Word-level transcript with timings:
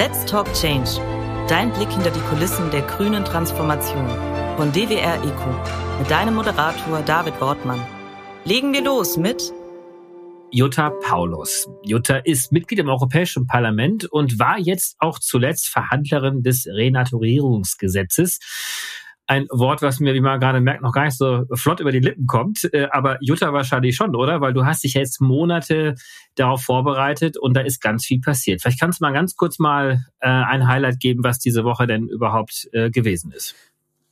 Let's 0.00 0.24
Talk 0.24 0.50
Change. 0.54 0.92
Dein 1.46 1.70
Blick 1.74 1.90
hinter 1.90 2.10
die 2.10 2.20
Kulissen 2.20 2.70
der 2.70 2.80
grünen 2.80 3.22
Transformation. 3.22 4.08
Von 4.56 4.72
DWR 4.72 5.22
ECO. 5.22 5.98
Mit 5.98 6.10
deinem 6.10 6.36
Moderator 6.36 7.02
David 7.02 7.38
Wortmann. 7.38 7.86
Legen 8.46 8.72
wir 8.72 8.82
los 8.82 9.18
mit 9.18 9.52
Jutta 10.52 10.88
Paulus. 10.88 11.68
Jutta 11.82 12.16
ist 12.16 12.50
Mitglied 12.50 12.78
im 12.78 12.88
Europäischen 12.88 13.46
Parlament 13.46 14.06
und 14.06 14.38
war 14.38 14.58
jetzt 14.58 14.96
auch 15.00 15.18
zuletzt 15.18 15.68
Verhandlerin 15.68 16.42
des 16.42 16.66
Renaturierungsgesetzes 16.66 18.38
ein 19.30 19.46
Wort, 19.52 19.80
was 19.80 20.00
mir, 20.00 20.12
wie 20.12 20.20
man 20.20 20.40
gerade 20.40 20.60
merkt, 20.60 20.82
noch 20.82 20.92
gar 20.92 21.04
nicht 21.04 21.16
so 21.16 21.44
flott 21.54 21.78
über 21.78 21.92
die 21.92 22.00
Lippen 22.00 22.26
kommt. 22.26 22.68
Äh, 22.74 22.88
aber 22.90 23.16
Jutta 23.20 23.52
wahrscheinlich 23.52 23.94
schon, 23.94 24.16
oder? 24.16 24.40
Weil 24.40 24.52
du 24.52 24.64
hast 24.64 24.82
dich 24.82 24.94
jetzt 24.94 25.20
Monate 25.20 25.94
darauf 26.34 26.64
vorbereitet 26.64 27.38
und 27.38 27.56
da 27.56 27.60
ist 27.60 27.80
ganz 27.80 28.04
viel 28.04 28.20
passiert. 28.20 28.60
Vielleicht 28.60 28.80
kannst 28.80 29.00
du 29.00 29.04
mal 29.04 29.12
ganz 29.12 29.36
kurz 29.36 29.60
mal 29.60 30.04
äh, 30.18 30.28
ein 30.28 30.66
Highlight 30.66 30.98
geben, 30.98 31.22
was 31.22 31.38
diese 31.38 31.62
Woche 31.62 31.86
denn 31.86 32.08
überhaupt 32.08 32.68
äh, 32.72 32.90
gewesen 32.90 33.30
ist. 33.30 33.54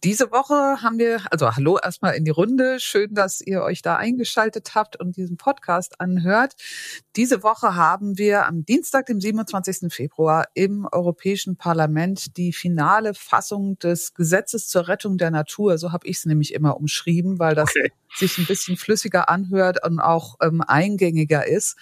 Diese 0.05 0.31
Woche 0.31 0.81
haben 0.81 1.01
wir, 1.01 1.23
also 1.33 1.57
hallo 1.57 1.77
erstmal 1.83 2.15
in 2.15 2.25
die 2.25 2.31
Runde. 2.31 2.79
Schön, 2.79 3.15
dass 3.15 3.41
ihr 3.41 3.63
euch 3.63 3.83
da 3.83 3.97
eingeschaltet 3.97 4.77
habt 4.77 4.95
und 4.95 5.17
diesen 5.17 5.37
Podcast 5.37 6.01
anhört. 6.01 6.55
Diese 7.17 7.43
Woche 7.43 7.75
haben 7.75 8.17
wir 8.17 8.47
am 8.47 8.65
Dienstag, 8.65 9.07
dem 9.07 9.21
27. 9.21 9.93
Februar 9.93 10.47
im 10.55 10.87
Europäischen 10.93 11.57
Parlament 11.57 12.37
die 12.37 12.53
finale 12.53 13.13
Fassung 13.13 13.77
des 13.81 14.15
Gesetzes 14.15 14.69
zur 14.69 14.87
Rettung 14.87 15.19
der 15.19 15.33
Natur. 15.33 15.79
So 15.79 15.91
habe 15.91 16.07
ich 16.07 16.19
es 16.19 16.27
nämlich 16.27 16.55
immer 16.55 16.77
umschrieben, 16.77 17.41
weil 17.41 17.57
das 17.57 17.71
okay. 17.71 17.91
sich 18.15 18.39
ein 18.39 18.47
bisschen 18.47 18.77
flüssiger 18.77 19.29
anhört 19.29 19.85
und 19.85 19.99
auch 19.99 20.37
ähm, 20.41 20.61
eingängiger 20.61 21.45
ist 21.45 21.77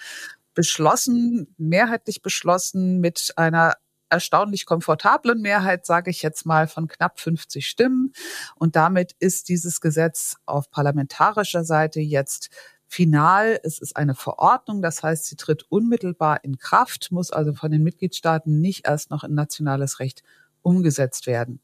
beschlossen, 0.55 1.53
mehrheitlich 1.59 2.23
beschlossen 2.23 2.99
mit 2.99 3.33
einer 3.35 3.75
erstaunlich 4.09 4.65
komfortablen 4.65 5.41
Mehrheit, 5.41 5.85
sage 5.85 6.11
ich 6.11 6.21
jetzt 6.21 6.45
mal, 6.45 6.67
von 6.67 6.87
knapp 6.87 7.19
50 7.19 7.67
Stimmen. 7.67 8.13
Und 8.55 8.75
damit 8.75 9.13
ist 9.19 9.49
dieses 9.49 9.81
Gesetz 9.81 10.37
auf 10.45 10.69
parlamentarischer 10.69 11.63
Seite 11.63 11.99
jetzt 11.99 12.49
final. 12.87 13.59
Es 13.63 13.79
ist 13.79 13.95
eine 13.95 14.15
Verordnung, 14.15 14.81
das 14.81 15.03
heißt, 15.03 15.25
sie 15.25 15.35
tritt 15.35 15.65
unmittelbar 15.69 16.43
in 16.43 16.57
Kraft, 16.57 17.11
muss 17.11 17.31
also 17.31 17.53
von 17.53 17.71
den 17.71 17.83
Mitgliedstaaten 17.83 18.61
nicht 18.61 18.87
erst 18.87 19.11
noch 19.11 19.23
in 19.23 19.33
nationales 19.33 19.99
Recht 19.99 20.23
umgesetzt 20.61 21.27
werden. 21.27 21.61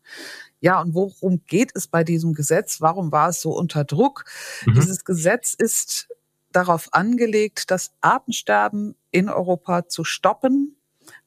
Ja, 0.59 0.81
und 0.81 0.93
worum 0.93 1.43
geht 1.45 1.71
es 1.75 1.87
bei 1.87 2.03
diesem 2.03 2.33
Gesetz? 2.33 2.79
Warum 2.79 3.11
war 3.11 3.29
es 3.29 3.41
so 3.41 3.51
unter 3.51 3.83
Druck? 3.83 4.25
Mhm. 4.65 4.75
Dieses 4.75 5.03
Gesetz 5.03 5.53
ist 5.53 6.07
darauf 6.51 6.93
angelegt, 6.93 7.71
das 7.71 7.91
Artensterben 8.01 8.95
in 9.11 9.29
Europa 9.29 9.87
zu 9.87 10.03
stoppen 10.03 10.77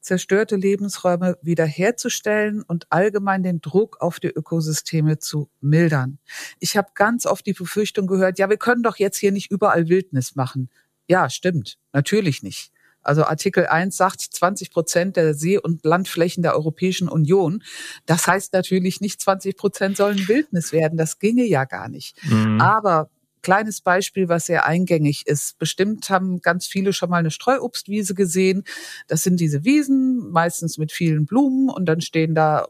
zerstörte 0.07 0.55
Lebensräume 0.55 1.37
wiederherzustellen 1.43 2.63
und 2.63 2.87
allgemein 2.91 3.43
den 3.43 3.61
Druck 3.61 4.01
auf 4.01 4.21
die 4.21 4.29
Ökosysteme 4.29 5.19
zu 5.19 5.51
mildern. 5.61 6.19
Ich 6.61 6.77
habe 6.77 6.91
ganz 6.95 7.27
oft 7.27 7.45
die 7.45 7.55
Befürchtung 7.55 8.07
gehört, 8.07 8.39
ja, 8.39 8.49
wir 8.49 8.57
können 8.57 8.85
doch 8.85 8.97
jetzt 8.97 9.19
hier 9.19 9.33
nicht 9.33 9.51
überall 9.51 9.89
Wildnis 9.89 10.37
machen. 10.37 10.71
Ja, 11.09 11.29
stimmt, 11.29 11.79
natürlich 11.93 12.45
nicht. 12.45 12.71
Also 13.03 13.25
Artikel 13.25 13.67
1 13.67 13.97
sagt 13.97 14.21
20 14.21 14.71
Prozent 14.71 15.17
der 15.17 15.35
See- 15.35 15.59
und 15.59 15.85
Landflächen 15.85 16.43
der 16.43 16.55
Europäischen 16.55 17.09
Union. 17.09 17.63
Das 18.05 18.27
heißt 18.29 18.53
natürlich 18.53 19.01
nicht 19.01 19.21
20 19.21 19.57
Prozent 19.57 19.97
sollen 19.97 20.29
Wildnis 20.29 20.73
werden. 20.73 20.99
Das 20.99 21.19
ginge 21.19 21.45
ja 21.45 21.65
gar 21.65 21.89
nicht. 21.89 22.17
Mhm. 22.25 22.61
Aber 22.61 23.11
kleines 23.47 23.81
Beispiel, 23.81 24.29
was 24.29 24.47
sehr 24.47 24.67
eingängig 24.67 25.25
ist. 25.29 25.57
Bestimmt 25.61 26.11
haben 26.11 26.41
ganz 26.41 26.67
viele 26.67 26.93
schon 26.93 27.11
mal 27.11 27.19
eine 27.19 27.31
Streuobstwiese 27.31 28.13
gesehen. 28.17 28.65
Das 29.07 29.23
sind 29.23 29.39
diese 29.39 29.65
Wiesen, 29.65 30.33
meistens 30.33 30.79
mit 30.79 30.91
vielen 30.91 31.27
Blumen 31.27 31.69
und 31.69 31.87
dann 31.87 32.01
stehen 32.01 32.35
da 32.35 32.67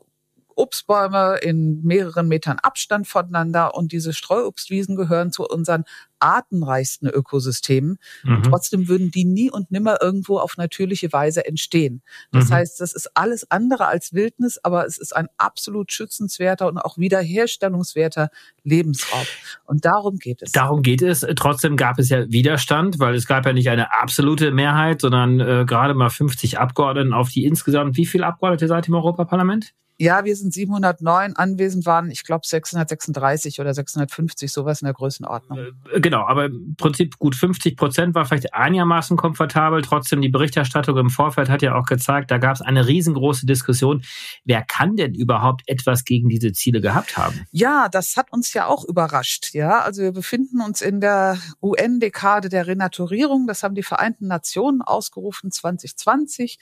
Obstbäume 0.57 1.39
in 1.43 1.83
mehreren 1.83 2.29
Metern 2.29 2.59
Abstand 2.63 3.07
voneinander 3.07 3.75
und 3.75 3.93
diese 3.93 4.13
Streuobstwiesen 4.13 4.97
gehören 4.97 5.31
zu 5.31 5.47
unseren 5.47 5.85
artenreichsten 6.19 7.09
Ökosystemen. 7.09 7.99
Mhm. 8.25 8.37
Und 8.37 8.43
trotzdem 8.45 8.89
würden 8.89 9.11
die 9.11 9.25
nie 9.25 9.51
und 9.51 9.71
nimmer 9.71 9.99
irgendwo 10.01 10.39
auf 10.39 10.57
natürliche 10.57 11.13
Weise 11.13 11.47
entstehen. 11.47 12.03
Das 12.33 12.49
mhm. 12.49 12.55
heißt, 12.55 12.81
das 12.81 12.95
ist 12.95 13.11
alles 13.15 13.51
andere 13.51 13.87
als 13.87 14.13
Wildnis, 14.13 14.59
aber 14.63 14.87
es 14.87 14.99
ist 14.99 15.15
ein 15.15 15.29
absolut 15.37 15.93
schützenswerter 15.93 16.67
und 16.69 16.79
auch 16.79 16.99
wiederherstellungswerter 16.99 18.31
Lebensraum. 18.65 19.27
Und 19.65 19.85
darum 19.85 20.19
geht 20.19 20.43
es. 20.43 20.53
Darum 20.53 20.83
geht 20.83 21.03
es. 21.03 21.27
Trotzdem 21.37 21.77
gab 21.77 21.99
es 21.99 22.09
ja 22.09 22.31
Widerstand, 22.31 22.99
weil 22.99 23.15
es 23.15 23.27
gab 23.27 23.47
ja 23.47 23.53
nicht 23.53 23.69
eine 23.69 23.93
absolute 23.93 24.51
Mehrheit, 24.51 25.01
sondern 25.03 25.41
äh, 25.41 25.65
gerade 25.67 25.95
mal 25.95 26.11
50 26.11 26.59
Abgeordneten 26.59 27.13
auf 27.13 27.29
die 27.29 27.45
insgesamt, 27.45 27.97
wie 27.97 28.07
viele 28.07 28.27
Abgeordnete 28.27 28.69
seid 28.69 28.87
ihr 28.87 28.89
im 28.89 28.95
Europaparlament? 28.95 29.75
Ja, 29.99 30.27
wir 30.27 30.37
sind 30.37 30.53
709, 30.53 31.37
anwesend 31.37 31.87
waren, 31.87 32.11
ich 32.11 32.23
glaube, 32.23 32.47
636 32.47 33.61
oder 33.61 33.73
650, 33.73 34.53
sowas 34.53 34.83
in 34.83 34.87
der 34.87 34.93
Größenordnung. 34.93 35.59
Äh, 35.91 36.01
genau, 36.01 36.27
aber 36.27 36.47
im 36.47 36.75
Prinzip 36.77 37.19
gut 37.19 37.35
50 37.35 37.79
Prozent 37.79 38.15
war 38.15 38.27
vielleicht 38.27 38.53
einigermaßen 38.53 39.17
komfortabel. 39.17 39.81
Trotzdem, 39.81 40.21
die 40.21 40.29
Berichterstattung 40.29 40.99
im 40.99 41.09
Vorfeld 41.09 41.49
hat 41.49 41.63
ja 41.63 41.75
auch 41.77 41.87
gezeigt, 41.87 42.31
da 42.31 42.37
gab 42.37 42.57
es 42.57 42.63
eine 42.63 42.87
riesengroße 42.87 43.47
Diskussion. 43.47 44.03
Wer 44.45 44.63
kann 44.63 44.97
denn 44.97 45.15
überhaupt 45.15 45.63
etwas 45.67 46.05
gegen 46.05 46.29
diese 46.29 46.53
Ziele 46.53 46.83
gehabt 46.83 47.17
haben? 47.17 47.47
Ja, 47.51 47.89
das 47.89 48.19
hat 48.19 48.31
uns 48.33 48.53
ja 48.53 48.67
auch 48.67 48.85
überrascht. 48.85 49.55
Ja, 49.55 49.81
also 49.81 50.03
wir 50.03 50.13
befinden 50.13 50.61
uns 50.61 50.83
in 50.83 51.01
der 51.01 51.39
UN-Dekade 51.63 52.51
der 52.51 52.67
Renaturierung. 52.67 53.47
Das 53.47 53.63
haben 53.63 53.75
die 53.75 53.83
Vereinten 53.83 54.27
Nationen 54.27 54.83
ausgerufen 54.83 55.51
2020. 55.51 56.59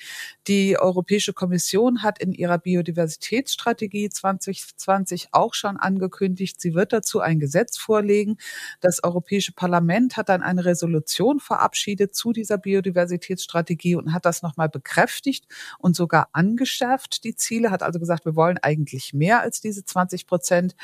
Die 0.47 0.78
Europäische 0.78 1.33
Kommission 1.33 2.03
hat 2.03 2.21
in 2.21 2.33
ihrer 2.33 2.59
Biodiversität 2.59 3.24
Biodiversitätsstrategie 3.25 4.09
2020 4.11 5.29
auch 5.33 5.55
schon 5.55 5.77
angekündigt. 5.77 6.61
Sie 6.61 6.75
wird 6.75 6.93
dazu 6.93 7.21
ein 7.21 7.41
Gesetz 7.41 7.79
vorlegen. 7.79 8.37
Das 8.81 9.03
Europäische 9.03 9.53
Parlament 9.53 10.17
hat 10.17 10.29
dann 10.29 10.43
eine 10.43 10.65
Resolution 10.65 11.41
verabschiedet 11.41 12.15
zu 12.15 12.33
dieser 12.33 12.59
Biodiversitätsstrategie 12.59 13.97
und 13.97 14.13
hat 14.13 14.25
das 14.25 14.43
nochmal 14.43 14.69
bekräftigt 14.69 15.47
und 15.79 15.97
sogar 15.97 16.29
angeschärft, 16.33 17.25
die 17.25 17.34
Ziele, 17.34 17.71
hat 17.71 17.83
also 17.83 17.99
gesagt, 17.99 18.25
wir 18.25 18.37
wollen 18.37 18.59
eigentlich 18.59 19.15
mehr 19.15 19.41
als 19.41 19.61
diese 19.61 19.84
20 19.84 20.27
Prozent. 20.27 20.75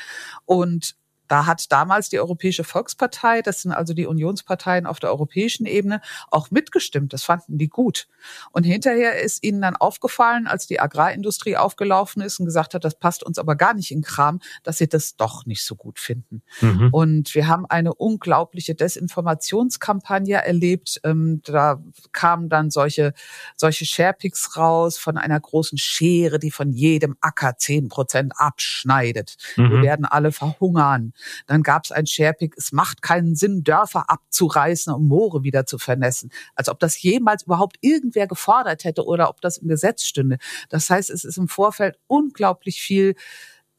Und 0.45 0.95
da 1.31 1.45
hat 1.45 1.71
damals 1.71 2.09
die 2.09 2.19
Europäische 2.19 2.65
Volkspartei, 2.65 3.41
das 3.41 3.61
sind 3.61 3.71
also 3.71 3.93
die 3.93 4.05
Unionsparteien 4.05 4.85
auf 4.85 4.99
der 4.99 5.11
europäischen 5.11 5.65
Ebene, 5.65 6.01
auch 6.29 6.51
mitgestimmt. 6.51 7.13
Das 7.13 7.23
fanden 7.23 7.57
die 7.57 7.69
gut. 7.69 8.09
Und 8.51 8.65
hinterher 8.65 9.21
ist 9.21 9.41
ihnen 9.41 9.61
dann 9.61 9.77
aufgefallen, 9.77 10.45
als 10.45 10.67
die 10.67 10.81
Agrarindustrie 10.81 11.55
aufgelaufen 11.55 12.21
ist 12.21 12.41
und 12.41 12.47
gesagt 12.47 12.73
hat, 12.73 12.83
das 12.83 12.99
passt 12.99 13.23
uns 13.23 13.39
aber 13.39 13.55
gar 13.55 13.73
nicht 13.73 13.91
in 13.91 14.01
Kram, 14.01 14.41
dass 14.63 14.79
sie 14.79 14.89
das 14.89 15.15
doch 15.15 15.45
nicht 15.45 15.63
so 15.63 15.75
gut 15.75 15.99
finden. 15.99 16.41
Mhm. 16.59 16.89
Und 16.91 17.33
wir 17.33 17.47
haben 17.47 17.65
eine 17.65 17.93
unglaubliche 17.93 18.75
Desinformationskampagne 18.75 20.35
erlebt. 20.35 20.99
Ähm, 21.05 21.41
da 21.45 21.81
kamen 22.11 22.49
dann 22.49 22.71
solche, 22.71 23.13
solche 23.55 23.85
Sharepics 23.85 24.57
raus 24.57 24.97
von 24.97 25.17
einer 25.17 25.39
großen 25.39 25.77
Schere, 25.77 26.39
die 26.39 26.51
von 26.51 26.73
jedem 26.73 27.15
Acker 27.21 27.55
zehn 27.55 27.87
Prozent 27.87 28.33
abschneidet. 28.35 29.37
Mhm. 29.55 29.71
Wir 29.71 29.81
werden 29.83 30.03
alle 30.03 30.33
verhungern. 30.33 31.13
Dann 31.47 31.63
gab 31.63 31.85
es 31.85 31.91
ein 31.91 32.05
Sharepick, 32.05 32.55
es 32.57 32.71
macht 32.71 33.01
keinen 33.01 33.35
Sinn, 33.35 33.63
Dörfer 33.63 34.09
abzureißen 34.09 34.93
und 34.93 35.07
Moore 35.07 35.43
wieder 35.43 35.65
zu 35.65 35.77
vernässen. 35.77 36.31
Als 36.55 36.69
ob 36.69 36.79
das 36.79 37.01
jemals 37.01 37.43
überhaupt 37.43 37.77
irgendwer 37.81 38.27
gefordert 38.27 38.83
hätte 38.83 39.05
oder 39.05 39.29
ob 39.29 39.41
das 39.41 39.57
im 39.57 39.67
Gesetz 39.67 40.03
stünde. 40.03 40.37
Das 40.69 40.89
heißt, 40.89 41.09
es 41.09 41.23
ist 41.23 41.37
im 41.37 41.47
Vorfeld 41.47 41.97
unglaublich 42.07 42.81
viel 42.81 43.15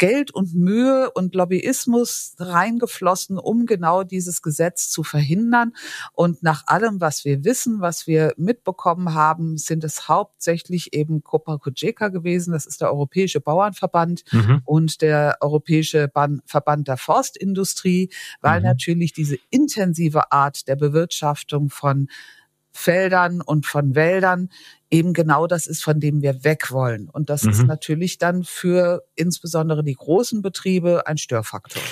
Geld 0.02 0.32
und 0.32 0.52
Mühe 0.52 1.12
und 1.12 1.32
Lobbyismus 1.36 2.34
reingeflossen, 2.40 3.38
um 3.38 3.66
genau 3.66 4.02
dieses 4.02 4.42
Gesetz 4.42 4.90
zu 4.90 5.04
verhindern. 5.04 5.74
Und 6.12 6.42
nach 6.42 6.64
allem, 6.66 7.00
was 7.00 7.24
wir 7.24 7.44
wissen, 7.44 7.80
was 7.80 8.08
wir 8.08 8.34
mitbekommen 8.36 9.14
haben, 9.14 9.58
sind 9.58 9.84
es 9.84 10.08
hauptsächlich 10.08 10.92
eben 10.92 11.22
Copa 11.22 11.58
gewesen. 12.08 12.52
Das 12.52 12.66
ist 12.66 12.80
der 12.80 12.90
Europäische 12.90 13.40
Bauernverband 13.40 14.24
mhm. 14.32 14.62
und 14.64 15.02
der 15.02 15.36
Europäische 15.40 16.10
Verband 16.46 16.88
der 16.88 16.96
Forstindustrie, 16.96 18.10
weil 18.40 18.58
mhm. 18.58 18.66
natürlich 18.66 19.12
diese 19.12 19.38
intensive 19.50 20.32
Art 20.32 20.66
der 20.66 20.74
Bewirtschaftung 20.74 21.70
von 21.70 22.08
Feldern 22.72 23.40
und 23.40 23.66
von 23.66 23.94
Wäldern 23.94 24.48
eben 24.90 25.14
genau 25.14 25.46
das 25.46 25.66
ist, 25.66 25.82
von 25.82 26.00
dem 26.00 26.22
wir 26.22 26.44
weg 26.44 26.70
wollen. 26.70 27.08
Und 27.08 27.30
das 27.30 27.44
mhm. 27.44 27.50
ist 27.50 27.62
natürlich 27.64 28.18
dann 28.18 28.44
für 28.44 29.02
insbesondere 29.14 29.82
die 29.82 29.94
großen 29.94 30.42
Betriebe 30.42 31.06
ein 31.06 31.16
Störfaktor. 31.16 31.82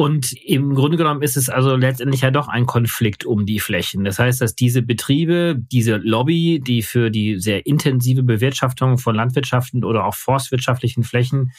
Und 0.00 0.32
im 0.44 0.76
Grunde 0.76 0.96
genommen 0.96 1.22
ist 1.22 1.36
es 1.36 1.48
also 1.48 1.74
letztendlich 1.74 2.20
ja 2.20 2.30
doch 2.30 2.46
ein 2.46 2.66
Konflikt 2.66 3.24
um 3.24 3.46
die 3.46 3.58
Flächen. 3.58 4.04
Das 4.04 4.20
heißt, 4.20 4.40
dass 4.40 4.54
diese 4.54 4.80
Betriebe, 4.80 5.56
diese 5.58 5.96
Lobby, 5.96 6.62
die 6.64 6.82
für 6.82 7.10
die 7.10 7.40
sehr 7.40 7.66
intensive 7.66 8.22
Bewirtschaftung 8.22 8.98
von 8.98 9.16
landwirtschaftlichen 9.16 9.84
oder 9.84 10.04
auch 10.04 10.14
forstwirtschaftlichen 10.14 11.02
Flächen 11.02 11.50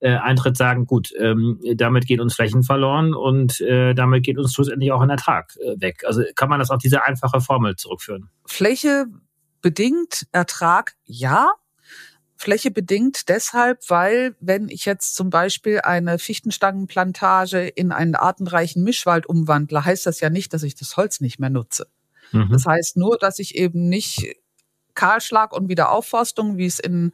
äh, 0.00 0.16
eintritt, 0.16 0.56
sagen, 0.56 0.86
gut, 0.86 1.12
ähm, 1.18 1.60
damit 1.76 2.06
geht 2.06 2.20
uns 2.20 2.34
Flächen 2.34 2.62
verloren 2.62 3.14
und 3.14 3.60
äh, 3.60 3.94
damit 3.94 4.24
geht 4.24 4.38
uns 4.38 4.54
schlussendlich 4.54 4.92
auch 4.92 5.00
ein 5.00 5.10
Ertrag 5.10 5.56
äh, 5.56 5.80
weg. 5.80 6.04
Also 6.06 6.22
kann 6.34 6.48
man 6.48 6.58
das 6.58 6.70
auf 6.70 6.78
diese 6.78 7.04
einfache 7.04 7.40
Formel 7.40 7.76
zurückführen? 7.76 8.30
Fläche 8.46 9.06
bedingt, 9.60 10.26
Ertrag 10.32 10.94
ja. 11.04 11.52
flächebedingt 12.36 13.28
deshalb, 13.28 13.78
weil 13.88 14.34
wenn 14.40 14.70
ich 14.70 14.86
jetzt 14.86 15.14
zum 15.14 15.28
Beispiel 15.28 15.80
eine 15.80 16.18
Fichtenstangenplantage 16.18 17.68
in 17.68 17.92
einen 17.92 18.14
artenreichen 18.14 18.82
Mischwald 18.82 19.26
umwandle, 19.26 19.84
heißt 19.84 20.06
das 20.06 20.20
ja 20.20 20.30
nicht, 20.30 20.54
dass 20.54 20.62
ich 20.62 20.74
das 20.74 20.96
Holz 20.96 21.20
nicht 21.20 21.38
mehr 21.38 21.50
nutze. 21.50 21.86
Mhm. 22.32 22.48
Das 22.50 22.64
heißt 22.64 22.96
nur, 22.96 23.18
dass 23.18 23.38
ich 23.38 23.54
eben 23.56 23.88
nicht 23.90 24.36
Kahlschlag 24.94 25.52
und 25.52 25.68
Wiederaufforstung, 25.68 26.56
wie 26.56 26.66
es 26.66 26.78
in 26.78 27.12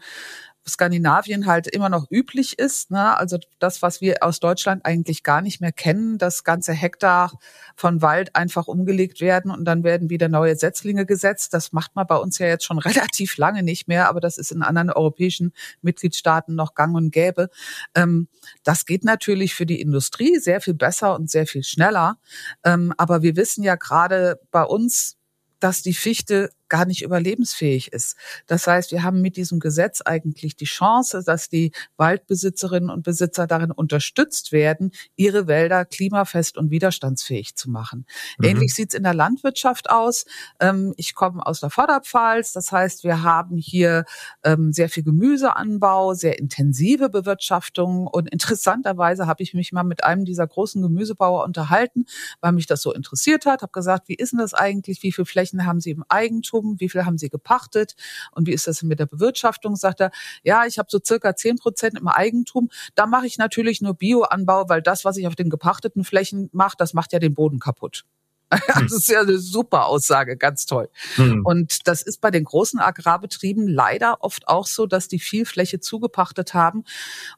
Skandinavien 0.69 1.47
halt 1.47 1.69
immer 1.69 1.89
noch 1.89 2.11
üblich 2.11 2.59
ist. 2.59 2.91
Ne? 2.91 3.17
Also 3.17 3.39
das, 3.59 3.83
was 3.83 4.01
wir 4.01 4.23
aus 4.23 4.41
Deutschland 4.41 4.85
eigentlich 4.85 5.23
gar 5.23 5.41
nicht 5.41 5.61
mehr 5.61 5.73
kennen, 5.73 6.19
dass 6.19 6.43
ganze 6.43 6.73
Hektar 6.73 7.39
von 7.77 8.03
Wald 8.03 8.35
einfach 8.35 8.67
umgelegt 8.67 9.21
werden 9.21 9.51
und 9.51 9.65
dann 9.65 9.85
werden 9.85 10.11
wieder 10.11 10.29
neue 10.29 10.57
Setzlinge 10.57 11.07
gesetzt. 11.07 11.55
Das 11.55 11.73
macht 11.73 11.95
man 11.95 12.07
bei 12.07 12.17
uns 12.17 12.39
ja 12.39 12.49
jetzt 12.49 12.65
schon 12.65 12.79
relativ 12.81 13.37
lange 13.37 13.63
nicht 13.63 13.87
mehr, 13.87 14.09
aber 14.09 14.21
das 14.21 14.39
ist 14.39 14.51
in 14.51 14.63
anderen 14.63 14.91
europäischen 14.91 15.53
Mitgliedstaaten 15.83 16.55
noch 16.55 16.75
gang 16.75 16.97
und 16.97 17.13
gäbe. 17.13 17.49
Ähm, 17.95 18.29
das 18.65 18.87
geht 18.87 19.05
natürlich 19.05 19.55
für 19.55 19.67
die 19.67 19.81
Industrie 19.81 20.39
sehr 20.39 20.61
viel 20.61 20.75
besser 20.75 21.15
und 21.15 21.31
sehr 21.31 21.47
viel 21.47 21.63
schneller. 21.63 22.19
Ähm, 22.65 22.93
aber 22.97 23.23
wir 23.23 23.37
wissen 23.37 23.63
ja 23.63 23.77
gerade 23.77 24.41
bei 24.51 24.63
uns, 24.63 25.17
dass 25.61 25.83
die 25.83 25.95
Fichte 25.95 26.51
gar 26.69 26.87
nicht 26.87 27.03
überlebensfähig 27.03 27.93
ist. 27.93 28.17
Das 28.47 28.67
heißt, 28.67 28.93
wir 28.93 29.03
haben 29.03 29.21
mit 29.21 29.37
diesem 29.37 29.61
Gesetz 29.61 30.01
eigentlich 30.01 30.57
die 30.57 30.65
Chance, 30.65 31.23
dass 31.25 31.49
die 31.49 31.73
Waldbesitzerinnen 31.97 32.91
und 32.91 33.03
Besitzer 33.03 33.47
darin 33.47 33.71
unterstützt 33.71 34.53
werden, 34.53 34.93
ihre 35.17 35.47
Wälder 35.47 35.85
klimafest 35.85 36.59
und 36.59 36.71
widerstandsfähig 36.71 37.57
zu 37.57 37.71
machen. 37.71 38.07
Mhm. 38.39 38.45
Ähnlich 38.45 38.75
sieht's 38.75 38.95
in 38.95 39.03
der 39.03 39.15
Landwirtschaft 39.15 39.91
aus. 39.91 40.27
Ähm, 40.61 40.95
ich 40.97 41.15
komme 41.15 41.45
aus 41.47 41.61
der 41.61 41.71
Vorderpfalz. 41.71 42.53
Das 42.53 42.73
heißt, 42.73 43.05
wir 43.05 43.23
haben 43.23 43.57
hier 43.57 44.05
ähm, 44.45 44.73
sehr 44.73 44.89
viel 44.89 45.03
Gemüseanbau, 45.03 46.15
sehr 46.15 46.39
intensive 46.39 47.09
Bewirtschaftung. 47.09 48.07
Und 48.07 48.29
interessanterweise 48.31 49.27
habe 49.27 49.43
ich 49.43 49.55
mich 49.55 49.73
mal 49.73 49.85
mit 49.85 50.05
einem 50.05 50.25
dieser 50.25 50.47
großen 50.47 50.83
Gemüsebauer 50.83 51.45
unterhalten, 51.45 52.07
weil 52.41 52.53
mich 52.53 52.67
das 52.67 52.83
so 52.83 52.93
interessiert 52.93 53.47
hat. 53.47 53.63
Habe 53.63 53.73
gesagt, 53.73 54.09
wie 54.09 54.15
ist 54.15 54.33
denn 54.33 54.39
das 54.39 54.55
eigentlich? 54.55 55.03
Wie 55.03 55.13
viele 55.13 55.27
Flächen 55.27 55.67
haben 55.67 55.81
Sie 55.81 55.91
im 55.91 56.05
Eigentum? 56.09 56.56
Eigentum, 56.57 56.81
wie 56.81 56.89
viel 56.89 57.05
haben 57.05 57.19
Sie 57.19 57.29
gepachtet 57.29 57.95
und 58.33 58.47
wie 58.47 58.53
ist 58.53 58.67
das 58.67 58.83
mit 58.83 58.99
der 58.99 59.07
Bewirtschaftung? 59.07 59.77
Sagt 59.77 60.01
er, 60.01 60.11
ja, 60.43 60.67
ich 60.67 60.79
habe 60.79 60.89
so 60.91 60.99
circa 61.05 61.35
zehn 61.35 61.57
Prozent 61.57 61.99
im 61.99 62.09
Eigentum. 62.09 62.69
Da 62.95 63.07
mache 63.07 63.27
ich 63.27 63.39
natürlich 63.39 63.81
nur 63.81 63.95
Bioanbau, 63.95 64.69
weil 64.69 64.83
das, 64.83 65.05
was 65.05 65.17
ich 65.17 65.27
auf 65.27 65.37
den 65.37 65.51
gepachteten 65.51 66.05
Flächen 66.05 66.49
mache, 66.53 66.77
das 66.79 66.95
macht 66.95 67.13
ja 67.13 67.19
den 67.19 67.35
Boden 67.35 67.59
kaputt. 67.59 68.05
Das 68.69 68.93
ist 68.93 69.09
ja 69.09 69.21
eine 69.21 69.39
super 69.39 69.87
Aussage, 69.87 70.37
ganz 70.37 70.67
toll. 70.67 70.89
Mhm. 71.17 71.45
Und 71.45 71.89
das 71.89 72.03
ist 72.03 72.21
bei 72.21 72.31
den 72.31 72.45
großen 72.45 72.79
Agrarbetrieben 72.79 73.67
leider 73.67 74.19
oft 74.21 74.49
auch 74.49 74.67
so, 74.67 74.87
dass 74.87 75.09
die 75.09 75.19
viel 75.19 75.45
Fläche 75.45 75.81
zugepachtet 75.81 76.55
haben 76.55 76.85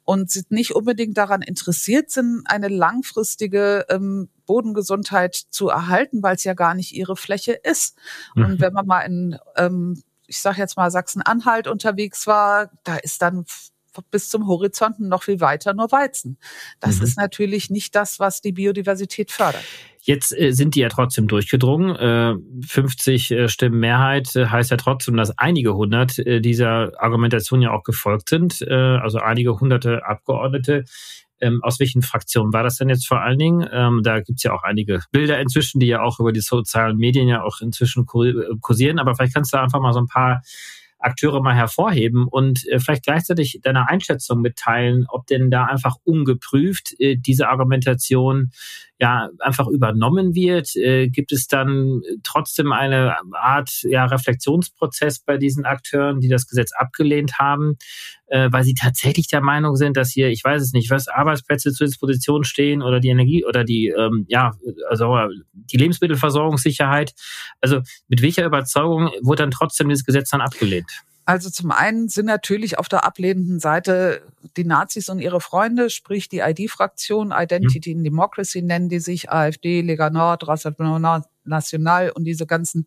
und 0.04 0.30
sie 0.30 0.44
nicht 0.50 0.74
unbedingt 0.74 1.16
daran 1.16 1.42
interessiert 1.42 2.10
sind, 2.10 2.42
eine 2.46 2.68
langfristige 2.68 3.86
ähm, 3.88 4.28
Bodengesundheit 4.46 5.34
zu 5.34 5.68
erhalten, 5.68 6.22
weil 6.22 6.36
es 6.36 6.44
ja 6.44 6.54
gar 6.54 6.74
nicht 6.74 6.94
ihre 6.94 7.16
Fläche 7.16 7.52
ist. 7.52 7.96
Mhm. 8.34 8.44
Und 8.44 8.60
wenn 8.60 8.72
man 8.72 8.86
mal 8.86 9.00
in, 9.00 9.38
ähm, 9.56 10.02
ich 10.26 10.40
sage 10.40 10.58
jetzt 10.58 10.76
mal 10.76 10.90
Sachsen-Anhalt 10.90 11.68
unterwegs 11.68 12.26
war, 12.26 12.70
da 12.84 12.96
ist 12.96 13.22
dann 13.22 13.44
bis 14.10 14.30
zum 14.30 14.46
Horizont 14.46 15.00
noch 15.00 15.22
viel 15.22 15.40
weiter 15.40 15.74
nur 15.74 15.90
Weizen. 15.92 16.38
Das 16.80 16.98
mhm. 16.98 17.04
ist 17.04 17.16
natürlich 17.16 17.70
nicht 17.70 17.94
das, 17.94 18.18
was 18.18 18.40
die 18.40 18.52
Biodiversität 18.52 19.30
fördert. 19.30 19.64
Jetzt 20.00 20.36
äh, 20.38 20.52
sind 20.52 20.74
die 20.74 20.80
ja 20.80 20.88
trotzdem 20.88 21.28
durchgedrungen. 21.28 21.94
Äh, 21.96 22.34
50 22.66 23.30
äh, 23.30 23.48
Stimmen 23.48 23.78
Mehrheit 23.78 24.34
äh, 24.36 24.46
heißt 24.46 24.70
ja 24.70 24.76
trotzdem, 24.76 25.16
dass 25.16 25.36
einige 25.38 25.74
hundert 25.74 26.18
äh, 26.18 26.40
dieser 26.40 26.92
Argumentation 26.98 27.60
ja 27.60 27.72
auch 27.72 27.82
gefolgt 27.82 28.30
sind. 28.30 28.62
Äh, 28.62 28.74
also 28.74 29.18
einige 29.18 29.60
hunderte 29.60 30.06
Abgeordnete. 30.06 30.84
Ähm, 31.40 31.62
aus 31.62 31.78
welchen 31.78 32.02
Fraktionen 32.02 32.52
war 32.52 32.62
das 32.62 32.78
denn 32.78 32.88
jetzt 32.88 33.06
vor 33.06 33.20
allen 33.20 33.38
Dingen? 33.38 33.68
Ähm, 33.70 34.00
da 34.02 34.20
gibt's 34.20 34.42
ja 34.42 34.52
auch 34.52 34.62
einige 34.62 35.02
Bilder 35.12 35.38
inzwischen, 35.40 35.78
die 35.78 35.86
ja 35.86 36.00
auch 36.00 36.18
über 36.18 36.32
die 36.32 36.40
sozialen 36.40 36.96
Medien 36.96 37.28
ja 37.28 37.42
auch 37.42 37.60
inzwischen 37.60 38.06
kursieren. 38.06 38.98
Aber 38.98 39.14
vielleicht 39.14 39.34
kannst 39.34 39.52
du 39.52 39.60
einfach 39.60 39.80
mal 39.80 39.92
so 39.92 40.00
ein 40.00 40.08
paar 40.08 40.42
Akteure 40.98 41.42
mal 41.42 41.54
hervorheben 41.54 42.26
und 42.28 42.66
äh, 42.68 42.80
vielleicht 42.80 43.04
gleichzeitig 43.04 43.60
deine 43.62 43.88
Einschätzung 43.88 44.40
mitteilen, 44.40 45.06
ob 45.08 45.26
denn 45.26 45.50
da 45.50 45.66
einfach 45.66 45.96
ungeprüft 46.04 46.94
äh, 46.98 47.16
diese 47.16 47.48
Argumentation 47.48 48.50
ja 48.98 49.28
einfach 49.38 49.68
übernommen 49.68 50.34
wird? 50.34 50.74
Äh, 50.76 51.08
gibt 51.08 51.32
es 51.32 51.46
dann 51.46 52.02
trotzdem 52.22 52.72
eine 52.72 53.16
Art 53.32 53.82
ja, 53.82 54.04
Reflexionsprozess 54.06 55.20
bei 55.20 55.36
diesen 55.36 55.64
Akteuren, 55.64 56.20
die 56.20 56.28
das 56.28 56.46
Gesetz 56.46 56.72
abgelehnt 56.72 57.38
haben, 57.38 57.76
äh, 58.26 58.48
weil 58.50 58.64
sie 58.64 58.74
tatsächlich 58.74 59.28
der 59.28 59.40
Meinung 59.40 59.76
sind, 59.76 59.96
dass 59.96 60.10
hier, 60.10 60.28
ich 60.28 60.42
weiß 60.44 60.62
es 60.62 60.72
nicht, 60.72 60.90
was 60.90 61.08
Arbeitsplätze 61.08 61.72
zur 61.72 61.86
Disposition 61.86 62.44
stehen 62.44 62.82
oder 62.82 63.00
die 63.00 63.08
Energie 63.08 63.44
oder 63.44 63.64
die 63.64 63.88
ähm, 63.88 64.26
ja 64.28 64.52
also 64.88 65.16
die 65.52 65.76
Lebensmittelversorgungssicherheit. 65.76 67.14
Also 67.60 67.80
mit 68.08 68.22
welcher 68.22 68.44
Überzeugung 68.44 69.10
wurde 69.22 69.42
dann 69.42 69.50
trotzdem 69.50 69.88
dieses 69.88 70.04
Gesetz 70.04 70.30
dann 70.30 70.40
abgelehnt? 70.40 70.90
Also 71.28 71.50
zum 71.50 71.72
einen 71.72 72.08
sind 72.08 72.24
natürlich 72.24 72.78
auf 72.78 72.88
der 72.88 73.04
ablehnenden 73.04 73.60
Seite 73.60 74.22
die 74.56 74.64
Nazis 74.64 75.10
und 75.10 75.18
ihre 75.18 75.42
Freunde, 75.42 75.90
sprich 75.90 76.30
die 76.30 76.38
ID-Fraktion, 76.38 77.34
Identity 77.36 77.94
and 77.94 78.06
Democracy 78.06 78.62
nennen 78.62 78.88
die 78.88 78.98
sich, 78.98 79.30
AfD, 79.30 79.82
Lega 79.82 80.08
Nord, 80.08 80.48
Rassemblement 80.48 81.26
National 81.44 82.08
und 82.12 82.24
diese 82.24 82.46
ganzen 82.46 82.86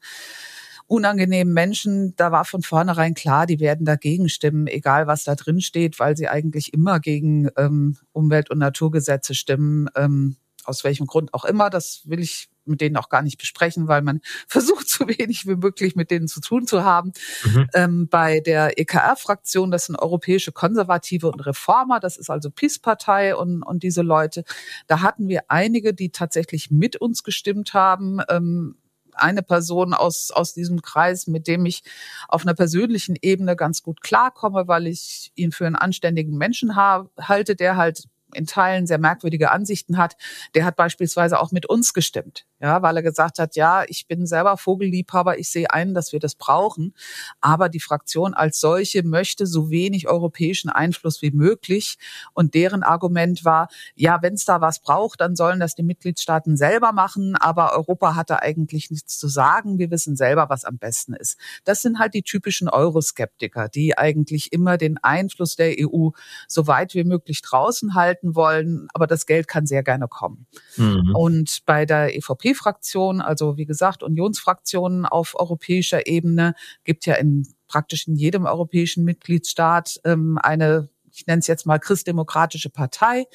unangenehmen 0.87 1.53
Menschen, 1.53 2.15
da 2.15 2.31
war 2.31 2.43
von 2.43 2.63
vornherein 2.63 3.13
klar, 3.13 3.45
die 3.45 3.59
werden 3.59 3.85
dagegen 3.85 4.27
stimmen, 4.27 4.65
egal 4.65 5.05
was 5.05 5.23
da 5.23 5.35
drin 5.35 5.61
steht, 5.61 5.99
weil 5.99 6.17
sie 6.17 6.27
eigentlich 6.27 6.73
immer 6.73 6.99
gegen 6.99 7.49
ähm, 7.57 7.97
Umwelt- 8.11 8.49
und 8.49 8.57
Naturgesetze 8.57 9.35
stimmen. 9.35 9.87
Ähm, 9.95 10.37
aus 10.63 10.83
welchem 10.83 11.05
Grund 11.05 11.35
auch 11.35 11.45
immer, 11.45 11.69
das 11.69 12.01
will 12.05 12.21
ich 12.21 12.49
mit 12.65 12.81
denen 12.81 12.97
auch 12.97 13.09
gar 13.09 13.21
nicht 13.21 13.37
besprechen, 13.37 13.87
weil 13.87 14.01
man 14.01 14.21
versucht, 14.47 14.89
so 14.89 15.07
wenig 15.07 15.45
wie 15.47 15.55
möglich 15.55 15.95
mit 15.95 16.11
denen 16.11 16.27
zu 16.27 16.41
tun 16.41 16.67
zu 16.67 16.83
haben. 16.83 17.11
Mhm. 17.43 17.67
Ähm, 17.73 18.07
bei 18.07 18.39
der 18.39 18.79
EKR-Fraktion, 18.79 19.71
das 19.71 19.85
sind 19.85 19.95
europäische 19.97 20.51
Konservative 20.51 21.29
und 21.31 21.45
Reformer, 21.45 21.99
das 21.99 22.17
ist 22.17 22.29
also 22.29 22.49
PiS-Partei 22.49 23.35
und, 23.35 23.63
und 23.63 23.83
diese 23.83 24.01
Leute, 24.01 24.43
da 24.87 25.01
hatten 25.01 25.27
wir 25.27 25.43
einige, 25.47 25.93
die 25.93 26.09
tatsächlich 26.09 26.71
mit 26.71 26.95
uns 26.97 27.23
gestimmt 27.23 27.73
haben. 27.73 28.19
Ähm, 28.29 28.75
eine 29.13 29.43
Person 29.43 29.93
aus, 29.93 30.31
aus 30.31 30.53
diesem 30.53 30.81
Kreis, 30.81 31.27
mit 31.27 31.47
dem 31.47 31.65
ich 31.65 31.83
auf 32.27 32.43
einer 32.43 32.53
persönlichen 32.53 33.15
Ebene 33.21 33.55
ganz 33.55 33.83
gut 33.83 34.01
klarkomme, 34.01 34.67
weil 34.67 34.87
ich 34.87 35.31
ihn 35.35 35.51
für 35.51 35.65
einen 35.65 35.75
anständigen 35.75 36.37
Menschen 36.37 36.75
halte, 36.75 37.55
der 37.55 37.75
halt 37.75 38.07
in 38.33 38.45
Teilen 38.45 38.87
sehr 38.87 38.97
merkwürdige 38.97 39.51
Ansichten 39.51 39.97
hat, 39.97 40.15
der 40.55 40.65
hat 40.65 40.75
beispielsweise 40.75 41.39
auch 41.39 41.51
mit 41.51 41.65
uns 41.65 41.93
gestimmt, 41.93 42.45
ja, 42.61 42.81
weil 42.81 42.95
er 42.95 43.03
gesagt 43.03 43.39
hat, 43.39 43.55
ja, 43.55 43.83
ich 43.87 44.07
bin 44.07 44.25
selber 44.27 44.55
Vogelliebhaber, 44.55 45.39
ich 45.39 45.49
sehe 45.49 45.71
ein, 45.71 45.93
dass 45.93 46.11
wir 46.11 46.19
das 46.19 46.35
brauchen, 46.35 46.93
aber 47.39 47.69
die 47.69 47.79
Fraktion 47.79 48.33
als 48.33 48.59
solche 48.59 49.03
möchte 49.03 49.47
so 49.47 49.71
wenig 49.71 50.07
europäischen 50.07 50.69
Einfluss 50.69 51.21
wie 51.21 51.31
möglich 51.31 51.97
und 52.33 52.53
deren 52.53 52.83
Argument 52.83 53.43
war, 53.43 53.67
ja, 53.95 54.21
wenn 54.21 54.35
es 54.35 54.45
da 54.45 54.61
was 54.61 54.79
braucht, 54.79 55.21
dann 55.21 55.35
sollen 55.35 55.59
das 55.59 55.75
die 55.75 55.83
Mitgliedstaaten 55.83 56.55
selber 56.55 56.91
machen, 56.91 57.35
aber 57.35 57.73
Europa 57.73 58.15
hat 58.15 58.29
da 58.29 58.37
eigentlich 58.37 58.91
nichts 58.91 59.17
zu 59.17 59.27
sagen, 59.27 59.79
wir 59.79 59.89
wissen 59.89 60.15
selber, 60.15 60.49
was 60.49 60.63
am 60.63 60.77
besten 60.77 61.13
ist. 61.13 61.37
Das 61.63 61.81
sind 61.81 61.97
halt 61.97 62.13
die 62.13 62.23
typischen 62.23 62.69
Euroskeptiker, 62.69 63.69
die 63.69 63.97
eigentlich 63.97 64.53
immer 64.53 64.77
den 64.77 64.97
Einfluss 64.99 65.55
der 65.55 65.75
EU 65.79 66.09
so 66.47 66.67
weit 66.67 66.93
wie 66.93 67.03
möglich 67.03 67.41
draußen 67.41 67.95
halten 67.95 68.35
wollen, 68.35 68.87
aber 68.93 69.07
das 69.07 69.25
Geld 69.25 69.47
kann 69.47 69.65
sehr 69.65 69.81
gerne 69.81 70.07
kommen. 70.07 70.45
Mhm. 70.77 71.15
Und 71.15 71.59
bei 71.65 71.85
der 71.85 72.11
EVP-Fraktion, 72.51 73.21
also 73.21 73.57
wie 73.57 73.65
gesagt, 73.65 74.03
Unionsfraktionen 74.03 75.05
auf 75.05 75.39
europäischer 75.39 76.07
Ebene, 76.07 76.55
gibt 76.83 77.05
ja 77.05 77.15
in 77.15 77.47
praktisch 77.67 78.07
in 78.07 78.15
jedem 78.15 78.45
europäischen 78.45 79.05
Mitgliedstaat 79.05 80.01
ähm, 80.03 80.37
eine 80.41 80.89
ich 81.13 81.27
nenne 81.27 81.39
es 81.39 81.47
jetzt 81.47 81.65
mal 81.65 81.77
christdemokratische 81.77 82.69
Partei. 82.69 83.27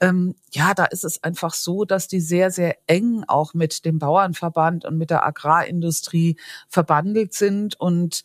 Ähm, 0.00 0.34
ja, 0.50 0.74
da 0.74 0.86
ist 0.86 1.04
es 1.04 1.22
einfach 1.22 1.54
so, 1.54 1.84
dass 1.84 2.08
die 2.08 2.20
sehr, 2.20 2.50
sehr 2.50 2.76
eng 2.88 3.22
auch 3.28 3.54
mit 3.54 3.84
dem 3.84 4.00
Bauernverband 4.00 4.84
und 4.84 4.98
mit 4.98 5.10
der 5.10 5.24
Agrarindustrie 5.24 6.36
verbandelt 6.68 7.32
sind 7.34 7.78
und 7.78 8.24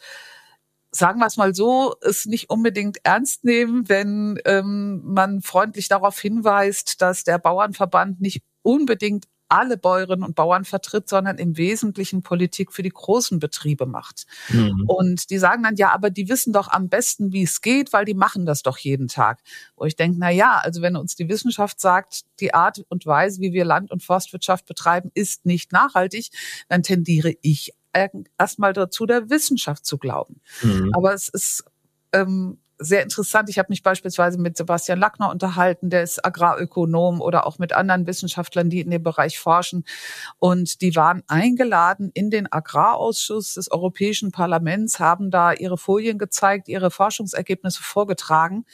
sagen 0.92 1.20
wir 1.20 1.28
es 1.28 1.38
mal 1.38 1.54
so, 1.54 1.96
es 2.02 2.26
nicht 2.26 2.50
unbedingt 2.50 2.98
ernst 3.04 3.44
nehmen, 3.44 3.88
wenn 3.88 4.40
ähm, 4.46 5.02
man 5.04 5.42
freundlich 5.42 5.88
darauf 5.88 6.20
hinweist, 6.20 7.02
dass 7.02 7.24
der 7.24 7.38
Bauernverband 7.38 8.20
nicht 8.20 8.42
unbedingt 8.64 9.26
alle 9.50 9.78
Bäuerinnen 9.78 10.24
und 10.24 10.36
Bauern 10.36 10.66
vertritt, 10.66 11.08
sondern 11.10 11.38
im 11.38 11.58
Wesentlichen 11.58 12.22
Politik 12.22 12.72
für 12.72 12.84
die 12.84 12.90
großen 12.90 13.40
Betriebe 13.40 13.86
macht. 13.86 14.26
Mhm. 14.50 14.86
Und 14.88 15.30
die 15.30 15.38
sagen 15.38 15.64
dann, 15.64 15.76
ja, 15.76 15.92
aber 15.94 16.10
die 16.10 16.30
wissen 16.30 16.54
doch 16.54 16.68
am 16.70 16.90
besten, 16.90 17.32
wie 17.32 17.44
es 17.44 17.62
geht, 17.62 17.94
weil 17.94 18.06
die 18.06 18.14
machen 18.14 18.46
das 18.46 18.64
doch 18.64 18.78
jeden 18.78 19.08
Tag. 19.08 19.42
Wo 19.76 19.86
ich 19.86 19.96
denke, 19.96 20.18
na 20.20 20.30
ja, 20.30 20.60
also 20.62 20.82
wenn 20.82 20.96
uns 20.96 21.16
die 21.16 21.30
Wissenschaft 21.30 21.80
sagt, 21.80 22.26
die 22.40 22.54
Art 22.54 22.86
und 22.90 23.06
Weise, 23.06 23.42
wie 23.42 23.54
wir 23.54 23.66
Land- 23.66 23.92
und 23.92 24.04
Forstwirtschaft 24.04 24.66
betreiben, 24.66 25.12
ist 25.14 25.46
nicht 25.46 25.72
nachhaltig, 25.72 26.30
dann 26.68 26.84
tendiere 26.84 27.34
ich 27.42 27.74
erstmal 28.38 28.74
dazu, 28.74 29.06
der 29.06 29.30
Wissenschaft 29.30 29.86
zu 29.86 29.98
glauben. 29.98 30.42
Mhm. 30.62 30.92
Aber 30.94 31.14
es 31.14 31.30
ist 31.30 31.64
ähm, 32.14 32.60
sehr 32.80 33.04
interessant. 33.04 33.50
Ich 33.50 33.58
habe 33.58 33.68
mich 33.70 33.84
beispielsweise 33.84 34.40
mit 34.40 34.58
Sebastian 34.58 35.00
Lackner 35.00 35.32
unterhalten, 35.32 35.90
der 35.90 36.04
ist 36.04 36.24
Agrarökonom 36.24 37.22
oder 37.22 37.48
auch 37.48 37.60
mit 37.60 37.74
anderen 37.74 38.08
Wissenschaftlern, 38.08 38.70
die 38.70 38.82
in 38.82 38.92
dem 38.92 39.04
Bereich 39.04 39.40
forschen. 39.40 39.84
Und 40.38 40.82
die 40.82 40.96
waren 40.96 41.24
eingeladen 41.28 42.12
in 42.14 42.30
den 42.30 42.52
Agrarausschuss 42.52 43.56
des 43.56 43.72
Europäischen 43.72 44.32
Parlaments, 44.32 45.00
haben 45.00 45.32
da 45.32 45.54
ihre 45.54 45.78
Folien 45.78 46.18
gezeigt, 46.18 46.68
ihre 46.68 46.92
Forschungsergebnisse 46.92 47.82
vorgetragen 47.82 48.66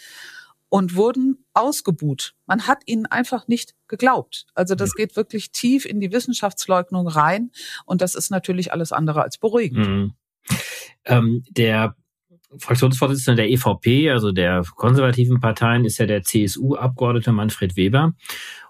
und 0.69 0.95
wurden 0.95 1.45
ausgebuht. 1.53 2.33
Man 2.45 2.67
hat 2.67 2.79
ihnen 2.87 3.05
einfach 3.05 3.47
nicht 3.47 3.75
geglaubt. 3.87 4.47
Also 4.55 4.73
das 4.73 4.95
geht 4.95 5.15
wirklich 5.15 5.51
tief 5.51 5.85
in 5.85 5.99
die 5.99 6.11
Wissenschaftsleugnung 6.11 7.07
rein 7.07 7.51
und 7.85 8.01
das 8.01 8.15
ist 8.15 8.31
natürlich 8.31 8.73
alles 8.73 8.91
andere 8.91 9.21
als 9.21 9.37
beruhigend. 9.37 9.87
Mhm. 9.87 10.13
Ähm, 11.05 11.43
der 11.49 11.95
Fraktionsvorsitzende 12.59 13.43
der 13.43 13.51
EVP, 13.51 14.11
also 14.11 14.31
der 14.31 14.63
konservativen 14.75 15.39
Parteien, 15.39 15.85
ist 15.85 15.97
ja 15.97 16.05
der 16.05 16.23
CSU-Abgeordnete 16.23 17.31
Manfred 17.31 17.75
Weber. 17.75 18.13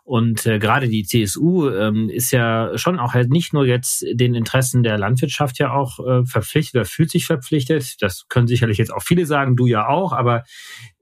Und 0.05 0.45
äh, 0.45 0.59
gerade 0.59 0.89
die 0.89 1.05
CSU 1.05 1.69
ähm, 1.69 2.09
ist 2.09 2.31
ja 2.31 2.77
schon 2.77 2.99
auch 2.99 3.13
halt 3.13 3.29
nicht 3.29 3.53
nur 3.53 3.65
jetzt 3.65 4.03
den 4.13 4.35
Interessen 4.35 4.83
der 4.83 4.97
Landwirtschaft 4.97 5.59
ja 5.59 5.71
auch 5.71 5.99
äh, 6.05 6.25
verpflichtet 6.25 6.75
oder 6.75 6.85
fühlt 6.85 7.09
sich 7.09 7.25
verpflichtet. 7.25 8.01
Das 8.01 8.25
können 8.27 8.47
sicherlich 8.47 8.77
jetzt 8.77 8.93
auch 8.93 9.01
viele 9.01 9.25
sagen, 9.25 9.55
du 9.55 9.65
ja 9.65 9.87
auch, 9.87 10.11
aber 10.11 10.43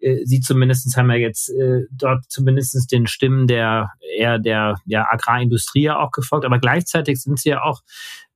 äh, 0.02 0.24
sie 0.26 0.40
zumindestens 0.40 0.98
haben 0.98 1.10
ja 1.10 1.18
jetzt 1.18 1.50
äh, 1.50 1.88
dort 1.92 2.26
zumindestens 2.30 2.86
den 2.86 3.08
Stimmen 3.08 3.48
der 3.48 3.90
eher 4.16 4.38
der 4.38 4.76
ja, 4.86 5.08
Agrarindustrie 5.10 5.84
ja 5.84 6.00
auch 6.00 6.12
gefolgt. 6.12 6.46
Aber 6.46 6.60
gleichzeitig 6.60 7.20
sind 7.20 7.40
sie 7.40 7.50
ja 7.50 7.64
auch 7.64 7.82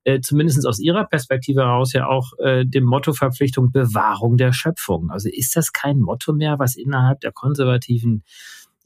äh, 0.05 0.21
zumindest 0.21 0.65
aus 0.65 0.79
Ihrer 0.79 1.05
Perspektive 1.05 1.61
heraus 1.61 1.93
ja 1.93 2.07
auch 2.07 2.31
äh, 2.39 2.65
dem 2.65 2.85
Motto 2.85 3.13
Verpflichtung 3.13 3.71
Bewahrung 3.71 4.37
der 4.37 4.53
Schöpfung. 4.53 5.11
Also 5.11 5.29
ist 5.29 5.55
das 5.55 5.73
kein 5.73 5.99
Motto 5.99 6.31
mehr, 6.31 6.57
was 6.59 6.75
innerhalb 6.75 7.19
der 7.19 7.31
konservativen 7.31 8.23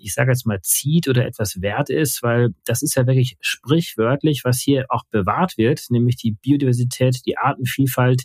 ich 0.02 0.14
sage 0.14 0.32
jetzt 0.32 0.46
mal, 0.46 0.62
zieht 0.62 1.08
oder 1.08 1.26
etwas 1.26 1.62
wert 1.62 1.90
ist, 1.90 2.24
weil 2.24 2.54
das 2.66 2.82
ist 2.82 2.96
ja 2.96 3.06
wirklich 3.06 3.38
sprichwörtlich, 3.42 4.44
was 4.46 4.60
hier 4.60 4.86
auch 4.88 5.04
bewahrt 5.12 5.58
wird, 5.58 5.88
nämlich 5.90 6.16
die 6.16 6.32
Biodiversität, 6.32 7.18
die 7.26 7.38
Artenvielfalt, 7.38 8.24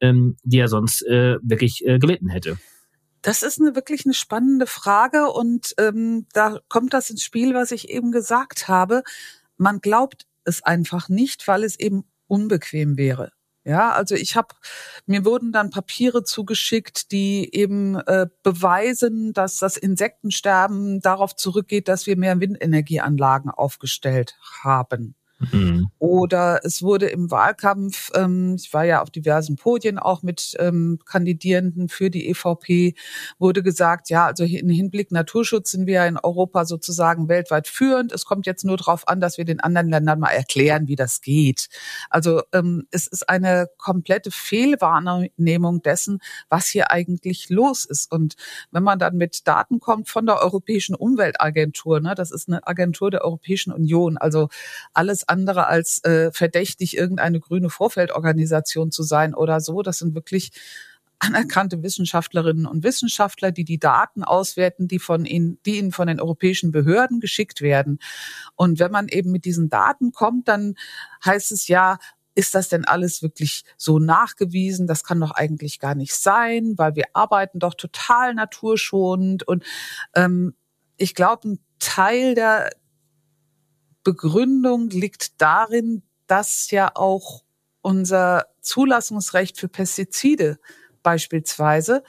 ähm, 0.00 0.36
die 0.42 0.56
ja 0.56 0.68
sonst 0.68 1.02
äh, 1.02 1.36
wirklich 1.42 1.86
äh, 1.86 1.98
gelitten 1.98 2.28
hätte. 2.28 2.58
Das 3.20 3.42
ist 3.42 3.60
eine 3.60 3.76
wirklich 3.76 4.04
eine 4.04 4.14
spannende 4.14 4.66
Frage 4.66 5.30
und 5.30 5.74
ähm, 5.78 6.26
da 6.32 6.58
kommt 6.68 6.92
das 6.92 7.10
ins 7.10 7.22
Spiel, 7.22 7.54
was 7.54 7.70
ich 7.70 7.88
eben 7.88 8.10
gesagt 8.10 8.66
habe. 8.66 9.02
Man 9.56 9.80
glaubt 9.80 10.26
es 10.44 10.62
einfach 10.62 11.08
nicht, 11.08 11.46
weil 11.46 11.62
es 11.62 11.78
eben 11.78 12.04
unbequem 12.32 12.96
wäre. 12.96 13.30
Ja, 13.64 13.92
also 13.92 14.16
ich 14.16 14.34
habe 14.34 14.54
mir 15.06 15.24
wurden 15.24 15.52
dann 15.52 15.70
Papiere 15.70 16.24
zugeschickt, 16.24 17.12
die 17.12 17.54
eben 17.54 17.94
äh, 17.94 18.26
beweisen, 18.42 19.32
dass 19.34 19.58
das 19.58 19.76
Insektensterben 19.76 21.00
darauf 21.00 21.36
zurückgeht, 21.36 21.86
dass 21.86 22.06
wir 22.06 22.16
mehr 22.16 22.40
Windenergieanlagen 22.40 23.50
aufgestellt 23.50 24.36
haben. 24.64 25.14
Mhm. 25.50 25.88
Oder 25.98 26.60
es 26.64 26.82
wurde 26.82 27.06
im 27.06 27.30
Wahlkampf, 27.30 28.10
ähm, 28.14 28.56
ich 28.58 28.72
war 28.72 28.84
ja 28.84 29.02
auf 29.02 29.10
diversen 29.10 29.56
Podien 29.56 29.98
auch 29.98 30.22
mit 30.22 30.54
ähm, 30.58 30.98
Kandidierenden 31.04 31.88
für 31.88 32.10
die 32.10 32.28
EVP, 32.28 32.94
wurde 33.38 33.62
gesagt, 33.62 34.10
ja, 34.10 34.26
also 34.26 34.44
im 34.44 34.68
Hinblick 34.68 35.10
Naturschutz 35.10 35.70
sind 35.70 35.86
wir 35.86 35.94
ja 35.94 36.06
in 36.06 36.18
Europa 36.18 36.64
sozusagen 36.64 37.28
weltweit 37.28 37.66
führend. 37.68 38.12
Es 38.12 38.24
kommt 38.24 38.46
jetzt 38.46 38.64
nur 38.64 38.76
darauf 38.76 39.08
an, 39.08 39.20
dass 39.20 39.38
wir 39.38 39.44
den 39.44 39.60
anderen 39.60 39.88
Ländern 39.88 40.20
mal 40.20 40.30
erklären, 40.30 40.88
wie 40.88 40.96
das 40.96 41.20
geht. 41.20 41.68
Also 42.10 42.42
ähm, 42.52 42.86
es 42.90 43.06
ist 43.06 43.28
eine 43.28 43.68
komplette 43.78 44.30
Fehlwahrnehmung 44.30 45.82
dessen, 45.82 46.20
was 46.48 46.66
hier 46.68 46.90
eigentlich 46.90 47.48
los 47.48 47.84
ist. 47.84 48.12
Und 48.12 48.34
wenn 48.70 48.82
man 48.82 48.98
dann 48.98 49.16
mit 49.16 49.46
Daten 49.46 49.80
kommt 49.80 50.08
von 50.08 50.26
der 50.26 50.40
Europäischen 50.40 50.94
Umweltagentur, 50.94 52.00
ne, 52.00 52.14
das 52.14 52.30
ist 52.30 52.48
eine 52.48 52.66
Agentur 52.66 53.10
der 53.10 53.24
Europäischen 53.24 53.72
Union, 53.72 54.16
also 54.18 54.48
alles 54.92 55.28
andere 55.32 55.66
als 55.66 56.04
äh, 56.04 56.30
verdächtig, 56.32 56.96
irgendeine 56.96 57.40
grüne 57.40 57.70
Vorfeldorganisation 57.70 58.90
zu 58.90 59.02
sein 59.02 59.34
oder 59.34 59.60
so. 59.60 59.82
Das 59.82 59.98
sind 59.98 60.14
wirklich 60.14 60.52
anerkannte 61.18 61.82
Wissenschaftlerinnen 61.82 62.66
und 62.66 62.82
Wissenschaftler, 62.82 63.52
die 63.52 63.64
die 63.64 63.78
Daten 63.78 64.24
auswerten, 64.24 64.88
die 64.88 64.98
von 64.98 65.24
ihnen, 65.24 65.58
die 65.64 65.78
ihnen 65.78 65.92
von 65.92 66.08
den 66.08 66.20
europäischen 66.20 66.72
Behörden 66.72 67.20
geschickt 67.20 67.60
werden. 67.60 67.98
Und 68.56 68.80
wenn 68.80 68.90
man 68.90 69.08
eben 69.08 69.30
mit 69.30 69.44
diesen 69.44 69.68
Daten 69.68 70.10
kommt, 70.10 70.48
dann 70.48 70.74
heißt 71.24 71.52
es 71.52 71.68
ja, 71.68 71.98
ist 72.34 72.54
das 72.54 72.68
denn 72.68 72.84
alles 72.84 73.22
wirklich 73.22 73.62
so 73.76 73.98
nachgewiesen? 73.98 74.86
Das 74.86 75.04
kann 75.04 75.20
doch 75.20 75.32
eigentlich 75.32 75.78
gar 75.78 75.94
nicht 75.94 76.14
sein, 76.14 76.74
weil 76.76 76.96
wir 76.96 77.04
arbeiten 77.12 77.58
doch 77.58 77.74
total 77.74 78.34
naturschonend. 78.34 79.46
Und 79.46 79.64
ähm, 80.14 80.54
ich 80.96 81.14
glaube, 81.14 81.50
ein 81.50 81.58
Teil 81.78 82.34
der, 82.34 82.70
Begründung 84.04 84.90
liegt 84.90 85.40
darin, 85.40 86.02
dass 86.26 86.70
ja 86.70 86.90
auch 86.94 87.42
unser 87.82 88.46
Zulassungsrecht 88.60 89.58
für 89.58 89.68
Pestizide 89.68 90.58
beispielsweise 91.02 92.02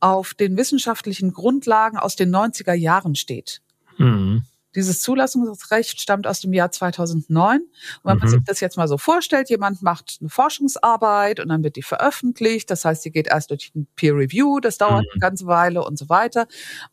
auf 0.00 0.34
den 0.34 0.56
wissenschaftlichen 0.56 1.32
Grundlagen 1.32 1.96
aus 1.96 2.16
den 2.16 2.34
90er 2.34 2.74
Jahren 2.74 3.14
steht. 3.14 3.62
Mhm. 3.96 4.44
Dieses 4.74 5.00
Zulassungsrecht 5.00 6.00
stammt 6.00 6.26
aus 6.26 6.40
dem 6.40 6.52
Jahr 6.52 6.70
2009. 6.70 7.60
Und 7.60 7.68
wenn 8.02 8.18
man 8.18 8.28
mhm. 8.28 8.30
sich 8.30 8.40
das 8.44 8.60
jetzt 8.60 8.76
mal 8.76 8.88
so 8.88 8.98
vorstellt, 8.98 9.50
jemand 9.50 9.82
macht 9.82 10.18
eine 10.20 10.28
Forschungsarbeit 10.30 11.40
und 11.40 11.48
dann 11.48 11.62
wird 11.62 11.76
die 11.76 11.82
veröffentlicht. 11.82 12.70
Das 12.70 12.84
heißt, 12.84 13.04
die 13.04 13.10
geht 13.10 13.28
erst 13.28 13.50
durch 13.50 13.72
ein 13.74 13.86
Peer 13.96 14.14
Review. 14.14 14.60
Das 14.60 14.78
dauert 14.78 15.04
mhm. 15.04 15.10
eine 15.12 15.20
ganze 15.20 15.46
Weile 15.46 15.84
und 15.84 15.98
so 15.98 16.08
weiter. 16.08 16.46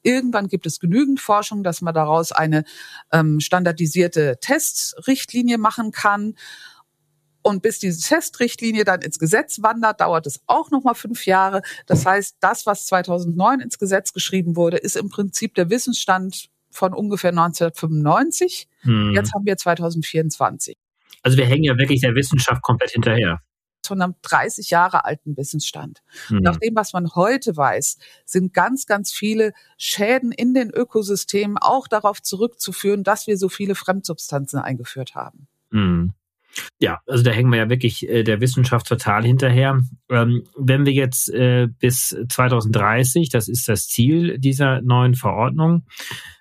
Irgendwann 0.04 0.48
gibt 0.48 0.66
es 0.66 0.80
genügend 0.80 1.20
Forschung, 1.20 1.64
dass 1.64 1.82
man 1.82 1.94
daraus 1.94 2.32
eine 2.32 2.64
ähm, 3.12 3.40
standardisierte 3.40 4.38
Testrichtlinie 4.42 5.58
machen 5.58 5.92
kann. 5.92 6.36
Und 7.44 7.64
bis 7.64 7.80
diese 7.80 8.08
Testrichtlinie 8.08 8.84
dann 8.84 9.02
ins 9.02 9.18
Gesetz 9.18 9.62
wandert, 9.62 10.02
dauert 10.02 10.28
es 10.28 10.42
auch 10.46 10.70
nochmal 10.70 10.96
fünf 10.96 11.26
Jahre. 11.26 11.62
Das 11.88 12.06
heißt, 12.06 12.38
das, 12.40 12.66
was 12.66 12.86
2009 12.86 13.62
ins 13.62 13.80
Gesetz 13.80 14.14
geschrieben 14.14 14.56
wurde, 14.56 14.78
ist 14.78 14.96
im 14.96 15.10
Prinzip 15.10 15.56
der 15.56 15.70
Wissensstand 15.70 16.50
von 16.72 16.94
ungefähr 16.94 17.32
1995. 17.32 18.68
Hm. 18.82 19.14
Jetzt 19.14 19.34
haben 19.34 19.46
wir 19.46 19.58
2024. 19.58 20.78
Also 21.24 21.38
wir 21.38 21.46
hängen 21.46 21.64
ja 21.64 21.78
wirklich 21.78 22.02
der 22.02 22.16
Wissenschaft 22.16 22.62
komplett 22.62 22.92
hinterher. 22.92 23.42
Von 23.86 24.02
einem 24.02 24.16
30 24.22 24.70
Jahre 24.70 25.06
alten 25.06 25.36
Wissensstand. 25.38 26.02
Hm. 26.28 26.40
Nach 26.40 26.58
dem, 26.58 26.76
was 26.76 26.94
man 26.94 27.14
heute 27.16 27.58
weiß, 27.58 27.98
sind 28.26 28.54
ganz, 28.54 28.86
ganz 28.86 29.12
viele 29.12 29.54
Schäden 29.78 30.32
in 30.32 30.54
den 30.54 30.70
Ökosystemen 30.70 31.58
auch 31.58 31.88
darauf 31.88 32.22
zurückzuführen, 32.22 33.04
dass 33.04 33.28
wir 33.28 33.38
so 33.38 33.50
viele 33.50 33.76
Fremdsubstanzen 33.76 34.60
eingeführt 34.60 35.16
haben. 35.16 35.48
Hm. 35.72 36.14
Ja, 36.80 37.00
also 37.08 37.24
da 37.24 37.32
hängen 37.32 37.52
wir 37.52 37.60
ja 37.60 37.70
wirklich 37.70 38.08
äh, 38.10 38.24
der 38.24 38.42
Wissenschaft 38.42 38.88
total 38.88 39.24
hinterher. 39.24 39.80
Ähm, 40.10 40.44
wenn 40.58 40.86
wir 40.86 40.94
jetzt 40.94 41.30
äh, 41.30 41.68
bis 41.80 42.16
2030, 42.28 43.30
das 43.30 43.48
ist 43.48 43.68
das 43.70 43.88
Ziel 43.88 44.38
dieser 44.40 44.82
neuen 44.82 45.16
Verordnung, 45.16 45.86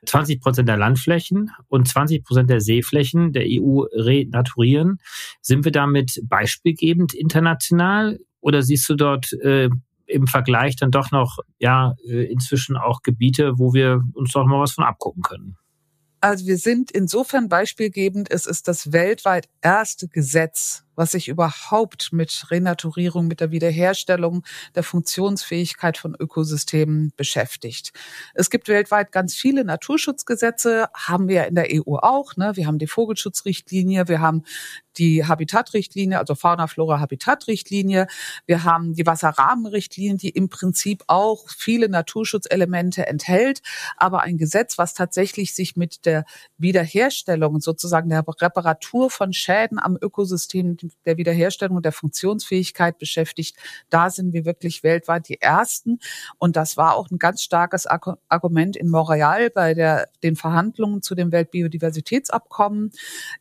20 0.07 0.41
Prozent 0.41 0.69
der 0.69 0.77
Landflächen 0.77 1.51
und 1.69 1.89
20 1.89 2.25
Prozent 2.25 2.51
der 2.51 2.61
Seeflächen 2.61 3.33
der 3.33 3.45
EU 3.47 3.83
renaturieren, 3.93 4.99
sind 5.43 5.65
wir 5.65 5.73
damit 5.73 6.21
beispielgebend 6.25 7.15
international 7.15 8.19
oder 8.41 8.63
siehst 8.63 8.89
du 8.89 8.95
dort 8.95 9.33
äh, 9.35 9.69
im 10.07 10.27
Vergleich 10.27 10.77
dann 10.77 10.91
doch 10.91 11.11
noch 11.13 11.39
ja 11.59 11.95
äh, 12.05 12.25
inzwischen 12.25 12.77
auch 12.77 13.03
Gebiete, 13.03 13.59
wo 13.59 13.75
wir 13.75 14.03
uns 14.15 14.33
doch 14.33 14.45
mal 14.47 14.61
was 14.61 14.73
von 14.73 14.85
abgucken 14.85 15.23
können? 15.23 15.57
Also 16.21 16.47
wir 16.47 16.59
sind 16.59 16.91
insofern 16.91 17.49
beispielgebend, 17.49 18.31
es 18.31 18.45
ist 18.45 18.69
das 18.69 18.93
weltweit 18.93 19.49
erste 19.63 20.07
Gesetz, 20.09 20.85
was 21.01 21.13
sich 21.13 21.29
überhaupt 21.29 22.13
mit 22.13 22.51
Renaturierung, 22.51 23.27
mit 23.27 23.41
der 23.41 23.51
Wiederherstellung 23.51 24.45
der 24.75 24.83
Funktionsfähigkeit 24.83 25.97
von 25.97 26.15
Ökosystemen 26.15 27.15
beschäftigt. 27.17 27.95
Es 28.35 28.51
gibt 28.51 28.69
weltweit 28.69 29.11
ganz 29.11 29.35
viele 29.35 29.65
Naturschutzgesetze, 29.65 30.89
haben 30.93 31.27
wir 31.27 31.47
in 31.47 31.55
der 31.55 31.69
EU 31.71 31.97
auch. 31.97 32.37
Ne? 32.37 32.53
Wir 32.55 32.67
haben 32.67 32.79
die 32.79 32.87
Vogelschutzrichtlinie, 32.87 34.09
wir 34.09 34.21
haben 34.21 34.45
die 34.99 35.25
Habitatrichtlinie, 35.25 36.19
also 36.19 36.35
Fauna, 36.35 36.67
Flora, 36.67 37.01
Habitatrichtlinie. 37.01 38.07
Wir 38.47 38.65
haben 38.65 38.95
die 38.95 39.07
Wasserrahmenrichtlinie, 39.07 40.17
die 40.17 40.29
im 40.29 40.51
Prinzip 40.51 41.05
auch 41.07 41.49
viele 41.49 41.89
Naturschutzelemente 41.89 43.07
enthält, 43.07 43.63
aber 43.97 44.21
ein 44.21 44.37
Gesetz, 44.37 44.77
was 44.77 44.93
tatsächlich 44.93 45.55
sich 45.55 45.77
mit 45.77 46.05
der 46.05 46.25
Wiederherstellung, 46.59 47.61
sozusagen 47.61 48.11
der 48.11 48.25
Reparatur 48.27 49.11
von 49.11 49.33
Schäden 49.33 49.79
am 49.79 49.97
Ökosystem, 50.01 50.77
der 51.07 51.17
Wiederherstellung 51.17 51.77
und 51.77 51.85
der 51.85 51.93
Funktionsfähigkeit 51.93 52.99
beschäftigt. 52.99 53.57
Da 53.89 54.11
sind 54.11 54.33
wir 54.33 54.45
wirklich 54.45 54.83
weltweit 54.83 55.29
die 55.29 55.41
Ersten. 55.41 55.99
Und 56.39 56.57
das 56.57 56.77
war 56.77 56.97
auch 56.97 57.11
ein 57.11 57.19
ganz 57.19 57.43
starkes 57.43 57.87
Argument 57.87 58.77
in 58.77 58.89
Montreal 58.89 59.51
bei 59.51 59.75
der, 59.75 60.09
den 60.23 60.37
Verhandlungen 60.37 61.03
zu 61.03 61.15
dem 61.15 61.33
Weltbiodiversitätsabkommen, 61.33 62.93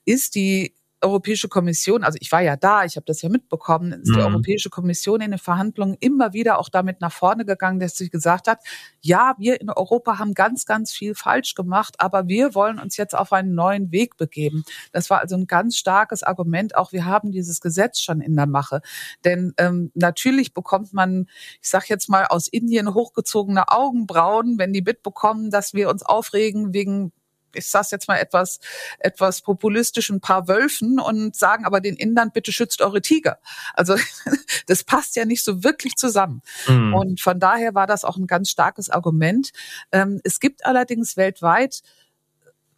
ist 0.05 0.35
die 0.35 0.73
Europäische 1.01 1.47
Kommission, 1.47 2.03
also 2.03 2.17
ich 2.19 2.31
war 2.31 2.41
ja 2.41 2.57
da, 2.57 2.83
ich 2.83 2.95
habe 2.95 3.05
das 3.05 3.21
ja 3.21 3.29
mitbekommen, 3.29 3.93
ist 3.93 4.09
mhm. 4.09 4.13
die 4.13 4.21
Europäische 4.21 4.69
Kommission 4.69 5.21
in 5.21 5.31
den 5.31 5.39
Verhandlungen 5.39 5.95
immer 5.99 6.33
wieder 6.33 6.59
auch 6.59 6.69
damit 6.69 6.99
nach 7.01 7.13
vorne 7.13 7.45
gegangen, 7.45 7.79
dass 7.79 7.95
sie 7.95 8.09
gesagt 8.09 8.47
hat, 8.47 8.59
ja, 9.01 9.35
wir 9.37 9.61
in 9.61 9.69
Europa 9.69 10.19
haben 10.19 10.33
ganz, 10.33 10.65
ganz 10.65 10.91
viel 10.91 11.15
falsch 11.15 11.55
gemacht, 11.55 11.95
aber 11.99 12.27
wir 12.27 12.53
wollen 12.53 12.79
uns 12.79 12.97
jetzt 12.97 13.15
auf 13.15 13.31
einen 13.31 13.55
neuen 13.55 13.91
Weg 13.91 14.17
begeben. 14.17 14.63
Das 14.91 15.09
war 15.09 15.19
also 15.21 15.35
ein 15.35 15.47
ganz 15.47 15.77
starkes 15.77 16.23
Argument. 16.23 16.75
Auch 16.75 16.91
wir 16.91 17.05
haben 17.05 17.31
dieses 17.31 17.61
Gesetz 17.61 17.99
schon 17.99 18.19
in 18.21 18.35
der 18.35 18.47
Mache. 18.47 18.81
Denn 19.23 19.53
ähm, 19.57 19.91
natürlich 19.95 20.53
bekommt 20.53 20.93
man, 20.93 21.27
ich 21.61 21.69
sage 21.69 21.85
jetzt 21.89 22.09
mal, 22.09 22.25
aus 22.25 22.47
Indien 22.47 22.93
hochgezogene 22.93 23.69
Augenbrauen, 23.69 24.57
wenn 24.57 24.73
die 24.73 24.81
mitbekommen, 24.81 25.49
dass 25.49 25.73
wir 25.73 25.89
uns 25.89 26.03
aufregen 26.03 26.73
wegen 26.73 27.11
ich 27.53 27.67
sag's 27.67 27.91
jetzt 27.91 28.07
mal 28.07 28.17
etwas, 28.17 28.59
etwas 28.99 29.41
populistisch, 29.41 30.09
ein 30.09 30.21
paar 30.21 30.47
Wölfen 30.47 30.99
und 30.99 31.35
sagen 31.35 31.65
aber 31.65 31.81
den 31.81 31.95
Indern, 31.95 32.31
bitte 32.31 32.51
schützt 32.51 32.81
eure 32.81 33.01
Tiger. 33.01 33.39
Also 33.73 33.95
das 34.67 34.83
passt 34.83 35.15
ja 35.15 35.25
nicht 35.25 35.43
so 35.43 35.63
wirklich 35.63 35.95
zusammen. 35.95 36.41
Mhm. 36.67 36.93
Und 36.93 37.21
von 37.21 37.39
daher 37.39 37.75
war 37.75 37.87
das 37.87 38.05
auch 38.05 38.17
ein 38.17 38.27
ganz 38.27 38.49
starkes 38.49 38.89
Argument. 38.89 39.51
Ähm, 39.91 40.21
es 40.23 40.39
gibt 40.39 40.65
allerdings 40.65 41.17
weltweit 41.17 41.81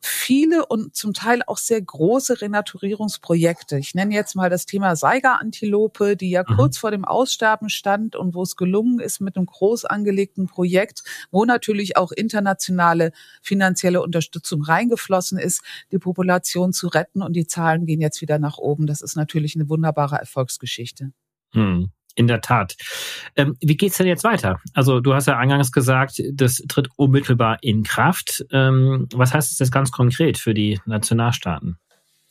viele 0.01 0.65
und 0.65 0.95
zum 0.95 1.13
Teil 1.13 1.41
auch 1.45 1.57
sehr 1.57 1.81
große 1.81 2.41
Renaturierungsprojekte. 2.41 3.77
Ich 3.77 3.93
nenne 3.93 4.13
jetzt 4.13 4.35
mal 4.35 4.49
das 4.49 4.65
Thema 4.65 4.95
Saiga-Antilope, 4.95 6.17
die 6.17 6.31
ja 6.31 6.43
mhm. 6.47 6.55
kurz 6.55 6.77
vor 6.77 6.91
dem 6.91 7.05
Aussterben 7.05 7.69
stand 7.69 8.15
und 8.15 8.33
wo 8.33 8.41
es 8.41 8.55
gelungen 8.55 8.99
ist 8.99 9.21
mit 9.21 9.37
einem 9.37 9.45
groß 9.45 9.85
angelegten 9.85 10.47
Projekt, 10.47 11.03
wo 11.29 11.45
natürlich 11.45 11.97
auch 11.97 12.11
internationale 12.11 13.11
finanzielle 13.41 14.01
Unterstützung 14.01 14.63
reingeflossen 14.63 15.37
ist, 15.37 15.61
die 15.91 15.99
Population 15.99 16.73
zu 16.73 16.87
retten 16.87 17.21
und 17.21 17.33
die 17.33 17.47
Zahlen 17.47 17.85
gehen 17.85 18.01
jetzt 18.01 18.21
wieder 18.21 18.39
nach 18.39 18.57
oben. 18.57 18.87
Das 18.87 19.01
ist 19.01 19.15
natürlich 19.15 19.55
eine 19.55 19.69
wunderbare 19.69 20.15
Erfolgsgeschichte. 20.15 21.13
Hm. 21.53 21.91
In 22.15 22.27
der 22.27 22.41
Tat. 22.41 22.75
Ähm, 23.35 23.55
wie 23.61 23.77
geht's 23.77 23.97
denn 23.97 24.07
jetzt 24.07 24.23
weiter? 24.23 24.59
Also 24.73 24.99
du 24.99 25.13
hast 25.13 25.27
ja 25.27 25.37
eingangs 25.37 25.71
gesagt, 25.71 26.21
das 26.33 26.61
tritt 26.67 26.89
unmittelbar 26.95 27.57
in 27.61 27.83
Kraft. 27.83 28.45
Ähm, 28.51 29.07
was 29.13 29.33
heißt 29.33 29.51
das 29.51 29.59
jetzt 29.59 29.71
ganz 29.71 29.91
konkret 29.91 30.37
für 30.37 30.53
die 30.53 30.79
Nationalstaaten? 30.85 31.77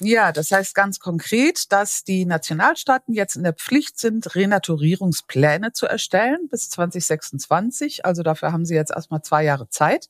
Ja, 0.03 0.33
das 0.33 0.51
heißt 0.51 0.75
ganz 0.75 0.99
konkret, 0.99 1.71
dass 1.73 2.05
die 2.05 2.25
Nationalstaaten 2.25 3.13
jetzt 3.13 3.37
in 3.37 3.43
der 3.43 3.53
Pflicht 3.53 3.99
sind, 3.99 4.35
Renaturierungspläne 4.35 5.73
zu 5.73 5.87
erstellen 5.87 6.49
bis 6.51 6.71
2026. 6.71 8.07
Also 8.07 8.23
dafür 8.23 8.51
haben 8.51 8.65
sie 8.65 8.75
jetzt 8.75 8.93
erstmal 8.93 9.21
zwei 9.21 9.45
Jahre 9.45 9.69
Zeit. 9.69 10.09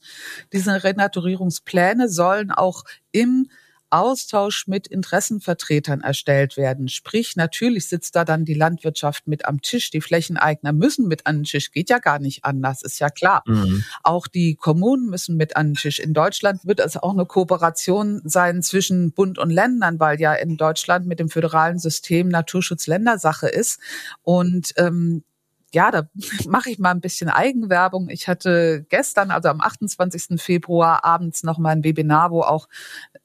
Diese 0.52 0.84
Renaturierungspläne 0.84 2.08
sollen 2.08 2.52
auch 2.52 2.84
im 3.10 3.50
Austausch 3.90 4.66
mit 4.66 4.86
Interessenvertretern 4.86 6.00
erstellt 6.00 6.56
werden. 6.56 6.88
Sprich, 6.88 7.36
natürlich 7.36 7.88
sitzt 7.88 8.16
da 8.16 8.24
dann 8.24 8.44
die 8.44 8.54
Landwirtschaft 8.54 9.26
mit 9.26 9.44
am 9.46 9.60
Tisch. 9.60 9.90
Die 9.90 10.00
Flächeneigner 10.00 10.72
müssen 10.72 11.08
mit 11.08 11.26
an 11.26 11.38
den 11.38 11.44
Tisch. 11.44 11.72
Geht 11.72 11.90
ja 11.90 11.98
gar 11.98 12.18
nicht 12.18 12.44
anders, 12.44 12.82
ist 12.82 12.98
ja 13.00 13.10
klar. 13.10 13.42
Mhm. 13.46 13.84
Auch 14.02 14.26
die 14.26 14.54
Kommunen 14.54 15.10
müssen 15.10 15.36
mit 15.36 15.56
an 15.56 15.70
den 15.70 15.74
Tisch. 15.74 15.98
In 15.98 16.14
Deutschland 16.14 16.64
wird 16.64 16.80
es 16.80 16.96
auch 16.96 17.12
eine 17.12 17.26
Kooperation 17.26 18.22
sein 18.24 18.62
zwischen 18.62 19.12
Bund 19.12 19.38
und 19.38 19.50
Ländern, 19.50 20.00
weil 20.00 20.20
ja 20.20 20.34
in 20.34 20.56
Deutschland 20.56 21.06
mit 21.06 21.18
dem 21.18 21.28
föderalen 21.28 21.78
System 21.78 22.28
Naturschutz 22.28 22.86
Ländersache 22.86 23.48
ist. 23.48 23.80
Und 24.22 24.72
ähm, 24.76 25.24
ja, 25.72 25.90
da 25.90 26.08
mache 26.46 26.70
ich 26.70 26.78
mal 26.78 26.90
ein 26.90 27.00
bisschen 27.00 27.30
Eigenwerbung. 27.30 28.08
Ich 28.08 28.28
hatte 28.28 28.84
gestern, 28.88 29.30
also 29.30 29.48
am 29.48 29.60
28. 29.60 30.40
Februar 30.40 31.04
abends 31.04 31.42
noch 31.42 31.58
mal 31.58 31.70
ein 31.70 31.84
Webinar, 31.84 32.30
wo 32.30 32.42
auch 32.42 32.68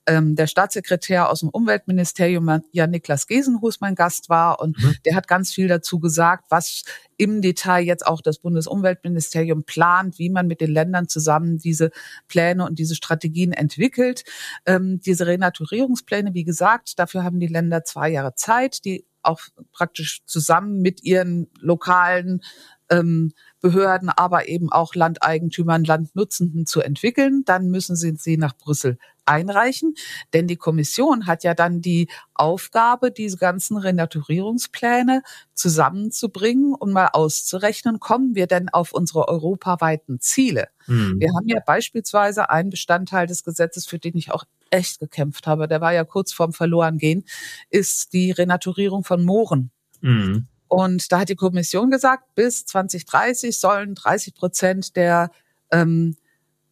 ähm, 0.08 0.36
der 0.36 0.48
Staatssekretär 0.48 1.30
aus 1.30 1.40
dem 1.40 1.50
Umweltministerium, 1.50 2.62
ja 2.72 2.88
Niklas 2.88 3.28
Gesenhus, 3.28 3.82
mein 3.82 3.96
Gast 3.96 4.30
war. 4.30 4.60
Und 4.60 4.78
mhm. 4.78 4.96
der 5.06 5.16
hat 5.16 5.28
ganz 5.28 5.52
viel 5.52 5.68
dazu 5.68 6.00
gesagt, 6.00 6.46
was 6.50 6.84
im 7.18 7.42
Detail 7.42 7.84
jetzt 7.84 8.06
auch 8.06 8.22
das 8.22 8.40
Bundesumweltministerium 8.40 9.64
plant, 9.64 10.20
wie 10.20 10.30
man 10.30 10.48
mit 10.48 10.62
den 10.62 10.72
Ländern 10.72 11.08
zusammen 11.08 11.58
diese 11.58 11.92
Pläne 12.28 12.66
und 12.66 12.78
diese 12.78 12.96
Strategien 12.96 13.52
entwickelt. 13.52 14.24
Ähm, 14.66 15.00
diese 15.00 15.26
Renaturierungspläne, 15.26 16.34
wie 16.34 16.44
gesagt, 16.44 17.00
dafür 17.00 17.24
haben 17.24 17.40
die 17.40 17.48
Länder 17.48 17.84
zwei 17.84 18.10
Jahre 18.10 18.36
Zeit. 18.36 18.86
Die 18.86 19.06
auch 19.26 19.42
praktisch 19.72 20.22
zusammen 20.26 20.82
mit 20.82 21.04
ihren 21.04 21.48
lokalen 21.60 22.42
ähm, 22.90 23.34
Behörden, 23.60 24.10
aber 24.10 24.48
eben 24.48 24.72
auch 24.72 24.94
Landeigentümern, 24.94 25.84
Landnutzenden 25.84 26.68
zu 26.68 26.82
entwickeln. 26.82 27.42
Dann 27.46 27.70
müssen 27.70 27.96
sie 27.96 28.16
sie 28.16 28.38
nach 28.38 28.56
Brüssel 28.56 29.00
einreichen, 29.26 29.96
denn 30.34 30.48
die 30.48 30.56
Kommission 30.56 31.28
hat 31.28 31.44
ja 31.44 31.54
dann 31.54 31.82
die 31.82 32.08
Aufgabe, 32.34 33.12
diese 33.12 33.38
ganzen 33.38 33.78
Renaturierungspläne 33.78 35.24
zusammenzubringen 35.54 36.74
und 36.74 36.92
mal 36.92 37.10
auszurechnen, 37.14 38.00
kommen 38.00 38.36
wir 38.36 38.48
denn 38.48 38.70
auf 38.70 38.92
unsere 38.92 39.28
europaweiten 39.28 40.20
Ziele? 40.20 40.68
Mhm. 40.88 41.20
Wir 41.20 41.30
haben 41.36 41.48
ja 41.48 41.60
beispielsweise 41.66 42.50
einen 42.50 42.70
Bestandteil 42.70 43.28
des 43.28 43.44
Gesetzes, 43.44 43.86
für 43.86 44.00
den 44.00 44.16
ich 44.18 44.32
auch 44.32 44.46
echt 44.70 45.00
gekämpft 45.00 45.48
habe, 45.48 45.68
der 45.68 45.82
war 45.82 45.94
ja 45.94 46.04
kurz 46.04 46.34
vorm 46.34 46.54
Verlorengehen, 46.54 47.24
ist 47.70 48.14
die 48.14 48.32
Renaturierung 48.32 49.04
von 49.04 49.24
Mooren. 49.24 49.72
Mhm. 50.02 50.48
Und 50.68 51.12
da 51.12 51.20
hat 51.20 51.30
die 51.30 51.36
Kommission 51.36 51.92
gesagt, 51.92 52.36
bis 52.36 52.66
2030 52.66 53.60
sollen 53.60 53.96
30 53.96 54.36
Prozent 54.36 54.96
der 54.96 55.30
ähm, 55.72 56.16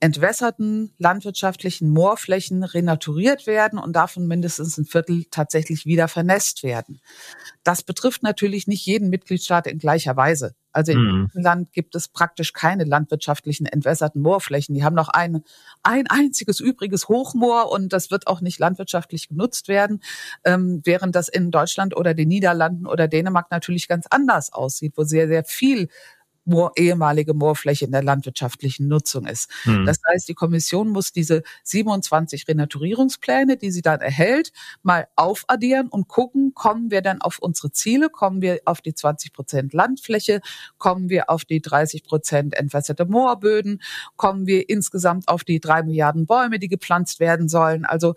entwässerten 0.04 0.92
landwirtschaftlichen 0.98 1.90
Moorflächen 1.90 2.66
renaturiert 2.66 3.48
werden 3.48 3.80
und 3.80 3.96
davon 3.96 4.28
mindestens 4.28 4.78
ein 4.78 4.84
Viertel 4.84 5.24
tatsächlich 5.32 5.86
wieder 5.86 6.10
vernässt 6.10 6.62
werden. 6.62 7.00
Das 7.64 7.84
betrifft 7.84 8.22
natürlich 8.22 8.68
nicht 8.68 8.86
jeden 8.86 9.10
Mitgliedstaat 9.10 9.66
in 9.66 9.80
gleicher 9.80 10.18
Weise. 10.18 10.56
Also 10.74 10.92
in 10.92 11.00
mhm. 11.00 11.30
Land 11.32 11.72
gibt 11.72 11.96
es 11.96 12.10
praktisch 12.10 12.52
keine 12.52 12.84
landwirtschaftlichen 12.84 13.66
entwässerten 13.66 14.22
Moorflächen. 14.22 14.76
Die 14.76 14.84
haben 14.84 14.94
noch 14.94 15.08
ein, 15.08 15.46
ein 15.84 16.08
einziges 16.10 16.60
übriges 16.60 17.08
Hochmoor 17.08 17.72
und 17.72 17.94
das 17.94 18.12
wird 18.12 18.28
auch 18.28 18.42
nicht 18.42 18.60
landwirtschaftlich 18.60 19.30
genutzt 19.30 19.70
werden, 19.70 20.04
ähm, 20.44 20.82
während 20.84 21.16
das 21.16 21.30
in 21.30 21.50
Deutschland 21.50 21.96
oder 21.96 22.14
den 22.14 22.28
Niederlanden 22.28 22.88
oder 22.88 23.08
Dänemark 23.08 23.52
natürlich 23.52 23.88
ganz 23.88 24.06
anders 24.10 24.52
aussieht, 24.52 24.96
wo 24.98 25.06
sehr, 25.06 25.30
sehr 25.30 25.46
viel 25.46 25.88
Moor, 26.46 26.72
ehemalige 26.76 27.34
Moorfläche 27.34 27.86
in 27.86 27.92
der 27.92 28.04
landwirtschaftlichen 28.04 28.88
Nutzung 28.88 29.26
ist. 29.26 29.50
Mhm. 29.66 29.86
Das 29.86 29.98
heißt, 30.08 30.28
die 30.28 30.34
Kommission 30.34 30.90
muss 30.90 31.12
diese 31.12 31.44
27 31.64 32.48
Renaturierungspläne, 32.48 33.58
die 33.58 33.72
sie 33.72 33.82
dann 33.82 34.02
erhält, 34.02 34.52
mal 34.82 35.08
aufaddieren 35.16 35.88
und 35.88 36.08
gucken, 36.08 36.54
kommen 36.54 36.92
wir 36.92 37.02
dann 37.02 37.22
auf 37.22 37.40
unsere 37.40 37.72
Ziele, 37.72 38.10
kommen 38.10 38.42
wir 38.42 38.60
auf 38.66 38.82
die 38.82 38.94
20 38.94 39.34
Prozent 39.34 39.74
Landfläche, 39.74 40.42
kommen 40.78 41.10
wir 41.10 41.30
auf 41.30 41.46
die 41.46 41.62
30 41.62 42.04
Prozent 42.04 42.56
entwässerte 42.56 43.06
Moorböden, 43.06 43.82
kommen 44.16 44.46
wir 44.46 44.70
insgesamt 44.70 45.28
auf 45.28 45.44
die 45.44 45.60
drei 45.60 45.84
Milliarden 45.84 46.26
Bäume, 46.26 46.60
die 46.60 46.68
gepflanzt 46.68 47.20
werden 47.20 47.48
sollen. 47.48 47.86
Also 47.86 48.16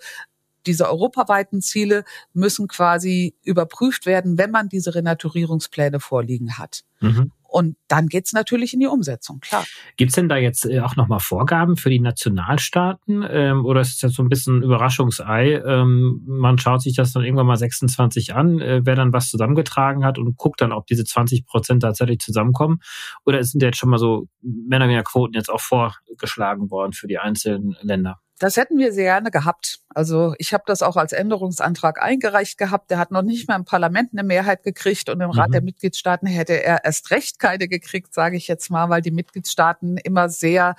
diese 0.67 0.89
europaweiten 0.89 1.63
Ziele 1.63 2.05
müssen 2.33 2.69
quasi 2.69 3.35
überprüft 3.45 4.05
werden, 4.05 4.37
wenn 4.37 4.51
man 4.51 4.69
diese 4.69 4.95
Renaturierungspläne 4.95 6.01
vorliegen 6.01 6.59
hat. 6.59 6.83
Mhm. 7.01 7.31
Und 7.49 7.77
dann 7.89 8.09
geht's 8.09 8.33
natürlich 8.33 8.75
in 8.75 8.81
die 8.81 8.87
Umsetzung, 8.87 9.41
klar. 9.41 9.65
Gibt's 9.97 10.15
denn 10.15 10.29
da 10.29 10.37
jetzt 10.37 10.67
äh, 10.67 10.81
auch 10.81 10.97
nochmal 10.97 11.21
Vorgaben 11.21 11.77
für 11.77 11.91
die 11.91 12.01
Nationalstaaten? 12.01 13.25
Ähm, 13.29 13.65
oder 13.65 13.81
ist 13.81 14.03
das 14.03 14.13
so 14.15 14.23
ein 14.23 14.29
bisschen 14.29 14.59
ein 14.59 14.63
Überraschungsei? 14.63 15.63
Ähm, 15.65 16.23
man 16.27 16.59
schaut 16.59 16.83
sich 16.83 16.95
das 16.95 17.13
dann 17.13 17.25
irgendwann 17.25 17.47
mal 17.47 17.57
26 17.57 18.35
an, 18.35 18.61
äh, 18.61 18.81
wer 18.85 18.95
dann 18.95 19.13
was 19.13 19.31
zusammengetragen 19.31 20.05
hat 20.05 20.19
und 20.19 20.37
guckt 20.37 20.61
dann, 20.61 20.73
ob 20.73 20.87
diese 20.87 21.05
20 21.05 21.47
Prozent 21.47 21.83
tatsächlich 21.83 22.19
zusammenkommen? 22.19 22.81
Oder 23.25 23.43
sind 23.43 23.63
jetzt 23.63 23.79
schon 23.79 23.91
mal 23.91 23.99
so 23.99 24.29
Männer 24.43 24.87
mehr 24.87 25.03
Quoten 25.03 25.35
jetzt 25.35 25.51
auch 25.51 25.61
vorgeschlagen 25.61 26.71
worden 26.71 26.93
für 26.93 27.07
die 27.07 27.19
einzelnen 27.19 27.77
Länder? 27.81 28.21
Das 28.39 28.59
hätten 28.59 28.79
wir 28.79 28.93
sehr 28.93 29.17
gerne 29.17 29.31
gehabt. 29.31 29.81
Also 29.95 30.35
ich 30.39 30.53
habe 30.53 30.65
das 30.67 30.83
auch 30.83 30.97
als 30.97 31.13
Änderungsantrag 31.13 32.03
eingereicht 32.03 32.59
gehabt. 32.59 32.91
Der 32.91 32.99
hat 32.99 33.11
noch 33.11 33.23
nicht 33.23 33.49
mal 33.49 33.57
im 33.57 33.65
Parlament 33.65 34.11
eine 34.13 34.25
Mehrheit 34.25 34.63
gekriegt 34.63 35.09
und 35.09 35.23
im 35.23 35.31
Rat 35.31 35.49
mhm. 35.49 35.53
der 35.53 35.63
Mitgliedstaaten 35.63 36.27
hätte 36.27 36.63
er 36.63 36.85
erst 36.85 37.11
recht 37.11 37.39
keine 37.39 37.67
gekriegt, 37.67 38.13
sage 38.13 38.37
ich 38.37 38.47
jetzt 38.47 38.71
mal, 38.71 38.91
weil 38.91 39.01
die 39.01 39.11
Mitgliedstaaten 39.11 39.97
immer 39.97 40.29
sehr, 40.29 40.75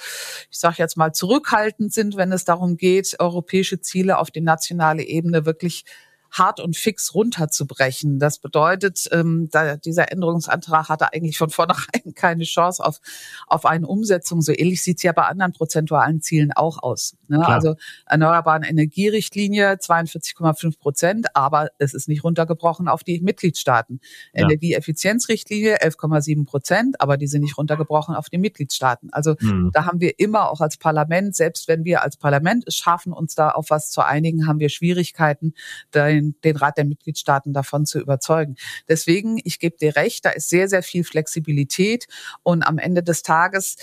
ich 0.51 0.59
sage 0.59 0.75
jetzt 0.77 0.97
mal, 0.97 1.13
zurückhaltend 1.13 1.91
sind, 1.91 2.15
wenn 2.15 2.31
es 2.31 2.45
darum 2.45 2.77
geht, 2.77 3.15
europäische 3.19 3.81
Ziele 3.81 4.19
auf 4.19 4.29
die 4.29 4.41
nationale 4.41 5.01
Ebene 5.01 5.47
wirklich 5.47 5.83
hart 6.31 6.59
und 6.59 6.75
fix 6.75 7.13
runterzubrechen. 7.13 8.19
Das 8.19 8.39
bedeutet, 8.39 9.07
ähm, 9.11 9.49
da, 9.51 9.77
dieser 9.77 10.11
Änderungsantrag 10.11 10.89
hatte 10.89 11.13
eigentlich 11.13 11.37
von 11.37 11.49
vornherein 11.49 12.13
keine 12.15 12.43
Chance 12.43 12.83
auf, 12.83 12.99
auf 13.47 13.65
eine 13.65 13.87
Umsetzung. 13.87 14.41
So 14.41 14.51
ähnlich 14.51 14.81
sieht 14.81 14.97
es 14.97 15.03
ja 15.03 15.11
bei 15.11 15.23
anderen 15.23 15.53
prozentualen 15.53 16.21
Zielen 16.21 16.51
auch 16.53 16.81
aus. 16.81 17.15
Ne? 17.27 17.45
Also 17.45 17.75
erneuerbaren 18.05 18.63
Energierichtlinie 18.63 19.73
42,5 19.73 20.79
Prozent, 20.79 21.27
aber 21.35 21.69
es 21.77 21.93
ist 21.93 22.07
nicht 22.07 22.23
runtergebrochen 22.23 22.87
auf 22.87 23.03
die 23.03 23.19
Mitgliedstaaten. 23.21 23.99
Ja. 24.33 24.43
Energieeffizienzrichtlinie 24.43 25.77
11,7 25.77 26.45
Prozent, 26.45 27.01
aber 27.01 27.17
die 27.17 27.27
sind 27.27 27.41
nicht 27.41 27.57
runtergebrochen 27.57 28.15
auf 28.15 28.29
die 28.29 28.37
Mitgliedstaaten. 28.37 29.09
Also 29.11 29.35
mhm. 29.39 29.71
da 29.73 29.85
haben 29.85 29.99
wir 29.99 30.19
immer 30.19 30.51
auch 30.51 30.61
als 30.61 30.77
Parlament, 30.77 31.35
selbst 31.35 31.67
wenn 31.67 31.83
wir 31.83 32.03
als 32.03 32.17
Parlament 32.17 32.65
es 32.67 32.75
schaffen, 32.75 33.13
uns 33.13 33.35
da 33.35 33.49
auf 33.49 33.69
was 33.69 33.89
zu 33.89 34.01
einigen, 34.01 34.47
haben 34.47 34.59
wir 34.59 34.69
Schwierigkeiten, 34.69 35.53
da 35.91 36.07
den, 36.17 36.35
den 36.43 36.57
Rat 36.57 36.77
der 36.77 36.85
Mitgliedstaaten 36.85 37.53
davon 37.53 37.85
zu 37.85 37.99
überzeugen. 37.99 38.55
Deswegen, 38.87 39.39
ich 39.43 39.59
gebe 39.59 39.77
dir 39.77 39.95
recht, 39.95 40.25
da 40.25 40.29
ist 40.31 40.49
sehr, 40.49 40.67
sehr 40.67 40.83
viel 40.83 41.03
Flexibilität 41.03 42.07
und 42.43 42.63
am 42.63 42.77
Ende 42.77 43.03
des 43.03 43.21
Tages 43.23 43.77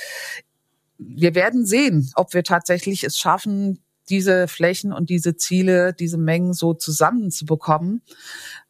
wir 0.98 1.34
werden 1.34 1.66
sehen, 1.66 2.10
ob 2.14 2.34
wir 2.34 2.44
tatsächlich 2.44 3.04
es 3.04 3.18
schaffen, 3.18 3.80
diese 4.08 4.48
Flächen 4.48 4.92
und 4.92 5.10
diese 5.10 5.36
Ziele, 5.36 5.92
diese 5.92 6.18
Mengen 6.18 6.52
so 6.52 6.74
zusammenzubekommen. 6.74 8.02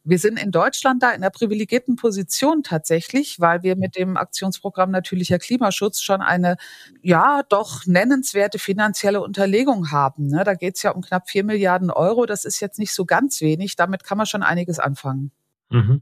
Wir 0.03 0.19
sind 0.19 0.39
in 0.39 0.51
Deutschland 0.51 1.01
da 1.01 1.09
in 1.09 1.15
einer 1.15 1.31
privilegierten 1.31 1.95
Position 1.95 2.63
tatsächlich, 2.63 3.39
weil 3.39 3.63
wir 3.63 3.75
mit 3.75 3.95
dem 3.95 4.17
Aktionsprogramm 4.17 4.91
Natürlicher 4.91 5.39
Klimaschutz 5.39 6.01
schon 6.01 6.21
eine, 6.21 6.57
ja, 7.01 7.41
doch 7.49 7.85
nennenswerte 7.85 8.59
finanzielle 8.59 9.21
Unterlegung 9.21 9.91
haben. 9.91 10.27
Ne? 10.27 10.43
Da 10.43 10.53
geht 10.53 10.77
es 10.77 10.83
ja 10.83 10.91
um 10.91 11.01
knapp 11.01 11.29
vier 11.29 11.43
Milliarden 11.43 11.89
Euro. 11.89 12.25
Das 12.25 12.45
ist 12.45 12.59
jetzt 12.59 12.79
nicht 12.79 12.93
so 12.93 13.05
ganz 13.05 13.41
wenig. 13.41 13.75
Damit 13.75 14.03
kann 14.03 14.17
man 14.17 14.27
schon 14.27 14.43
einiges 14.43 14.79
anfangen. 14.79 15.31
Mhm. 15.75 16.01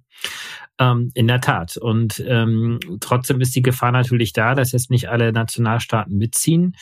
Ähm, 0.80 1.12
in 1.14 1.28
der 1.28 1.42
Tat. 1.42 1.78
Und 1.78 2.24
ähm, 2.26 2.80
trotzdem 3.00 3.42
ist 3.42 3.56
die 3.56 3.62
Gefahr 3.62 3.92
natürlich 3.92 4.34
da, 4.34 4.56
dass 4.56 4.72
jetzt 4.72 4.90
nicht 4.90 5.10
alle 5.10 5.32
Nationalstaaten 5.32 6.18
mitziehen 6.18 6.76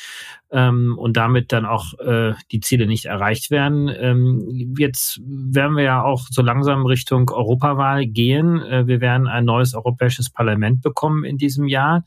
ähm, 0.52 0.98
und 0.98 1.18
damit 1.18 1.52
dann 1.52 1.66
auch 1.66 1.98
äh, 2.00 2.34
die 2.52 2.62
Ziele 2.62 2.88
nicht 2.88 3.06
erreicht 3.06 3.52
werden. 3.52 3.90
Ähm, 3.90 4.76
jetzt 4.78 5.20
werden 5.26 5.76
wir 5.76 5.84
ja 5.84 6.04
auch 6.04 6.28
so 6.30 6.42
langsam 6.42 6.86
Richtung 6.86 7.30
Europawahl 7.30 8.06
gehen. 8.06 8.62
Äh, 8.62 8.88
wir 8.88 9.02
werden 9.02 9.28
ein 9.28 9.46
neues 9.46 9.74
Europäisches 9.74 10.30
Parlament 10.30 10.82
bekommen 10.82 11.26
in 11.26 11.38
diesem 11.38 11.68
Jahr 11.68 12.04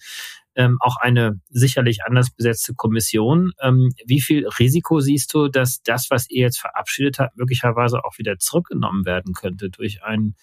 ähm, 0.57 0.79
auch 0.81 0.97
eine 0.97 1.41
sicherlich 1.51 2.05
anders 2.05 2.31
besetzte 2.31 2.75
Kommission. 2.75 3.53
Ähm, 3.61 3.93
wie 4.07 4.21
viel 4.21 4.47
Risiko 4.47 5.01
siehst 5.01 5.35
du, 5.35 5.49
dass 5.49 5.83
das, 5.83 6.11
was 6.11 6.31
ihr 6.31 6.43
jetzt 6.43 6.61
verabschiedet 6.61 7.19
habt, 7.19 7.37
möglicherweise 7.37 8.05
auch 8.05 8.19
wieder 8.19 8.39
zurückgenommen 8.39 9.05
werden 9.05 9.35
könnte 9.35 9.71
durch 9.71 10.03
ein 10.05 10.35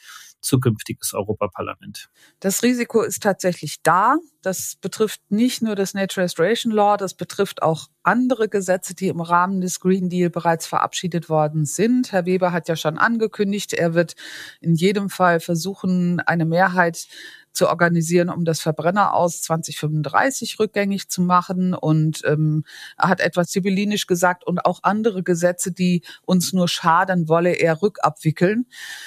zukünftiges 0.42 1.14
Europaparlament? 1.14 2.10
Das 2.40 2.64
Risiko 2.64 3.02
ist 3.02 3.24
tatsächlich 3.24 3.82
da. 3.84 4.16
Das 4.42 4.76
betrifft 4.82 5.22
nicht 5.30 5.62
nur 5.62 5.76
das 5.76 5.94
Nature 5.94 6.24
Restoration 6.24 6.74
Law, 6.74 6.98
das 6.98 7.14
betrifft 7.14 7.62
auch 7.62 7.88
andere 8.04 8.50
Gesetze, 8.50 8.96
die 8.96 9.08
im 9.08 9.22
Rahmen 9.22 9.62
des 9.62 9.80
Green 9.80 10.10
Deal 10.10 10.30
bereits 10.30 10.66
verabschiedet 10.66 11.30
worden 11.30 11.66
sind. 11.66 12.12
Herr 12.12 12.26
Weber 12.26 12.52
hat 12.52 12.68
ja 12.68 12.76
schon 12.76 12.98
angekündigt, 12.98 13.74
er 13.74 13.94
wird 13.94 14.16
in 14.60 14.74
jedem 14.74 15.10
Fall 15.10 15.40
versuchen, 15.40 16.20
eine 16.22 16.46
Mehrheit 16.46 17.08
zu 17.54 17.68
organisieren, 17.68 18.30
um 18.30 18.46
das 18.46 18.60
Verbrenner 18.62 19.14
aus 19.14 19.42
2035 19.42 20.60
rückgängig 20.60 21.10
zu 21.10 21.22
machen. 21.22 21.74
Und 21.74 22.22
ähm, 22.26 22.64
hat 22.98 23.20
etwas 23.20 23.52
sibyllinisch 23.52 24.08
gesagt 24.08 24.46
und 24.46 24.66
auch 24.66 24.80
andere 24.84 25.24
Gesetze, 25.24 25.72
die 25.72 26.04
uns 26.24 26.54
nur 26.54 26.68
schaden, 26.68 27.28
wolle 27.28 27.52
er 27.54 27.82
rückabwickeln. 27.82 28.66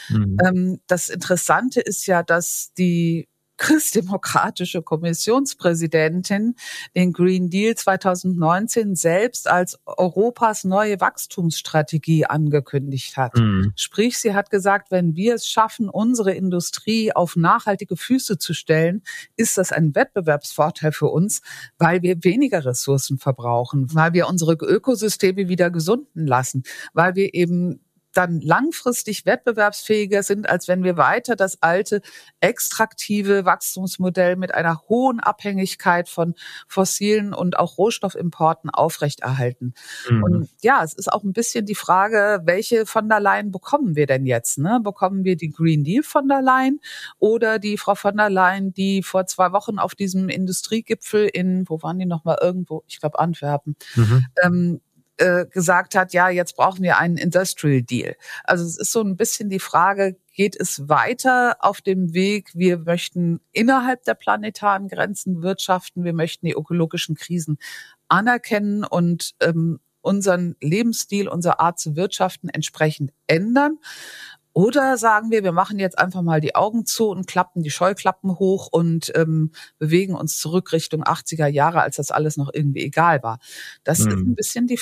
Mhm. 0.09 0.37
Ähm, 0.45 0.81
das 0.87 1.09
Interessante 1.09 1.81
ist 1.81 2.07
ja, 2.07 2.23
dass 2.23 2.73
die 2.77 3.29
christdemokratische 3.57 4.83
Kommissionspräsidentin 4.83 6.57
den 6.97 7.13
Green 7.13 7.51
Deal 7.51 7.75
2019 7.75 8.97
selbst 8.97 9.49
als 9.49 9.79
Europas 9.87 10.65
neue 10.65 11.01
Wachstumsstrategie 11.01 12.27
angekündigt 12.27 13.17
hat. 13.17 13.37
Mhm. 13.37 13.73
Sprich, 13.77 14.19
sie 14.19 14.35
hat 14.35 14.51
gesagt, 14.51 14.91
wenn 14.91 15.15
wir 15.15 15.35
es 15.35 15.47
schaffen, 15.47 15.89
unsere 15.89 16.33
Industrie 16.33 17.13
auf 17.15 17.37
nachhaltige 17.37 17.97
Füße 17.97 18.39
zu 18.39 18.55
stellen, 18.55 19.03
ist 19.37 19.59
das 19.59 19.73
ein 19.73 19.95
Wettbewerbsvorteil 19.95 20.93
für 20.93 21.09
uns, 21.09 21.43
weil 21.79 22.03
wir 22.03 22.25
weniger 22.25 22.65
Ressourcen 22.65 23.19
verbrauchen, 23.19 23.95
weil 23.95 24.13
wir 24.13 24.29
unsere 24.29 24.55
Ökosysteme 24.55 25.49
wieder 25.49 25.71
gesunden 25.71 26.27
lassen, 26.27 26.65
weil 26.93 27.15
wir 27.15 27.35
eben 27.35 27.84
dann 28.15 28.41
langfristig 28.41 29.27
wettbewerbsfähiger 29.27 30.23
sind, 30.23 30.49
als 30.49 30.69
wenn 30.69 30.85
wir 30.85 30.97
weiter 30.97 31.37
das 31.37 31.63
alte 31.63 32.01
extraktive 32.41 33.45
Wachstumsmodell 33.45 34.37
mit 34.37 34.55
einer 34.55 34.83
hohen 34.89 35.21
Abhängigkeit 35.21 36.09
von 36.09 36.35
fossilen 36.69 37.35
und 37.35 37.59
auch 37.59 37.79
Rohstoffimporten 37.79 38.71
aufrechterhalten. 38.71 39.75
Mhm. 40.09 40.23
Und 40.23 40.49
ja, 40.63 40.83
es 40.83 40.95
ist 40.95 41.13
auch 41.13 41.25
ein 41.25 41.33
bisschen 41.33 41.67
die 41.67 41.75
Frage, 41.75 42.41
welche 42.45 42.87
von 42.87 43.09
der 43.09 43.21
Leyen 43.21 43.51
bekommen 43.51 43.97
wir 43.97 44.07
denn 44.07 44.27
jetzt? 44.27 44.59
Ne? 44.59 44.81
Bekommen 44.83 45.25
wir 45.25 45.37
die 45.37 45.51
Green 45.51 45.85
Deal 45.85 46.03
von 46.03 46.29
der 46.29 46.43
Leyen 46.43 46.81
oder 47.19 47.59
die 47.59 47.79
Frau 47.79 47.95
von 47.95 48.17
der 48.17 48.31
Leyen, 48.31 48.73
die 48.73 49.03
vor 49.03 49.27
zwei 49.27 49.53
Wochen 49.53 49.79
auf 49.79 49.95
diesem 49.95 50.29
Industriegipfel 50.29 51.27
in, 51.27 51.69
wo 51.69 51.83
waren 51.83 51.99
die 51.99 52.07
nochmal 52.07 52.39
irgendwo? 52.41 52.85
Ich 52.87 53.01
glaube 53.01 53.19
Antwerpen, 53.19 53.77
mhm. 53.95 54.27
ähm, 54.43 54.81
äh, 55.17 55.47
gesagt 55.47 55.95
hat, 55.95 56.13
ja, 56.13 56.29
jetzt 56.29 56.57
brauchen 56.57 56.83
wir 56.83 56.99
einen 56.99 57.17
Industrial 57.17 57.83
Deal. 57.83 58.17
Also 58.43 58.65
es 58.65 58.77
ist 58.77 58.93
so 58.93 59.01
ein 59.01 59.17
bisschen 59.17 59.49
die 59.49 59.61
Frage, 59.61 60.17
geht 60.33 60.57
es 60.59 60.89
weiter 60.89 61.57
auf 61.61 61.81
dem 61.81 62.15
Weg, 62.15 62.51
wir 62.55 62.79
möchten 62.79 63.41
innerhalb 63.53 64.03
der 64.05 64.15
planetaren 64.15 64.89
Grenzen 64.89 65.43
wirtschaften, 65.43 66.05
wir 66.05 66.15
möchten 66.15 66.47
die 66.47 66.53
ökologischen 66.53 67.15
Krisen 67.15 67.59
anerkennen 68.09 68.85
und 68.85 69.35
ähm, 69.41 69.81
unseren 70.01 70.57
Lebensstil, 70.61 71.29
unsere 71.29 71.61
Art 71.61 71.79
zu 71.79 71.97
wirtschaften 71.97 72.49
entsprechend 72.49 73.13
ändern. 73.27 73.79
Oder 74.55 74.97
sagen 74.97 75.33
wir, 75.33 75.43
wir 75.43 75.51
machen 75.51 75.81
jetzt 75.81 75.99
einfach 75.99 76.23
mal 76.23 76.41
die 76.41 76.55
Augen 76.55 76.87
zu 76.87 77.09
und 77.09 77.27
klappen 77.27 77.63
die 77.65 77.71
Scheuklappen 77.71 78.39
hoch 78.39 78.69
und 78.71 79.13
ähm, 79.17 79.51
bewegen 79.79 80.15
uns 80.15 80.39
zurück 80.39 80.73
Richtung 80.73 81.03
80er 81.03 81.49
Jahre, 81.49 81.83
als 81.83 81.97
das 81.97 82.13
alles 82.13 82.37
noch 82.37 82.51
irgendwie 82.55 82.85
egal 82.85 83.23
war. 83.25 83.41
Das 83.83 83.99
hm. 83.99 84.09
ist 84.09 84.15
ein 84.15 84.35
bisschen 84.37 84.67
die, 84.69 84.79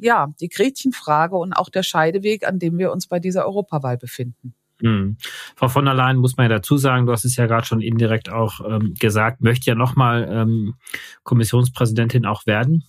ja, 0.00 0.28
die 0.40 0.48
Gretchenfrage 0.48 1.36
und 1.36 1.54
auch 1.54 1.70
der 1.70 1.82
Scheideweg, 1.82 2.46
an 2.46 2.58
dem 2.58 2.76
wir 2.76 2.92
uns 2.92 3.06
bei 3.06 3.18
dieser 3.18 3.46
Europawahl 3.46 3.96
befinden. 3.96 4.54
Hm. 4.80 5.16
Frau 5.56 5.68
von 5.68 5.86
der 5.86 5.94
Leyen 5.94 6.18
muss 6.18 6.36
man 6.36 6.50
ja 6.50 6.56
dazu 6.56 6.76
sagen, 6.76 7.06
du 7.06 7.12
hast 7.12 7.24
es 7.24 7.36
ja 7.36 7.46
gerade 7.46 7.66
schon 7.66 7.80
indirekt 7.80 8.30
auch 8.30 8.60
ähm, 8.68 8.92
gesagt, 8.98 9.40
möchte 9.40 9.70
ja 9.70 9.74
nochmal 9.74 10.28
ähm, 10.30 10.74
Kommissionspräsidentin 11.22 12.26
auch 12.26 12.44
werden 12.44 12.84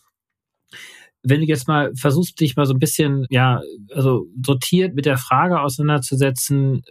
wenn 1.25 1.41
du 1.41 1.47
jetzt 1.47 1.67
mal 1.67 1.91
versuchst, 1.95 2.39
dich 2.39 2.55
mal 2.55 2.65
so 2.65 2.73
ein 2.73 2.79
bisschen, 2.79 3.25
ja, 3.29 3.61
also 3.93 4.27
sortiert 4.43 4.95
mit 4.95 5.05
der 5.05 5.17
Frage 5.17 5.59
auseinanderzusetzen, 5.59 6.83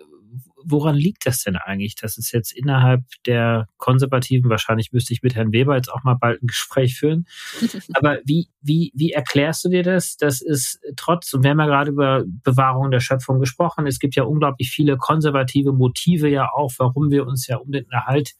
woran 0.64 0.96
liegt 0.96 1.26
das 1.26 1.42
denn 1.42 1.56
eigentlich, 1.56 1.94
dass 1.94 2.16
es 2.18 2.32
jetzt 2.32 2.52
innerhalb 2.52 3.02
der 3.26 3.66
Konservativen, 3.76 4.50
wahrscheinlich 4.50 4.92
müsste 4.92 5.12
ich 5.12 5.22
mit 5.22 5.34
Herrn 5.34 5.52
Weber 5.52 5.76
jetzt 5.76 5.92
auch 5.92 6.02
mal 6.04 6.14
bald 6.14 6.42
ein 6.42 6.46
Gespräch 6.46 6.96
führen, 6.96 7.26
aber 7.94 8.18
wie, 8.24 8.48
wie, 8.60 8.90
wie 8.94 9.12
erklärst 9.12 9.64
du 9.64 9.68
dir 9.68 9.82
das, 9.82 10.16
dass 10.16 10.40
es 10.40 10.80
trotz, 10.96 11.32
und 11.34 11.44
wir 11.44 11.50
haben 11.50 11.60
ja 11.60 11.66
gerade 11.66 11.90
über 11.90 12.24
Bewahrung 12.42 12.90
der 12.90 13.00
Schöpfung 13.00 13.40
gesprochen, 13.40 13.86
es 13.86 13.98
gibt 13.98 14.16
ja 14.16 14.24
unglaublich 14.24 14.70
viele 14.70 14.96
konservative 14.96 15.72
Motive 15.72 16.28
ja 16.28 16.48
auch, 16.50 16.72
warum 16.78 17.10
wir 17.10 17.26
uns 17.26 17.46
ja 17.46 17.58
um 17.58 17.70
den 17.70 17.88
Erhalt 17.90 18.32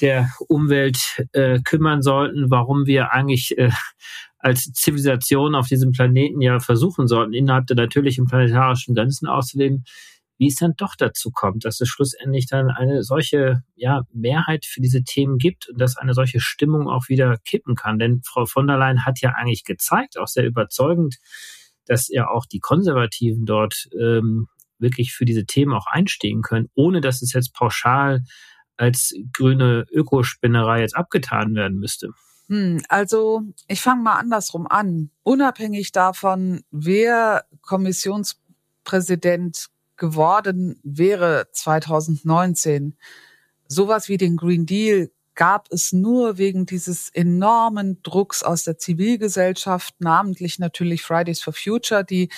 der 0.00 0.30
Umwelt 0.48 1.24
äh, 1.32 1.60
kümmern 1.60 2.02
sollten, 2.02 2.50
warum 2.50 2.86
wir 2.86 3.12
eigentlich 3.12 3.56
äh, 3.56 3.70
als 4.42 4.72
Zivilisation 4.72 5.54
auf 5.54 5.68
diesem 5.68 5.92
Planeten 5.92 6.40
ja 6.40 6.58
versuchen 6.58 7.06
sollten, 7.06 7.32
innerhalb 7.32 7.66
der 7.68 7.76
natürlichen 7.76 8.26
planetarischen 8.26 8.94
Grenzen 8.94 9.28
auszuleben, 9.28 9.84
wie 10.36 10.48
es 10.48 10.56
dann 10.56 10.74
doch 10.76 10.96
dazu 10.98 11.30
kommt, 11.30 11.64
dass 11.64 11.80
es 11.80 11.88
schlussendlich 11.88 12.48
dann 12.48 12.68
eine 12.68 13.04
solche 13.04 13.62
ja, 13.76 14.02
Mehrheit 14.12 14.66
für 14.66 14.80
diese 14.80 15.04
Themen 15.04 15.38
gibt 15.38 15.68
und 15.68 15.80
dass 15.80 15.96
eine 15.96 16.14
solche 16.14 16.40
Stimmung 16.40 16.88
auch 16.88 17.08
wieder 17.08 17.36
kippen 17.44 17.76
kann. 17.76 18.00
Denn 18.00 18.22
Frau 18.24 18.44
von 18.44 18.66
der 18.66 18.76
Leyen 18.78 19.06
hat 19.06 19.20
ja 19.20 19.30
eigentlich 19.36 19.62
gezeigt, 19.62 20.18
auch 20.18 20.26
sehr 20.26 20.44
überzeugend, 20.44 21.18
dass 21.86 22.08
ja 22.08 22.28
auch 22.28 22.44
die 22.44 22.58
Konservativen 22.58 23.46
dort 23.46 23.88
ähm, 23.96 24.48
wirklich 24.78 25.12
für 25.12 25.24
diese 25.24 25.46
Themen 25.46 25.72
auch 25.72 25.86
einstehen 25.86 26.42
können, 26.42 26.68
ohne 26.74 27.00
dass 27.00 27.22
es 27.22 27.32
jetzt 27.32 27.54
pauschal 27.54 28.22
als 28.76 29.14
grüne 29.32 29.86
Ökospinnerei 29.92 30.80
jetzt 30.80 30.96
abgetan 30.96 31.54
werden 31.54 31.78
müsste. 31.78 32.10
Hm, 32.52 32.82
also 32.90 33.42
ich 33.66 33.80
fange 33.80 34.02
mal 34.02 34.16
andersrum 34.16 34.66
an. 34.66 35.08
Unabhängig 35.22 35.90
davon, 35.90 36.62
wer 36.70 37.46
Kommissionspräsident 37.62 39.70
geworden 39.96 40.78
wäre 40.82 41.48
2019, 41.52 42.98
sowas 43.68 44.10
wie 44.10 44.18
den 44.18 44.36
Green 44.36 44.66
Deal 44.66 45.10
gab 45.34 45.72
es 45.72 45.94
nur 45.94 46.36
wegen 46.36 46.66
dieses 46.66 47.08
enormen 47.08 48.02
Drucks 48.02 48.42
aus 48.42 48.64
der 48.64 48.76
Zivilgesellschaft, 48.76 49.94
namentlich 50.00 50.58
natürlich 50.58 51.02
Fridays 51.02 51.40
for 51.40 51.54
Future, 51.54 52.04
die 52.04 52.28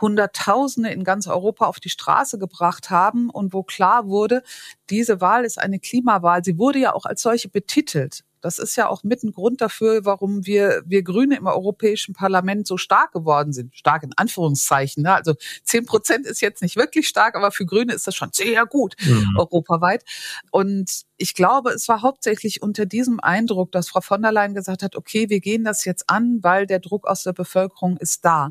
Hunderttausende 0.00 0.90
in 0.90 1.04
ganz 1.04 1.28
Europa 1.28 1.66
auf 1.66 1.78
die 1.78 1.90
Straße 1.90 2.38
gebracht 2.38 2.90
haben 2.90 3.30
und 3.30 3.52
wo 3.52 3.62
klar 3.62 4.08
wurde, 4.08 4.42
diese 4.90 5.20
Wahl 5.20 5.44
ist 5.44 5.60
eine 5.60 5.78
Klimawahl. 5.78 6.44
Sie 6.44 6.58
wurde 6.58 6.80
ja 6.80 6.92
auch 6.92 7.04
als 7.04 7.22
solche 7.22 7.48
betitelt. 7.48 8.24
Das 8.40 8.58
ist 8.58 8.76
ja 8.76 8.88
auch 8.88 9.02
mit 9.02 9.22
ein 9.22 9.32
Grund 9.32 9.60
dafür, 9.60 10.04
warum 10.04 10.46
wir, 10.46 10.82
wir 10.86 11.02
Grüne 11.02 11.36
im 11.36 11.46
Europäischen 11.46 12.14
Parlament 12.14 12.66
so 12.66 12.76
stark 12.76 13.12
geworden 13.12 13.52
sind. 13.52 13.76
Stark 13.76 14.02
in 14.02 14.12
Anführungszeichen. 14.16 15.02
Ne? 15.02 15.14
Also 15.14 15.34
zehn 15.62 15.84
Prozent 15.86 16.26
ist 16.26 16.40
jetzt 16.40 16.62
nicht 16.62 16.76
wirklich 16.76 17.08
stark, 17.08 17.36
aber 17.36 17.50
für 17.50 17.66
Grüne 17.66 17.92
ist 17.92 18.06
das 18.06 18.14
schon 18.14 18.30
sehr 18.32 18.66
gut 18.66 18.94
mhm. 19.04 19.36
europaweit. 19.36 20.04
Und 20.50 21.02
ich 21.16 21.34
glaube, 21.34 21.70
es 21.70 21.86
war 21.88 22.02
hauptsächlich 22.02 22.62
unter 22.62 22.86
diesem 22.86 23.20
Eindruck, 23.20 23.72
dass 23.72 23.88
Frau 23.88 24.00
von 24.00 24.22
der 24.22 24.32
Leyen 24.32 24.54
gesagt 24.54 24.82
hat, 24.82 24.96
okay, 24.96 25.28
wir 25.28 25.40
gehen 25.40 25.64
das 25.64 25.84
jetzt 25.84 26.08
an, 26.08 26.38
weil 26.42 26.66
der 26.66 26.80
Druck 26.80 27.06
aus 27.06 27.24
der 27.24 27.32
Bevölkerung 27.32 27.96
ist 27.98 28.24
da. 28.24 28.50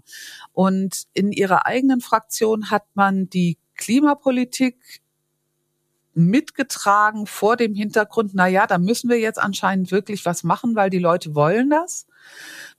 Und 0.53 1.03
in 1.13 1.31
ihrer 1.31 1.65
eigenen 1.65 2.01
Fraktion 2.01 2.69
hat 2.69 2.85
man 2.93 3.29
die 3.29 3.57
Klimapolitik 3.75 5.01
mitgetragen 6.13 7.27
vor 7.27 7.55
dem 7.55 7.73
Hintergrund, 7.73 8.31
na 8.33 8.47
ja, 8.47 8.67
da 8.67 8.77
müssen 8.77 9.09
wir 9.09 9.19
jetzt 9.19 9.39
anscheinend 9.39 9.91
wirklich 9.91 10.25
was 10.25 10.43
machen, 10.43 10.75
weil 10.75 10.89
die 10.89 10.99
Leute 10.99 11.35
wollen 11.35 11.69
das. 11.69 12.07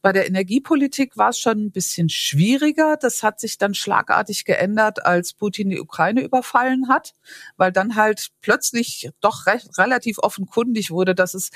Bei 0.03 0.13
der 0.13 0.27
Energiepolitik 0.27 1.17
war 1.17 1.31
es 1.31 1.39
schon 1.39 1.67
ein 1.67 1.73
bisschen 1.73 2.09
schwieriger. 2.09 2.97
Das 2.97 3.23
hat 3.23 3.41
sich 3.41 3.59
dann 3.59 3.75
schlagartig 3.75 4.45
geändert, 4.45 5.05
als 5.05 5.35
Putin 5.35 5.71
die 5.71 5.81
Ukraine 5.81 6.23
überfallen 6.23 6.89
hat, 6.89 7.15
weil 7.57 7.73
dann 7.73 7.97
halt 7.97 8.29
plötzlich 8.41 9.11
doch 9.21 9.47
recht, 9.47 9.77
relativ 9.79 10.19
offenkundig 10.19 10.91
wurde, 10.91 11.15
dass 11.15 11.35
es 11.35 11.51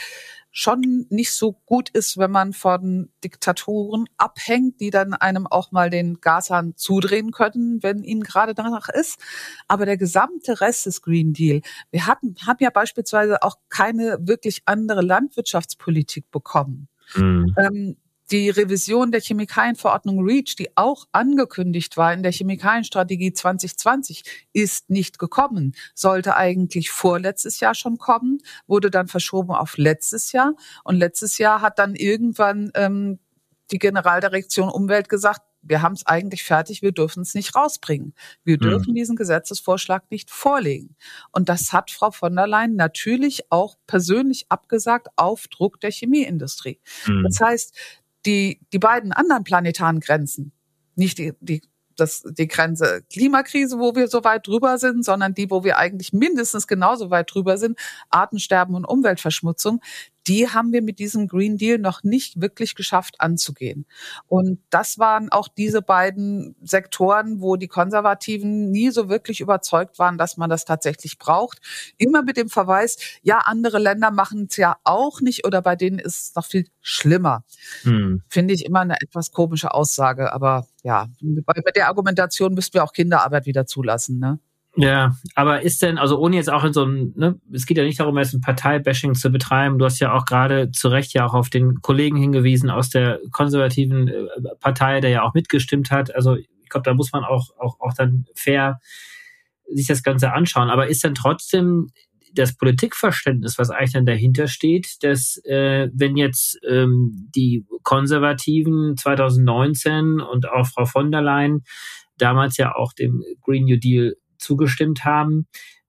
schon 0.56 1.06
nicht 1.10 1.32
so 1.32 1.52
gut 1.66 1.90
ist, 1.90 2.16
wenn 2.16 2.30
man 2.30 2.52
von 2.52 3.10
Diktaturen 3.24 4.06
abhängt, 4.16 4.80
die 4.80 4.90
dann 4.90 5.12
einem 5.12 5.48
auch 5.48 5.72
mal 5.72 5.90
den 5.90 6.20
Gashahn 6.20 6.76
zudrehen 6.76 7.32
können, 7.32 7.82
wenn 7.82 8.04
ihnen 8.04 8.22
gerade 8.22 8.54
danach 8.54 8.88
ist. 8.88 9.18
Aber 9.66 9.84
der 9.84 9.96
gesamte 9.96 10.60
Rest 10.60 10.86
des 10.86 11.02
Green 11.02 11.32
Deal, 11.32 11.60
wir 11.90 12.06
hatten, 12.06 12.36
haben 12.46 12.58
ja 12.60 12.70
beispielsweise 12.70 13.42
auch 13.42 13.56
keine 13.68 14.18
wirklich 14.20 14.62
andere 14.66 15.02
Landwirtschaftspolitik 15.02 16.30
bekommen. 16.30 16.86
Mhm. 17.16 17.52
Ähm, 17.58 17.96
die 18.30 18.48
Revision 18.50 19.12
der 19.12 19.20
Chemikalienverordnung 19.20 20.24
REACH, 20.24 20.56
die 20.56 20.76
auch 20.76 21.06
angekündigt 21.12 21.96
war 21.96 22.12
in 22.12 22.22
der 22.22 22.32
Chemikalienstrategie 22.32 23.32
2020, 23.32 24.24
ist 24.52 24.90
nicht 24.90 25.18
gekommen. 25.18 25.74
Sollte 25.94 26.36
eigentlich 26.36 26.90
vorletztes 26.90 27.60
Jahr 27.60 27.74
schon 27.74 27.98
kommen, 27.98 28.38
wurde 28.66 28.90
dann 28.90 29.08
verschoben 29.08 29.52
auf 29.52 29.76
letztes 29.76 30.32
Jahr. 30.32 30.54
Und 30.84 30.96
letztes 30.96 31.38
Jahr 31.38 31.60
hat 31.60 31.78
dann 31.78 31.94
irgendwann 31.94 32.70
ähm, 32.74 33.18
die 33.70 33.78
Generaldirektion 33.78 34.68
Umwelt 34.68 35.08
gesagt, 35.08 35.42
wir 35.66 35.82
haben 35.82 35.94
es 35.94 36.06
eigentlich 36.06 36.44
fertig, 36.44 36.82
wir 36.82 36.92
dürfen 36.92 37.22
es 37.22 37.34
nicht 37.34 37.54
rausbringen. 37.54 38.14
Wir 38.44 38.56
mhm. 38.56 38.60
dürfen 38.60 38.90
mhm. 38.90 38.96
diesen 38.96 39.16
Gesetzesvorschlag 39.16 40.10
nicht 40.10 40.30
vorlegen. 40.30 40.96
Und 41.32 41.48
das 41.48 41.72
hat 41.72 41.90
Frau 41.90 42.10
von 42.10 42.36
der 42.36 42.46
Leyen 42.46 42.76
natürlich 42.76 43.50
auch 43.50 43.76
persönlich 43.86 44.46
abgesagt 44.50 45.08
auf 45.16 45.48
Druck 45.48 45.80
der 45.80 45.90
Chemieindustrie. 45.90 46.80
Mhm. 47.06 47.24
Das 47.24 47.40
heißt, 47.40 47.74
die, 48.26 48.60
die 48.72 48.78
beiden 48.78 49.12
anderen 49.12 49.44
planetaren 49.44 50.00
Grenzen, 50.00 50.52
nicht 50.94 51.18
die, 51.18 51.32
die 51.40 51.62
das, 51.96 52.24
die 52.26 52.48
Grenze 52.48 53.02
Klimakrise, 53.12 53.78
wo 53.78 53.94
wir 53.94 54.08
so 54.08 54.24
weit 54.24 54.46
drüber 54.46 54.78
sind, 54.78 55.04
sondern 55.04 55.34
die, 55.34 55.50
wo 55.50 55.64
wir 55.64 55.78
eigentlich 55.78 56.12
mindestens 56.12 56.66
genauso 56.66 57.10
weit 57.10 57.32
drüber 57.32 57.56
sind, 57.56 57.78
Artensterben 58.10 58.74
und 58.74 58.84
Umweltverschmutzung, 58.84 59.80
die 60.26 60.48
haben 60.48 60.72
wir 60.72 60.82
mit 60.82 60.98
diesem 60.98 61.28
Green 61.28 61.58
Deal 61.58 61.78
noch 61.78 62.02
nicht 62.02 62.40
wirklich 62.40 62.74
geschafft 62.74 63.20
anzugehen. 63.20 63.86
Und 64.26 64.60
das 64.70 64.98
waren 64.98 65.30
auch 65.30 65.48
diese 65.48 65.82
beiden 65.82 66.56
Sektoren, 66.62 67.40
wo 67.40 67.56
die 67.56 67.68
Konservativen 67.68 68.70
nie 68.70 68.90
so 68.90 69.08
wirklich 69.08 69.40
überzeugt 69.40 69.98
waren, 69.98 70.18
dass 70.18 70.36
man 70.36 70.50
das 70.50 70.64
tatsächlich 70.64 71.18
braucht. 71.18 71.60
Immer 71.98 72.22
mit 72.22 72.36
dem 72.36 72.48
Verweis, 72.48 72.96
ja, 73.22 73.38
andere 73.44 73.78
Länder 73.78 74.10
machen 74.10 74.46
es 74.48 74.56
ja 74.56 74.76
auch 74.84 75.20
nicht 75.20 75.46
oder 75.46 75.62
bei 75.62 75.76
denen 75.76 75.98
ist 75.98 76.28
es 76.28 76.34
noch 76.34 76.46
viel 76.46 76.66
schlimmer. 76.80 77.44
Hm. 77.82 78.22
Finde 78.28 78.54
ich 78.54 78.64
immer 78.64 78.80
eine 78.80 78.96
etwas 79.00 79.30
komische 79.30 79.74
Aussage, 79.74 80.32
aber 80.32 80.66
ja, 80.82 81.08
bei 81.20 81.70
der 81.74 81.88
Argumentation 81.88 82.54
müssten 82.54 82.74
wir 82.74 82.84
auch 82.84 82.92
Kinderarbeit 82.92 83.46
wieder 83.46 83.66
zulassen, 83.66 84.18
ne? 84.18 84.38
Ja, 84.76 85.16
aber 85.36 85.62
ist 85.62 85.82
denn, 85.82 85.98
also 85.98 86.18
ohne 86.18 86.34
jetzt 86.34 86.50
auch 86.50 86.64
in 86.64 86.72
so 86.72 86.82
einem, 86.82 87.12
ne, 87.14 87.40
es 87.52 87.64
geht 87.64 87.78
ja 87.78 87.84
nicht 87.84 88.00
darum, 88.00 88.18
jetzt 88.18 88.34
ein 88.34 88.40
Parteibashing 88.40 89.14
zu 89.14 89.30
betreiben. 89.30 89.78
Du 89.78 89.84
hast 89.84 90.00
ja 90.00 90.12
auch 90.12 90.24
gerade 90.24 90.72
zu 90.72 90.88
Recht 90.88 91.14
ja 91.14 91.24
auch 91.24 91.34
auf 91.34 91.48
den 91.48 91.80
Kollegen 91.80 92.16
hingewiesen 92.16 92.70
aus 92.70 92.90
der 92.90 93.20
konservativen 93.30 94.08
äh, 94.08 94.24
Partei, 94.58 95.00
der 95.00 95.10
ja 95.10 95.22
auch 95.22 95.32
mitgestimmt 95.32 95.92
hat. 95.92 96.12
Also 96.14 96.34
ich 96.34 96.68
glaube, 96.68 96.84
da 96.84 96.94
muss 96.94 97.12
man 97.12 97.22
auch, 97.22 97.50
auch, 97.56 97.78
auch 97.78 97.94
dann 97.94 98.26
fair 98.34 98.80
sich 99.72 99.86
das 99.86 100.02
Ganze 100.02 100.32
anschauen. 100.32 100.70
Aber 100.70 100.88
ist 100.88 101.04
dann 101.04 101.14
trotzdem 101.14 101.88
das 102.34 102.56
Politikverständnis, 102.56 103.58
was 103.58 103.70
eigentlich 103.70 103.92
dann 103.92 104.06
dahinter 104.06 104.48
steht, 104.48 105.02
dass 105.02 105.36
äh, 105.44 105.88
wenn 105.94 106.16
jetzt 106.16 106.58
ähm, 106.68 107.28
die 107.34 107.64
Konservativen 107.84 108.96
2019 108.96 110.20
und 110.20 110.48
auch 110.48 110.66
Frau 110.66 110.84
von 110.84 111.12
der 111.12 111.22
Leyen 111.22 111.62
damals 112.18 112.56
ja 112.56 112.74
auch 112.74 112.92
dem 112.92 113.22
Green 113.40 113.64
New 113.64 113.78
Deal 113.78 114.14
zugestimmt 114.38 115.04
haben. 115.04 115.46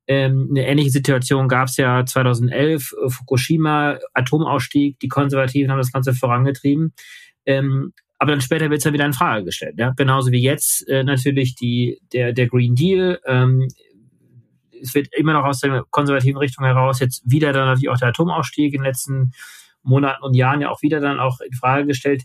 Ähm, 0.08 0.48
eine 0.52 0.68
ähnliche 0.68 0.92
Situation 0.92 1.48
gab 1.48 1.68
es 1.68 1.78
ja 1.78 2.06
2011, 2.06 2.94
äh, 2.94 3.10
Fukushima, 3.10 3.98
Atomausstieg, 4.14 5.00
die 5.00 5.08
Konservativen 5.08 5.72
haben 5.72 5.80
das 5.80 5.92
Ganze 5.92 6.14
vorangetrieben. 6.14 6.94
Ähm, 7.46 7.94
aber 8.18 8.32
dann 8.32 8.42
später 8.42 8.70
wird 8.70 8.80
es 8.80 8.86
ja 8.86 8.94
wieder 8.94 9.06
in 9.06 9.14
Frage 9.14 9.46
gestellt. 9.46 9.76
Ja? 9.78 9.92
Genauso 9.92 10.32
wie 10.32 10.42
jetzt 10.42 10.88
äh, 10.88 11.04
natürlich 11.04 11.56
die, 11.56 12.00
der, 12.14 12.34
der 12.34 12.48
Green 12.48 12.76
Deal. 12.76 13.20
Ähm, 13.26 13.68
es 14.82 14.94
wird 14.94 15.08
immer 15.16 15.34
noch 15.34 15.44
aus 15.44 15.62
der 15.62 15.84
konservativen 15.90 16.38
Richtung 16.38 16.66
heraus 16.66 17.00
jetzt 17.00 17.24
wieder 17.26 17.52
dann 17.52 17.68
natürlich 17.68 17.90
auch 17.90 17.98
der 17.98 18.10
Atomausstieg 18.10 18.74
in 18.74 18.82
den 18.82 18.86
letzten 18.86 19.32
Monaten 19.82 20.24
und 20.24 20.36
Jahren 20.36 20.62
ja 20.62 20.70
auch 20.70 20.82
wieder 20.82 21.00
dann 21.00 21.20
auch 21.20 21.40
in 21.40 21.54
Frage 21.54 21.88
gestellt 21.88 22.24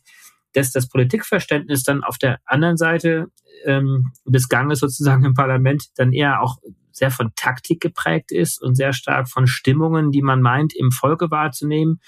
dass 0.52 0.72
das 0.72 0.88
Politikverständnis 0.88 1.84
dann 1.84 2.02
auf 2.02 2.18
der 2.18 2.38
anderen 2.44 2.76
Seite 2.76 3.28
ähm, 3.64 4.12
des 4.24 4.48
Ganges 4.48 4.80
sozusagen 4.80 5.24
im 5.24 5.34
Parlament 5.34 5.86
dann 5.96 6.12
eher 6.12 6.42
auch 6.42 6.58
sehr 6.92 7.10
von 7.10 7.32
Taktik 7.36 7.80
geprägt 7.80 8.32
ist 8.32 8.60
und 8.60 8.74
sehr 8.74 8.92
stark 8.92 9.28
von 9.28 9.46
Stimmungen, 9.46 10.10
die 10.10 10.22
man 10.22 10.42
meint, 10.42 10.74
im 10.74 10.90
Volke 10.90 11.30
wahrzunehmen. 11.30 12.00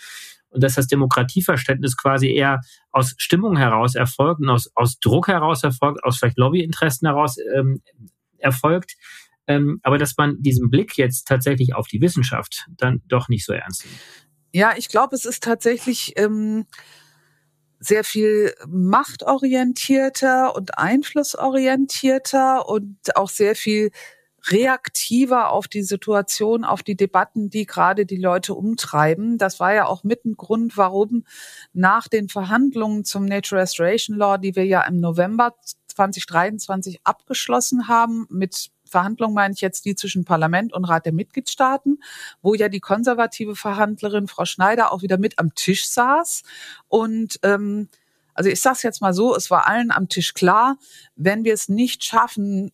Und 0.51 0.63
dass 0.63 0.75
das 0.75 0.87
Demokratieverständnis 0.87 1.97
quasi 1.97 2.29
eher 2.29 2.61
aus 2.91 3.15
Stimmung 3.17 3.57
heraus 3.57 3.95
erfolgt 3.95 4.43
und 4.43 4.51
aus, 4.51 4.71
aus 4.75 4.99
Druck 4.99 5.29
heraus 5.29 5.65
erfolgt, 5.65 6.05
aus 6.05 6.19
vielleicht 6.19 6.37
Lobbyinteressen 6.37 7.09
heraus 7.09 7.37
ähm, 7.57 7.81
erfolgt. 8.37 8.97
Ähm, 9.47 9.81
aber 9.83 9.97
dass 9.97 10.17
man 10.19 10.43
diesen 10.43 10.69
Blick 10.69 10.99
jetzt 10.99 11.27
tatsächlich 11.27 11.75
auf 11.75 11.89
die 11.89 12.03
Wissenschaft 12.03 12.67
dann 12.69 13.01
doch 13.07 13.29
nicht 13.29 13.47
so 13.47 13.55
ernst 13.55 13.87
nimmt. 13.87 13.99
Ja, 14.53 14.75
ich 14.77 14.89
glaube, 14.89 15.17
es 15.17 15.25
ist 15.25 15.43
tatsächlich 15.43 16.13
ähm, 16.17 16.67
sehr 17.83 18.05
viel 18.05 18.55
machtorientierter 18.69 20.55
und 20.55 20.79
einflussorientierter 20.79 22.69
und 22.69 23.17
auch 23.17 23.29
sehr 23.29 23.57
viel 23.57 23.91
reaktiver 24.51 25.51
auf 25.51 25.69
die 25.69 25.83
Situation, 25.83 26.65
auf 26.65 26.83
die 26.83 26.97
Debatten, 26.97 27.51
die 27.51 27.67
gerade 27.67 28.07
die 28.07 28.17
Leute 28.17 28.55
umtreiben. 28.55 29.37
Das 29.37 29.59
war 29.61 29.75
ja 29.75 29.87
auch 29.87 30.05
mit 30.05 30.25
ein 30.25 30.37
Grund, 30.37 30.77
warum 30.77 31.25
nach 31.73 32.09
den 32.09 32.29
Verhandlungen 32.29 33.05
zum 33.05 33.25
Nature 33.25 33.63
Restoration 33.63 34.17
Law, 34.17 34.39
die 34.39 34.55
wir 34.57 34.65
ja 34.65 34.83
im 34.83 35.01
November 35.01 35.55
2023 35.89 37.01
abgeschlossen 37.05 37.89
haben, 37.89 38.27
mit 38.31 38.71
Verhandlungen 38.93 39.35
meine 39.35 39.55
ich 39.55 39.61
jetzt 39.61 39.85
die 39.85 39.97
zwischen 39.97 40.25
Parlament 40.25 40.73
und 40.73 40.85
Rat 40.85 41.05
der 41.07 41.13
Mitgliedstaaten, 41.13 42.01
wo 42.43 42.55
ja 42.55 42.69
die 42.69 42.81
konservative 42.81 43.57
Verhandlerin 43.57 44.29
Frau 44.29 44.45
Schneider 44.45 44.93
auch 44.93 45.03
wieder 45.03 45.19
mit 45.19 45.41
am 45.41 45.55
Tisch 45.57 45.89
saß. 45.89 46.43
Und 46.87 47.41
ähm, 47.43 47.89
also 48.35 48.49
ich 48.49 48.61
sage 48.61 48.77
es 48.77 48.83
jetzt 48.83 49.01
mal 49.01 49.13
so, 49.13 49.35
es 49.35 49.51
war 49.51 49.67
allen 49.67 49.91
am 49.91 50.09
Tisch 50.09 50.35
klar, 50.35 50.77
wenn 51.17 51.45
wir 51.45 51.55
es 51.55 51.69
nicht 51.69 52.05
schaffen, 52.05 52.73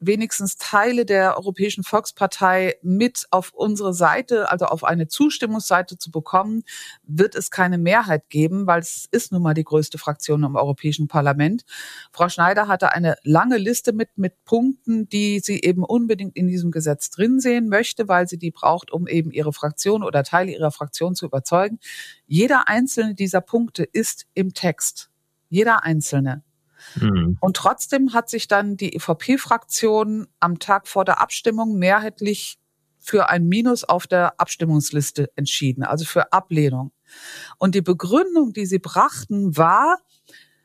wenigstens 0.00 0.56
Teile 0.56 1.04
der 1.04 1.36
Europäischen 1.36 1.84
Volkspartei 1.84 2.76
mit 2.82 3.26
auf 3.30 3.52
unsere 3.52 3.94
Seite, 3.94 4.50
also 4.50 4.66
auf 4.66 4.84
eine 4.84 5.08
Zustimmungsseite 5.08 5.98
zu 5.98 6.10
bekommen, 6.10 6.62
wird 7.04 7.34
es 7.34 7.50
keine 7.50 7.78
Mehrheit 7.78 8.28
geben, 8.28 8.66
weil 8.66 8.80
es 8.80 9.06
ist 9.10 9.32
nun 9.32 9.42
mal 9.42 9.54
die 9.54 9.64
größte 9.64 9.98
Fraktion 9.98 10.42
im 10.44 10.56
Europäischen 10.56 11.08
Parlament. 11.08 11.64
Frau 12.12 12.28
Schneider 12.28 12.68
hatte 12.68 12.92
eine 12.92 13.16
lange 13.22 13.56
Liste 13.56 13.92
mit, 13.92 14.16
mit 14.16 14.44
Punkten, 14.44 15.08
die 15.08 15.40
sie 15.40 15.60
eben 15.60 15.84
unbedingt 15.84 16.36
in 16.36 16.48
diesem 16.48 16.70
Gesetz 16.70 17.10
drin 17.10 17.40
sehen 17.40 17.68
möchte, 17.68 18.08
weil 18.08 18.28
sie 18.28 18.38
die 18.38 18.50
braucht, 18.50 18.92
um 18.92 19.06
eben 19.06 19.30
ihre 19.30 19.52
Fraktion 19.52 20.02
oder 20.02 20.22
Teile 20.22 20.52
ihrer 20.52 20.70
Fraktion 20.70 21.14
zu 21.14 21.26
überzeugen. 21.26 21.78
Jeder 22.26 22.68
einzelne 22.68 23.14
dieser 23.14 23.40
Punkte 23.40 23.84
ist 23.84 24.26
im 24.34 24.54
Text. 24.54 25.10
Jeder 25.48 25.84
einzelne. 25.84 26.42
Mhm. 26.94 27.36
Und 27.40 27.56
trotzdem 27.56 28.12
hat 28.12 28.30
sich 28.30 28.48
dann 28.48 28.76
die 28.76 28.94
EVP-Fraktion 28.94 30.28
am 30.40 30.58
Tag 30.58 30.88
vor 30.88 31.04
der 31.04 31.20
Abstimmung 31.20 31.78
mehrheitlich 31.78 32.58
für 32.98 33.28
ein 33.28 33.46
Minus 33.46 33.84
auf 33.84 34.06
der 34.06 34.40
Abstimmungsliste 34.40 35.30
entschieden, 35.36 35.84
also 35.84 36.04
für 36.04 36.32
Ablehnung. 36.32 36.92
Und 37.58 37.74
die 37.74 37.82
Begründung, 37.82 38.52
die 38.52 38.66
sie 38.66 38.78
brachten, 38.80 39.56
war, 39.56 39.98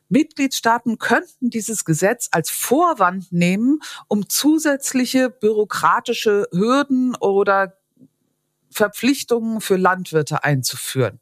Mitgliedstaaten 0.08 0.98
könnten 0.98 1.48
dieses 1.48 1.86
Gesetz 1.86 2.28
als 2.32 2.50
Vorwand 2.50 3.32
nehmen, 3.32 3.80
um 4.08 4.28
zusätzliche 4.28 5.30
bürokratische 5.30 6.48
Hürden 6.52 7.16
oder 7.16 7.78
Verpflichtungen 8.70 9.62
für 9.62 9.76
Landwirte 9.76 10.44
einzuführen. 10.44 11.20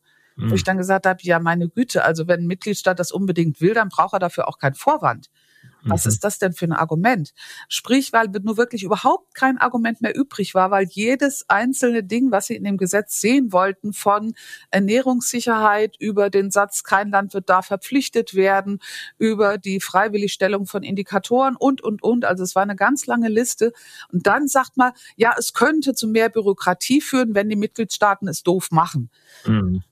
Wo 0.49 0.55
ich 0.55 0.65
dann 0.65 0.79
gesagt 0.79 1.07
habe, 1.07 1.19
ja, 1.23 1.39
meine 1.39 1.69
Güte, 1.69 2.05
also 2.05 2.27
wenn 2.27 2.41
ein 2.41 2.47
Mitgliedstaat 2.47 2.99
das 2.99 3.13
unbedingt 3.13 3.61
will, 3.61 3.75
dann 3.75 3.89
braucht 3.89 4.15
er 4.15 4.19
dafür 4.19 4.49
auch 4.49 4.59
keinen 4.59 4.75
Vorwand. 4.75 5.31
Was 5.83 6.05
mhm. 6.05 6.11
ist 6.11 6.25
das 6.25 6.39
denn 6.39 6.53
für 6.53 6.67
ein 6.67 6.73
Argument? 6.73 7.33
Sprich, 7.69 8.13
weil 8.13 8.29
nur 8.43 8.57
wirklich 8.57 8.83
überhaupt 8.83 9.35
kein 9.35 9.59
Argument 9.59 10.01
mehr 10.01 10.15
übrig 10.15 10.55
war, 10.55 10.71
weil 10.71 10.87
jedes 10.89 11.49
einzelne 11.49 12.03
Ding, 12.03 12.31
was 12.31 12.47
sie 12.47 12.57
in 12.57 12.65
dem 12.65 12.77
Gesetz 12.77 13.21
sehen 13.21 13.53
wollten, 13.53 13.93
von 13.93 14.35
Ernährungssicherheit 14.71 15.97
über 15.99 16.31
den 16.31 16.51
Satz, 16.51 16.83
kein 16.83 17.11
Landwirt 17.11 17.49
darf 17.49 17.67
verpflichtet 17.67 18.35
werden, 18.35 18.81
über 19.19 19.59
die 19.59 19.81
Freiwilligstellung 19.81 20.67
von 20.67 20.83
Indikatoren 20.83 21.57
und, 21.57 21.81
und, 21.81 22.03
und. 22.03 22.25
Also 22.25 22.45
es 22.45 22.55
war 22.55 22.63
eine 22.63 22.77
ganz 22.77 23.07
lange 23.07 23.29
Liste. 23.29 23.73
Und 24.13 24.27
dann 24.27 24.49
sagt 24.49 24.77
man, 24.77 24.93
ja, 25.17 25.35
es 25.39 25.53
könnte 25.53 25.95
zu 25.95 26.09
mehr 26.09 26.29
Bürokratie 26.29 27.01
führen, 27.01 27.35
wenn 27.35 27.49
die 27.49 27.57
Mitgliedstaaten 27.57 28.29
es 28.29 28.43
doof 28.43 28.71
machen. 28.71 29.11
Mhm. 29.47 29.83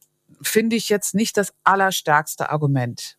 Finde 0.43 0.77
ich 0.77 0.89
jetzt 0.89 1.15
nicht 1.15 1.37
das 1.37 1.53
allerstärkste 1.65 2.51
Argument. 2.51 3.19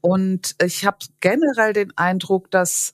Und 0.00 0.54
ich 0.62 0.86
habe 0.86 0.98
generell 1.20 1.72
den 1.72 1.96
Eindruck, 1.96 2.50
dass 2.50 2.92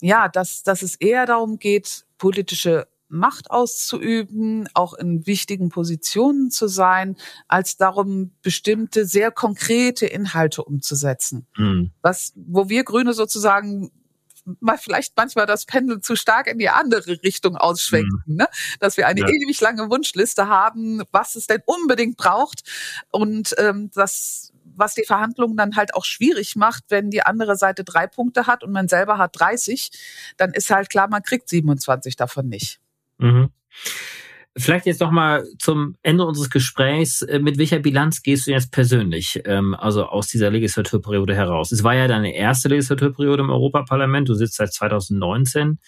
ja, 0.00 0.28
dass, 0.28 0.62
dass 0.62 0.82
es 0.82 0.96
eher 0.96 1.26
darum 1.26 1.58
geht, 1.58 2.04
politische 2.18 2.88
Macht 3.08 3.50
auszuüben, 3.50 4.68
auch 4.74 4.92
in 4.92 5.26
wichtigen 5.26 5.70
Positionen 5.70 6.50
zu 6.50 6.68
sein, 6.68 7.16
als 7.48 7.78
darum, 7.78 8.32
bestimmte 8.42 9.06
sehr 9.06 9.30
konkrete 9.30 10.06
Inhalte 10.06 10.62
umzusetzen. 10.62 11.46
Mhm. 11.56 11.90
Was, 12.02 12.32
wo 12.36 12.68
wir 12.68 12.84
Grüne 12.84 13.14
sozusagen 13.14 13.90
mal 14.60 14.78
vielleicht 14.78 15.16
manchmal 15.16 15.46
das 15.46 15.66
Pendel 15.66 16.00
zu 16.00 16.16
stark 16.16 16.46
in 16.46 16.58
die 16.58 16.68
andere 16.68 17.22
Richtung 17.22 17.56
ausschwenken, 17.56 18.22
mhm. 18.26 18.36
ne? 18.36 18.48
dass 18.80 18.96
wir 18.96 19.06
eine 19.06 19.20
ja. 19.20 19.28
ewig 19.28 19.60
lange 19.60 19.90
Wunschliste 19.90 20.48
haben, 20.48 21.02
was 21.12 21.34
es 21.34 21.46
denn 21.46 21.62
unbedingt 21.66 22.16
braucht 22.16 22.62
und 23.10 23.54
ähm, 23.58 23.90
das 23.94 24.52
was 24.78 24.94
die 24.94 25.04
Verhandlungen 25.04 25.56
dann 25.56 25.76
halt 25.76 25.94
auch 25.94 26.04
schwierig 26.04 26.54
macht, 26.56 26.84
wenn 26.88 27.10
die 27.10 27.22
andere 27.22 27.56
Seite 27.56 27.82
drei 27.82 28.06
Punkte 28.06 28.46
hat 28.46 28.62
und 28.62 28.70
man 28.70 28.86
selber 28.86 29.18
hat 29.18 29.38
30, 29.38 29.90
dann 30.36 30.52
ist 30.52 30.70
halt 30.70 30.88
klar, 30.88 31.08
man 31.08 31.22
kriegt 31.22 31.48
27 31.48 32.14
davon 32.14 32.48
nicht. 32.48 32.80
Mhm. 33.18 33.50
Vielleicht 34.56 34.86
jetzt 34.86 35.00
noch 35.00 35.10
mal 35.10 35.44
zum 35.58 35.96
Ende 36.02 36.24
unseres 36.24 36.50
Gesprächs. 36.50 37.22
Äh, 37.22 37.38
mit 37.38 37.58
welcher 37.58 37.78
Bilanz 37.78 38.22
gehst 38.22 38.46
du 38.46 38.50
jetzt 38.50 38.72
persönlich, 38.72 39.40
ähm, 39.44 39.74
also 39.74 40.06
aus 40.06 40.28
dieser 40.28 40.50
Legislaturperiode 40.50 41.34
heraus? 41.34 41.70
Es 41.70 41.84
war 41.84 41.94
ja 41.94 42.08
deine 42.08 42.34
erste 42.34 42.68
Legislaturperiode 42.68 43.42
im 43.42 43.50
Europaparlament. 43.50 44.28
Du 44.28 44.34
sitzt 44.34 44.56
seit 44.56 44.72
2019 44.72 45.78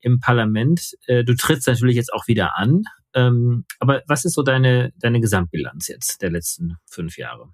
im 0.00 0.20
Parlament. 0.20 0.96
Äh, 1.06 1.24
du 1.24 1.34
trittst 1.34 1.68
natürlich 1.68 1.96
jetzt 1.96 2.12
auch 2.12 2.26
wieder 2.26 2.56
an. 2.56 2.82
Ähm, 3.14 3.64
aber 3.78 4.02
was 4.06 4.24
ist 4.24 4.34
so 4.34 4.42
deine, 4.42 4.92
deine 4.98 5.20
Gesamtbilanz 5.20 5.88
jetzt 5.88 6.22
der 6.22 6.30
letzten 6.30 6.76
fünf 6.86 7.18
Jahre? 7.18 7.52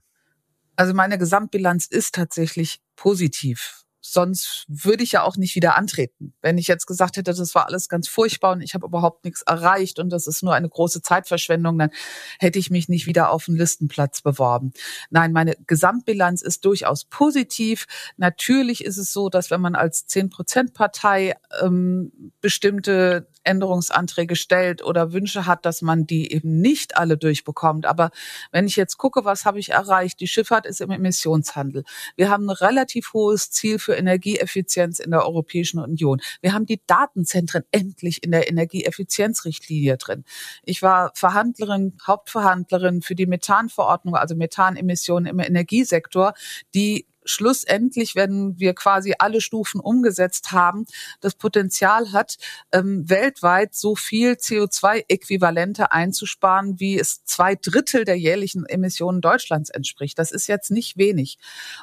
Also 0.77 0.95
meine 0.95 1.19
Gesamtbilanz 1.19 1.87
ist 1.87 2.15
tatsächlich 2.15 2.81
positiv. 2.97 3.85
Sonst 4.13 4.65
würde 4.69 5.03
ich 5.03 5.13
ja 5.13 5.23
auch 5.23 5.37
nicht 5.37 5.55
wieder 5.55 5.77
antreten. 5.77 6.35
Wenn 6.43 6.59
ich 6.59 6.67
jetzt 6.67 6.87
gesagt 6.87 7.17
hätte, 7.17 7.33
das 7.35 7.55
war 7.55 7.67
alles 7.67 7.89
ganz 7.89 8.09
furchtbar 8.09 8.53
und 8.53 8.63
ich 8.63 8.75
habe 8.75 8.87
überhaupt 8.87 9.25
nichts 9.25 9.43
erreicht 9.43 9.99
und 9.99 10.11
das 10.11 10.27
ist 10.27 10.43
nur 10.43 10.55
eine 10.55 10.69
große 10.69 11.03
Zeitverschwendung, 11.03 11.79
dann 11.79 11.91
hätte 12.39 12.59
ich 12.59 12.71
mich 12.71 12.89
nicht 12.89 13.07
wieder 13.07 13.31
auf 13.31 13.49
einen 13.49 13.59
Listenplatz 13.59 14.23
beworben. 14.23 14.73
Nein, 15.11 15.33
meine 15.33 15.57
Gesamtbilanz 15.67 16.43
ist 16.43 16.65
durchaus 16.65 17.05
positiv. 17.05 17.87
Natürlich 18.17 18.85
ist 18.85 18.99
es 18.99 19.13
so, 19.13 19.29
dass 19.29 19.51
wenn 19.51 19.61
man 19.61 19.75
als 19.75 20.09
10-Prozent-Partei 20.09 21.37
ähm, 21.63 22.33
bestimmte 22.41 23.29
Änderungsanträge 23.49 24.37
stellt 24.37 24.85
oder 24.85 25.13
Wünsche 25.13 25.47
hat, 25.47 25.65
dass 25.65 25.83
man 25.83 26.07
die 26.07 26.33
eben 26.33 26.61
nicht 26.61 26.97
alle 26.97 27.17
durchbekommt. 27.17 27.87
Aber 27.87 28.11
wenn 28.53 28.67
ich 28.67 28.77
jetzt 28.77 28.99
gucke, 28.99 29.25
was 29.25 29.45
habe 29.45 29.59
ich 29.59 29.71
erreicht? 29.71 30.21
Die 30.21 30.29
Schifffahrt 30.29 30.67
ist 30.67 30.81
im 30.81 30.91
Emissionshandel. 30.91 31.85
Wir 32.17 32.31
haben 32.31 32.49
ein 32.49 32.57
relativ 32.57 33.13
hohes 33.15 33.51
Ziel 33.51 33.79
für 33.79 33.95
Energieeffizienz 33.95 34.99
in 34.99 35.11
der 35.11 35.25
Europäischen 35.25 35.81
Union. 35.81 36.21
Wir 36.43 36.53
haben 36.53 36.67
die 36.67 36.81
Datenzentren 36.87 37.65
endlich 37.73 38.23
in 38.23 38.31
der 38.31 38.49
Energieeffizienzrichtlinie 38.49 39.97
drin. 39.97 40.25
Ich 40.63 40.83
war 40.83 41.11
Verhandlerin, 41.15 41.97
Hauptverhandlerin 42.07 43.03
für 43.03 43.15
die 43.15 43.27
Methanverordnung, 43.27 44.15
also 44.15 44.35
Methanemissionen 44.35 45.27
im 45.27 45.39
Energiesektor, 45.39 46.35
die 46.75 47.07
schlussendlich, 47.29 48.15
wenn 48.15 48.59
wir 48.59 48.75
quasi 48.75 49.15
alle 49.19 49.41
Stufen 49.41 49.81
umgesetzt 49.81 50.53
haben, 50.53 50.87
das 51.21 51.35
Potenzial 51.35 52.13
hat, 52.13 52.37
ähm, 52.73 53.09
weltweit 53.09 53.75
so 53.75 53.97
viel 53.97 54.33
CO2-Äquivalente 54.33 55.93
einzusparen, 55.93 56.81
wie 56.81 56.99
es 56.99 57.25
zwei 57.25 57.55
Drittel 57.55 58.05
der 58.05 58.19
jährlichen 58.19 58.67
Emissionen 58.67 59.21
Deutschlands 59.21 59.71
entspricht. 59.71 60.19
Das 60.19 60.33
ist 60.33 60.47
jetzt 60.47 60.71
nicht 60.71 60.97
wenig. 60.97 61.39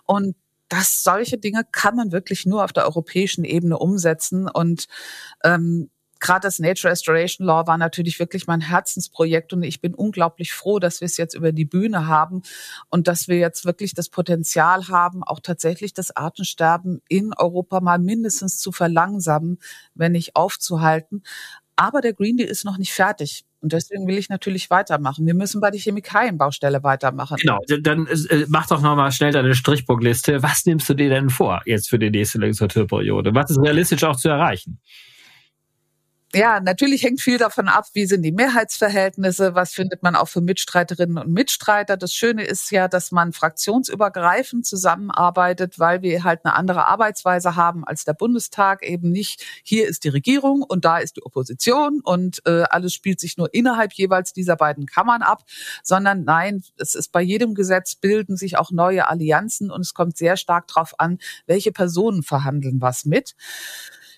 Und 0.05 0.35
das 0.69 1.03
solche 1.03 1.37
Dinge 1.37 1.63
kann 1.71 1.95
man 1.95 2.11
wirklich 2.11 2.45
nur 2.45 2.63
auf 2.63 2.73
der 2.73 2.85
europäischen 2.85 3.43
Ebene 3.43 3.77
umsetzen 3.77 4.49
und 4.49 4.87
ähm, 5.43 5.89
gerade 6.25 6.41
das 6.41 6.59
Nature 6.59 6.91
Restoration 6.91 7.45
Law 7.45 7.67
war 7.67 7.77
natürlich 7.77 8.19
wirklich 8.19 8.47
mein 8.47 8.61
Herzensprojekt 8.61 9.53
und 9.53 9.61
ich 9.61 9.79
bin 9.79 9.93
unglaublich 9.93 10.53
froh, 10.53 10.79
dass 10.79 10.99
wir 10.99 11.05
es 11.05 11.17
jetzt 11.17 11.35
über 11.35 11.51
die 11.51 11.65
Bühne 11.65 12.07
haben 12.07 12.41
und 12.89 13.07
dass 13.07 13.27
wir 13.27 13.37
jetzt 13.37 13.65
wirklich 13.65 13.93
das 13.93 14.09
Potenzial 14.09 14.87
haben, 14.87 15.23
auch 15.23 15.39
tatsächlich 15.39 15.93
das 15.93 16.15
Artensterben 16.15 17.01
in 17.07 17.31
Europa 17.37 17.79
mal 17.79 17.99
mindestens 17.99 18.57
zu 18.57 18.71
verlangsamen, 18.71 19.59
wenn 19.93 20.13
nicht 20.13 20.35
aufzuhalten. 20.35 21.21
Aber 21.75 22.01
der 22.01 22.13
Green 22.13 22.37
Deal 22.37 22.49
ist 22.49 22.65
noch 22.65 22.77
nicht 22.77 22.93
fertig. 22.93 23.45
Und 23.61 23.73
deswegen 23.73 24.07
will 24.07 24.17
ich 24.17 24.29
natürlich 24.29 24.69
weitermachen. 24.69 25.25
Wir 25.25 25.33
müssen 25.33 25.59
bei 25.59 25.71
der 25.71 25.79
Chemikalienbaustelle 25.79 26.83
weitermachen. 26.83 27.37
Genau, 27.37 27.59
dann 27.81 28.07
äh, 28.07 28.45
mach 28.47 28.67
doch 28.67 28.81
nochmal 28.81 29.11
schnell 29.11 29.31
deine 29.31 29.55
Strichburgliste. 29.55 30.41
Was 30.43 30.65
nimmst 30.65 30.87
du 30.89 30.93
dir 30.93 31.09
denn 31.09 31.29
vor 31.29 31.61
jetzt 31.65 31.89
für 31.89 31.99
die 31.99 32.11
nächste 32.11 32.37
Legislaturperiode? 32.37 33.33
Was 33.33 33.49
ist 33.51 33.59
realistisch 33.59 34.03
auch 34.03 34.15
zu 34.15 34.29
erreichen? 34.29 34.79
Ja, 36.35 36.59
natürlich 36.59 37.03
hängt 37.03 37.21
viel 37.21 37.37
davon 37.37 37.69
ab, 37.69 37.85
wie 37.93 38.05
sind 38.05 38.21
die 38.21 38.33
Mehrheitsverhältnisse, 38.33 39.55
was 39.55 39.73
findet 39.73 40.03
man 40.03 40.17
auch 40.17 40.27
für 40.27 40.41
Mitstreiterinnen 40.41 41.17
und 41.17 41.31
Mitstreiter. 41.31 41.95
Das 41.95 42.13
Schöne 42.13 42.43
ist 42.43 42.71
ja, 42.71 42.89
dass 42.89 43.13
man 43.13 43.31
fraktionsübergreifend 43.31 44.65
zusammenarbeitet, 44.65 45.79
weil 45.79 46.01
wir 46.01 46.25
halt 46.25 46.41
eine 46.43 46.53
andere 46.53 46.87
Arbeitsweise 46.87 47.55
haben 47.55 47.85
als 47.85 48.03
der 48.03 48.13
Bundestag. 48.13 48.83
Eben 48.83 49.11
nicht, 49.11 49.45
hier 49.63 49.87
ist 49.87 50.03
die 50.03 50.09
Regierung 50.09 50.61
und 50.61 50.83
da 50.83 50.97
ist 50.97 51.15
die 51.15 51.23
Opposition 51.23 52.01
und 52.03 52.41
äh, 52.45 52.63
alles 52.63 52.93
spielt 52.93 53.21
sich 53.21 53.37
nur 53.37 53.53
innerhalb 53.53 53.93
jeweils 53.93 54.33
dieser 54.33 54.57
beiden 54.57 54.87
Kammern 54.87 55.21
ab, 55.21 55.43
sondern 55.83 56.25
nein, 56.25 56.63
es 56.77 56.95
ist 56.95 57.13
bei 57.13 57.21
jedem 57.21 57.55
Gesetz 57.55 57.95
bilden 57.95 58.35
sich 58.35 58.57
auch 58.57 58.71
neue 58.71 59.07
Allianzen 59.07 59.71
und 59.71 59.79
es 59.81 59.93
kommt 59.93 60.17
sehr 60.17 60.35
stark 60.35 60.67
darauf 60.67 60.99
an, 60.99 61.17
welche 61.45 61.71
Personen 61.71 62.23
verhandeln 62.23 62.81
was 62.81 63.05
mit. 63.05 63.35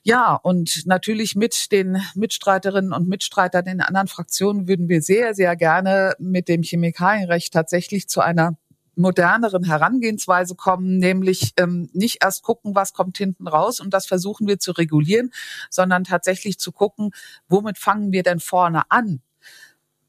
Ja, 0.03 0.35
und 0.35 0.85
natürlich 0.85 1.35
mit 1.35 1.71
den 1.71 2.01
Mitstreiterinnen 2.15 2.93
und 2.93 3.07
Mitstreitern 3.07 3.65
in 3.65 3.81
anderen 3.81 4.07
Fraktionen 4.07 4.67
würden 4.67 4.89
wir 4.89 5.01
sehr, 5.01 5.33
sehr 5.33 5.55
gerne 5.55 6.13
mit 6.19 6.47
dem 6.47 6.63
Chemikalienrecht 6.63 7.53
tatsächlich 7.53 8.07
zu 8.07 8.21
einer 8.21 8.57
moderneren 8.97 9.63
Herangehensweise 9.63 10.55
kommen, 10.55 10.97
nämlich 10.97 11.53
ähm, 11.57 11.89
nicht 11.93 12.23
erst 12.23 12.43
gucken, 12.43 12.75
was 12.75 12.93
kommt 12.93 13.17
hinten 13.17 13.47
raus 13.47 13.79
und 13.79 13.93
das 13.93 14.07
versuchen 14.07 14.47
wir 14.47 14.59
zu 14.59 14.71
regulieren, 14.71 15.31
sondern 15.69 16.03
tatsächlich 16.03 16.57
zu 16.57 16.71
gucken, 16.71 17.11
womit 17.47 17.77
fangen 17.77 18.11
wir 18.11 18.23
denn 18.23 18.39
vorne 18.39 18.89
an? 18.89 19.21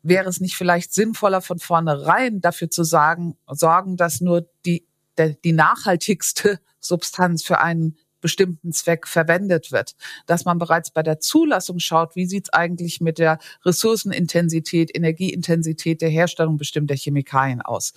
Wäre 0.03 0.29
es 0.29 0.41
nicht 0.41 0.57
vielleicht 0.57 0.95
sinnvoller 0.95 1.43
von 1.43 1.59
vornherein 1.59 2.41
dafür 2.41 2.71
zu 2.71 2.83
sagen, 2.83 3.37
sorgen, 3.47 3.97
dass 3.97 4.21
nur 4.21 4.49
die, 4.65 4.87
der, 5.19 5.35
die 5.35 5.53
nachhaltigste 5.53 6.59
Substanz 6.81 7.43
für 7.43 7.61
einen 7.61 7.99
bestimmten 8.21 8.73
Zweck 8.73 9.07
verwendet 9.07 9.73
wird. 9.73 9.95
Dass 10.27 10.45
man 10.45 10.59
bereits 10.59 10.91
bei 10.91 11.03
der 11.03 11.21
Zulassung 11.21 11.79
schaut, 11.79 12.17
wie 12.17 12.27
sieht 12.27 12.47
es 12.47 12.53
eigentlich 12.53 13.01
mit 13.01 13.19
der 13.19 13.39
Ressourcenintensität, 13.65 14.95
Energieintensität 14.95 16.01
der 16.03 16.11
Herstellung 16.11 16.57
bestimmter 16.57 16.95
Chemikalien 16.97 17.63
aus. 17.63 17.93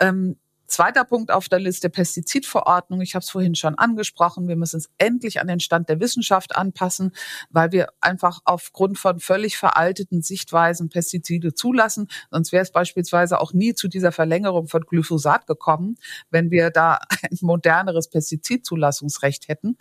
Ähm, 0.00 0.36
Zweiter 0.68 1.04
Punkt 1.04 1.32
auf 1.32 1.48
der 1.48 1.60
Liste 1.60 1.88
Pestizidverordnung. 1.88 3.00
Ich 3.00 3.14
habe 3.14 3.22
es 3.22 3.30
vorhin 3.30 3.54
schon 3.54 3.76
angesprochen. 3.76 4.48
Wir 4.48 4.56
müssen 4.56 4.76
es 4.76 4.90
endlich 4.98 5.40
an 5.40 5.48
den 5.48 5.60
Stand 5.60 5.88
der 5.88 5.98
Wissenschaft 5.98 6.54
anpassen, 6.56 7.12
weil 7.48 7.72
wir 7.72 7.88
einfach 8.02 8.40
aufgrund 8.44 8.98
von 8.98 9.18
völlig 9.18 9.56
veralteten 9.56 10.20
Sichtweisen 10.20 10.90
Pestizide 10.90 11.54
zulassen. 11.54 12.08
Sonst 12.30 12.52
wäre 12.52 12.62
es 12.62 12.70
beispielsweise 12.70 13.40
auch 13.40 13.54
nie 13.54 13.72
zu 13.72 13.88
dieser 13.88 14.12
Verlängerung 14.12 14.68
von 14.68 14.82
Glyphosat 14.82 15.46
gekommen, 15.46 15.96
wenn 16.30 16.50
wir 16.50 16.70
da 16.70 17.00
ein 17.22 17.38
moderneres 17.40 18.10
Pestizidzulassungsrecht 18.10 19.48
hätten. 19.48 19.78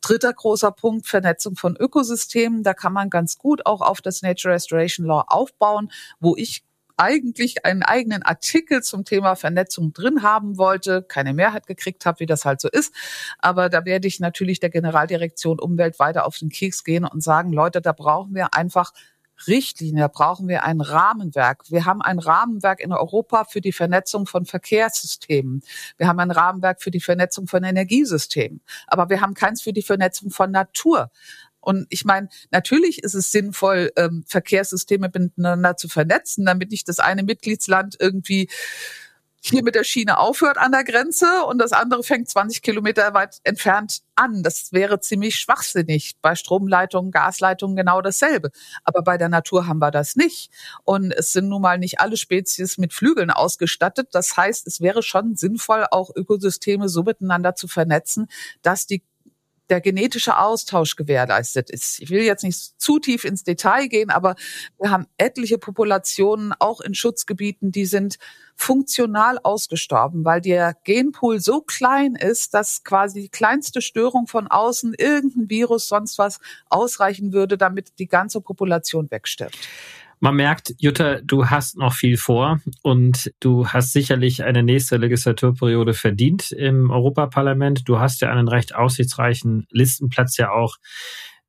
Dritter 0.00 0.32
großer 0.32 0.72
Punkt 0.72 1.06
Vernetzung 1.06 1.54
von 1.54 1.76
Ökosystemen. 1.76 2.64
Da 2.64 2.74
kann 2.74 2.92
man 2.92 3.08
ganz 3.08 3.38
gut 3.38 3.64
auch 3.66 3.82
auf 3.82 4.02
das 4.02 4.22
Nature 4.22 4.54
Restoration 4.54 5.06
Law 5.06 5.26
aufbauen, 5.28 5.92
wo 6.18 6.34
ich 6.36 6.64
eigentlich 6.96 7.64
einen 7.64 7.82
eigenen 7.82 8.22
Artikel 8.22 8.82
zum 8.82 9.04
Thema 9.04 9.34
Vernetzung 9.34 9.92
drin 9.92 10.22
haben 10.22 10.56
wollte, 10.58 11.02
keine 11.02 11.34
Mehrheit 11.34 11.66
gekriegt 11.66 12.06
habe, 12.06 12.20
wie 12.20 12.26
das 12.26 12.44
halt 12.44 12.60
so 12.60 12.68
ist. 12.68 12.94
Aber 13.38 13.68
da 13.68 13.84
werde 13.84 14.08
ich 14.08 14.20
natürlich 14.20 14.60
der 14.60 14.70
Generaldirektion 14.70 15.58
Umwelt 15.58 15.98
weiter 15.98 16.26
auf 16.26 16.38
den 16.38 16.48
Keks 16.48 16.84
gehen 16.84 17.04
und 17.04 17.22
sagen, 17.22 17.52
Leute, 17.52 17.80
da 17.80 17.92
brauchen 17.92 18.34
wir 18.34 18.54
einfach 18.54 18.92
Richtlinie, 19.46 20.02
da 20.02 20.08
brauchen 20.08 20.48
wir 20.48 20.64
ein 20.64 20.80
Rahmenwerk. 20.80 21.64
Wir 21.68 21.84
haben 21.84 22.02
ein 22.02 22.18
Rahmenwerk 22.18 22.80
in 22.80 22.92
Europa 22.92 23.44
für 23.44 23.60
die 23.60 23.72
Vernetzung 23.72 24.26
von 24.26 24.46
Verkehrssystemen. 24.46 25.62
Wir 25.96 26.06
haben 26.06 26.20
ein 26.20 26.30
Rahmenwerk 26.30 26.82
für 26.82 26.90
die 26.90 27.00
Vernetzung 27.00 27.46
von 27.46 27.64
Energiesystemen. 27.64 28.60
Aber 28.86 29.08
wir 29.10 29.20
haben 29.20 29.34
keins 29.34 29.62
für 29.62 29.72
die 29.72 29.82
Vernetzung 29.82 30.30
von 30.30 30.50
Natur. 30.50 31.10
Und 31.64 31.86
ich 31.88 32.04
meine, 32.04 32.28
natürlich 32.50 33.02
ist 33.02 33.14
es 33.14 33.30
sinnvoll, 33.32 33.92
ähm, 33.96 34.24
Verkehrssysteme 34.26 35.10
miteinander 35.12 35.76
zu 35.76 35.88
vernetzen, 35.88 36.44
damit 36.44 36.70
nicht 36.70 36.88
das 36.88 36.98
eine 36.98 37.22
Mitgliedsland 37.22 37.96
irgendwie 37.98 38.48
hier 39.46 39.62
mit 39.62 39.74
der 39.74 39.84
Schiene 39.84 40.18
aufhört 40.18 40.56
an 40.56 40.72
der 40.72 40.84
Grenze 40.84 41.44
und 41.44 41.58
das 41.58 41.72
andere 41.72 42.02
fängt 42.02 42.30
20 42.30 42.62
Kilometer 42.62 43.12
weit 43.12 43.40
entfernt 43.44 44.00
an. 44.14 44.42
Das 44.42 44.72
wäre 44.72 45.00
ziemlich 45.00 45.36
schwachsinnig. 45.36 46.16
Bei 46.22 46.34
Stromleitungen, 46.34 47.10
Gasleitungen 47.10 47.76
genau 47.76 48.00
dasselbe. 48.00 48.52
Aber 48.84 49.02
bei 49.02 49.18
der 49.18 49.28
Natur 49.28 49.66
haben 49.66 49.80
wir 49.80 49.90
das 49.90 50.16
nicht. 50.16 50.50
Und 50.84 51.12
es 51.12 51.32
sind 51.32 51.50
nun 51.50 51.60
mal 51.60 51.78
nicht 51.78 52.00
alle 52.00 52.16
Spezies 52.16 52.78
mit 52.78 52.94
Flügeln 52.94 53.30
ausgestattet. 53.30 54.08
Das 54.12 54.34
heißt, 54.34 54.66
es 54.66 54.80
wäre 54.80 55.02
schon 55.02 55.36
sinnvoll, 55.36 55.84
auch 55.90 56.10
Ökosysteme 56.16 56.88
so 56.88 57.02
miteinander 57.02 57.54
zu 57.54 57.68
vernetzen, 57.68 58.28
dass 58.62 58.86
die 58.86 59.02
der 59.70 59.80
genetische 59.80 60.38
Austausch 60.38 60.96
gewährleistet 60.96 61.70
ist. 61.70 62.00
Ich 62.00 62.10
will 62.10 62.22
jetzt 62.22 62.44
nicht 62.44 62.80
zu 62.80 62.98
tief 62.98 63.24
ins 63.24 63.44
Detail 63.44 63.88
gehen, 63.88 64.10
aber 64.10 64.34
wir 64.80 64.90
haben 64.90 65.06
etliche 65.16 65.58
Populationen 65.58 66.52
auch 66.58 66.80
in 66.80 66.94
Schutzgebieten, 66.94 67.72
die 67.72 67.86
sind 67.86 68.18
funktional 68.56 69.38
ausgestorben, 69.42 70.24
weil 70.24 70.40
der 70.40 70.74
Genpool 70.84 71.40
so 71.40 71.60
klein 71.60 72.14
ist, 72.14 72.54
dass 72.54 72.84
quasi 72.84 73.22
die 73.22 73.28
kleinste 73.28 73.80
Störung 73.80 74.26
von 74.26 74.46
außen, 74.46 74.94
irgendein 74.96 75.50
Virus, 75.50 75.88
sonst 75.88 76.18
was 76.18 76.40
ausreichen 76.68 77.32
würde, 77.32 77.58
damit 77.58 77.98
die 77.98 78.06
ganze 78.06 78.40
Population 78.40 79.10
wegstirbt. 79.10 79.58
Man 80.20 80.36
merkt, 80.36 80.74
Jutta, 80.78 81.20
du 81.22 81.50
hast 81.50 81.76
noch 81.76 81.92
viel 81.92 82.16
vor 82.16 82.60
und 82.82 83.32
du 83.40 83.68
hast 83.68 83.92
sicherlich 83.92 84.42
eine 84.42 84.62
nächste 84.62 84.96
Legislaturperiode 84.96 85.94
verdient 85.94 86.50
im 86.52 86.90
Europaparlament. 86.90 87.88
Du 87.88 87.98
hast 87.98 88.20
ja 88.20 88.30
einen 88.30 88.48
recht 88.48 88.74
aussichtsreichen 88.74 89.66
Listenplatz 89.70 90.36
ja 90.36 90.50
auch 90.50 90.76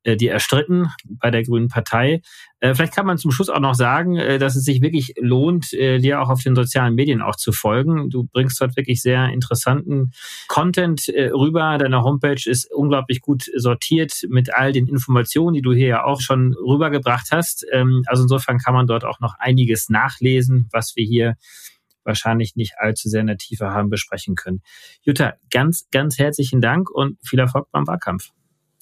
die 0.05 0.27
erstritten 0.27 0.87
bei 1.05 1.31
der 1.31 1.43
Grünen 1.43 1.67
Partei. 1.67 2.21
Äh, 2.59 2.75
vielleicht 2.75 2.93
kann 2.93 3.05
man 3.05 3.17
zum 3.17 3.31
Schluss 3.31 3.49
auch 3.49 3.59
noch 3.59 3.73
sagen, 3.73 4.17
äh, 4.17 4.37
dass 4.37 4.55
es 4.55 4.63
sich 4.63 4.81
wirklich 4.81 5.13
lohnt, 5.19 5.71
dir 5.71 6.21
auch 6.21 6.29
auf 6.29 6.43
den 6.43 6.55
sozialen 6.55 6.95
Medien 6.95 7.21
auch 7.21 7.35
zu 7.35 7.51
folgen. 7.51 8.09
Du 8.09 8.25
bringst 8.31 8.61
dort 8.61 8.75
wirklich 8.75 9.01
sehr 9.01 9.29
interessanten 9.29 10.11
Content 10.47 11.07
rüber. 11.07 11.77
Deine 11.77 12.03
Homepage 12.03 12.41
ist 12.45 12.71
unglaublich 12.71 13.21
gut 13.21 13.49
sortiert 13.55 14.21
mit 14.29 14.53
all 14.53 14.71
den 14.71 14.87
Informationen, 14.87 15.53
die 15.53 15.61
du 15.61 15.73
hier 15.73 15.87
ja 15.87 16.03
auch 16.03 16.21
schon 16.21 16.53
rübergebracht 16.53 17.27
hast. 17.31 17.65
Ähm, 17.71 18.03
also 18.07 18.23
insofern 18.23 18.59
kann 18.59 18.73
man 18.73 18.87
dort 18.87 19.05
auch 19.05 19.19
noch 19.19 19.35
einiges 19.39 19.89
nachlesen, 19.89 20.67
was 20.71 20.95
wir 20.95 21.05
hier 21.05 21.35
wahrscheinlich 22.03 22.55
nicht 22.55 22.73
allzu 22.77 23.09
sehr 23.09 23.21
in 23.21 23.27
der 23.27 23.37
Tiefe 23.37 23.71
haben 23.71 23.89
besprechen 23.89 24.35
können. 24.35 24.61
Jutta, 25.01 25.33
ganz, 25.51 25.87
ganz 25.91 26.19
herzlichen 26.19 26.61
Dank 26.61 26.89
und 26.89 27.17
viel 27.27 27.39
Erfolg 27.39 27.67
beim 27.71 27.87
Wahlkampf. 27.87 28.31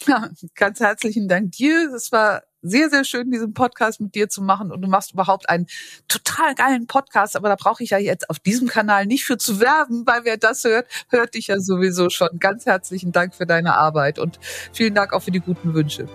Ja, 0.07 0.29
ganz 0.55 0.79
herzlichen 0.79 1.27
Dank 1.27 1.51
dir. 1.53 1.93
Es 1.93 2.11
war 2.11 2.43
sehr, 2.61 2.89
sehr 2.89 3.03
schön, 3.03 3.29
diesen 3.29 3.53
Podcast 3.53 3.99
mit 3.99 4.15
dir 4.15 4.29
zu 4.29 4.41
machen. 4.41 4.71
Und 4.71 4.81
du 4.81 4.87
machst 4.87 5.13
überhaupt 5.13 5.49
einen 5.49 5.67
total 6.07 6.55
geilen 6.55 6.87
Podcast. 6.87 7.35
Aber 7.35 7.49
da 7.49 7.55
brauche 7.55 7.83
ich 7.83 7.91
ja 7.91 7.97
jetzt 7.97 8.29
auf 8.29 8.39
diesem 8.39 8.67
Kanal 8.67 9.05
nicht 9.05 9.25
für 9.25 9.37
zu 9.37 9.59
werben, 9.59 10.05
weil 10.05 10.23
wer 10.23 10.37
das 10.37 10.63
hört, 10.63 10.87
hört 11.09 11.35
dich 11.35 11.47
ja 11.47 11.59
sowieso 11.59 12.09
schon. 12.09 12.39
Ganz 12.39 12.65
herzlichen 12.65 13.11
Dank 13.11 13.35
für 13.35 13.45
deine 13.45 13.75
Arbeit 13.75 14.17
und 14.17 14.39
vielen 14.71 14.95
Dank 14.95 15.13
auch 15.13 15.21
für 15.21 15.31
die 15.31 15.41
guten 15.41 15.73
Wünsche. 15.73 16.07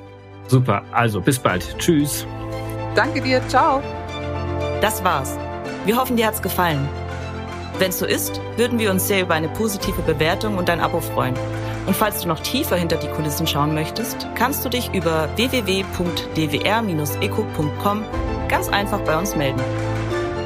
Super. 0.48 0.82
Also 0.92 1.20
bis 1.20 1.38
bald. 1.38 1.76
Tschüss. 1.78 2.26
Danke 2.94 3.20
dir. 3.20 3.46
Ciao. 3.48 3.82
Das 4.80 5.04
war's. 5.04 5.36
Wir 5.84 5.96
hoffen, 5.96 6.16
dir 6.16 6.26
hat's 6.26 6.42
gefallen. 6.42 6.88
Wenn 7.78 7.90
es 7.90 7.98
so 7.98 8.06
ist, 8.06 8.40
würden 8.56 8.78
wir 8.78 8.90
uns 8.90 9.06
sehr 9.06 9.22
über 9.22 9.34
eine 9.34 9.48
positive 9.48 10.02
Bewertung 10.02 10.58
und 10.58 10.68
ein 10.68 10.80
Abo 10.80 11.00
freuen. 11.00 11.34
Und 11.88 11.96
falls 11.96 12.20
du 12.20 12.28
noch 12.28 12.38
tiefer 12.40 12.76
hinter 12.76 12.98
die 12.98 13.08
Kulissen 13.08 13.46
schauen 13.46 13.72
möchtest, 13.74 14.26
kannst 14.34 14.62
du 14.62 14.68
dich 14.68 14.92
über 14.92 15.26
www.dwr-eco.com 15.36 18.04
ganz 18.46 18.68
einfach 18.68 19.00
bei 19.00 19.18
uns 19.18 19.34
melden. 19.34 19.62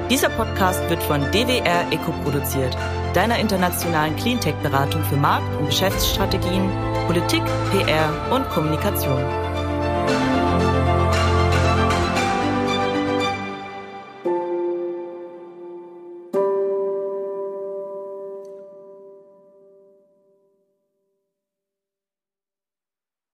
Dieser 0.09 0.29
Podcast 0.29 0.89
wird 0.89 1.03
von 1.03 1.21
DWR 1.33 1.91
Eco 1.91 2.13
produziert, 2.23 2.77
deiner 3.13 3.41
internationalen 3.41 4.15
Cleantech-Beratung 4.15 5.03
für 5.03 5.17
Markt- 5.17 5.57
und 5.59 5.67
Geschäftsstrategien, 5.67 6.71
Politik, 7.09 7.43
PR 7.73 8.33
und 8.33 8.49
Kommunikation. 8.51 9.21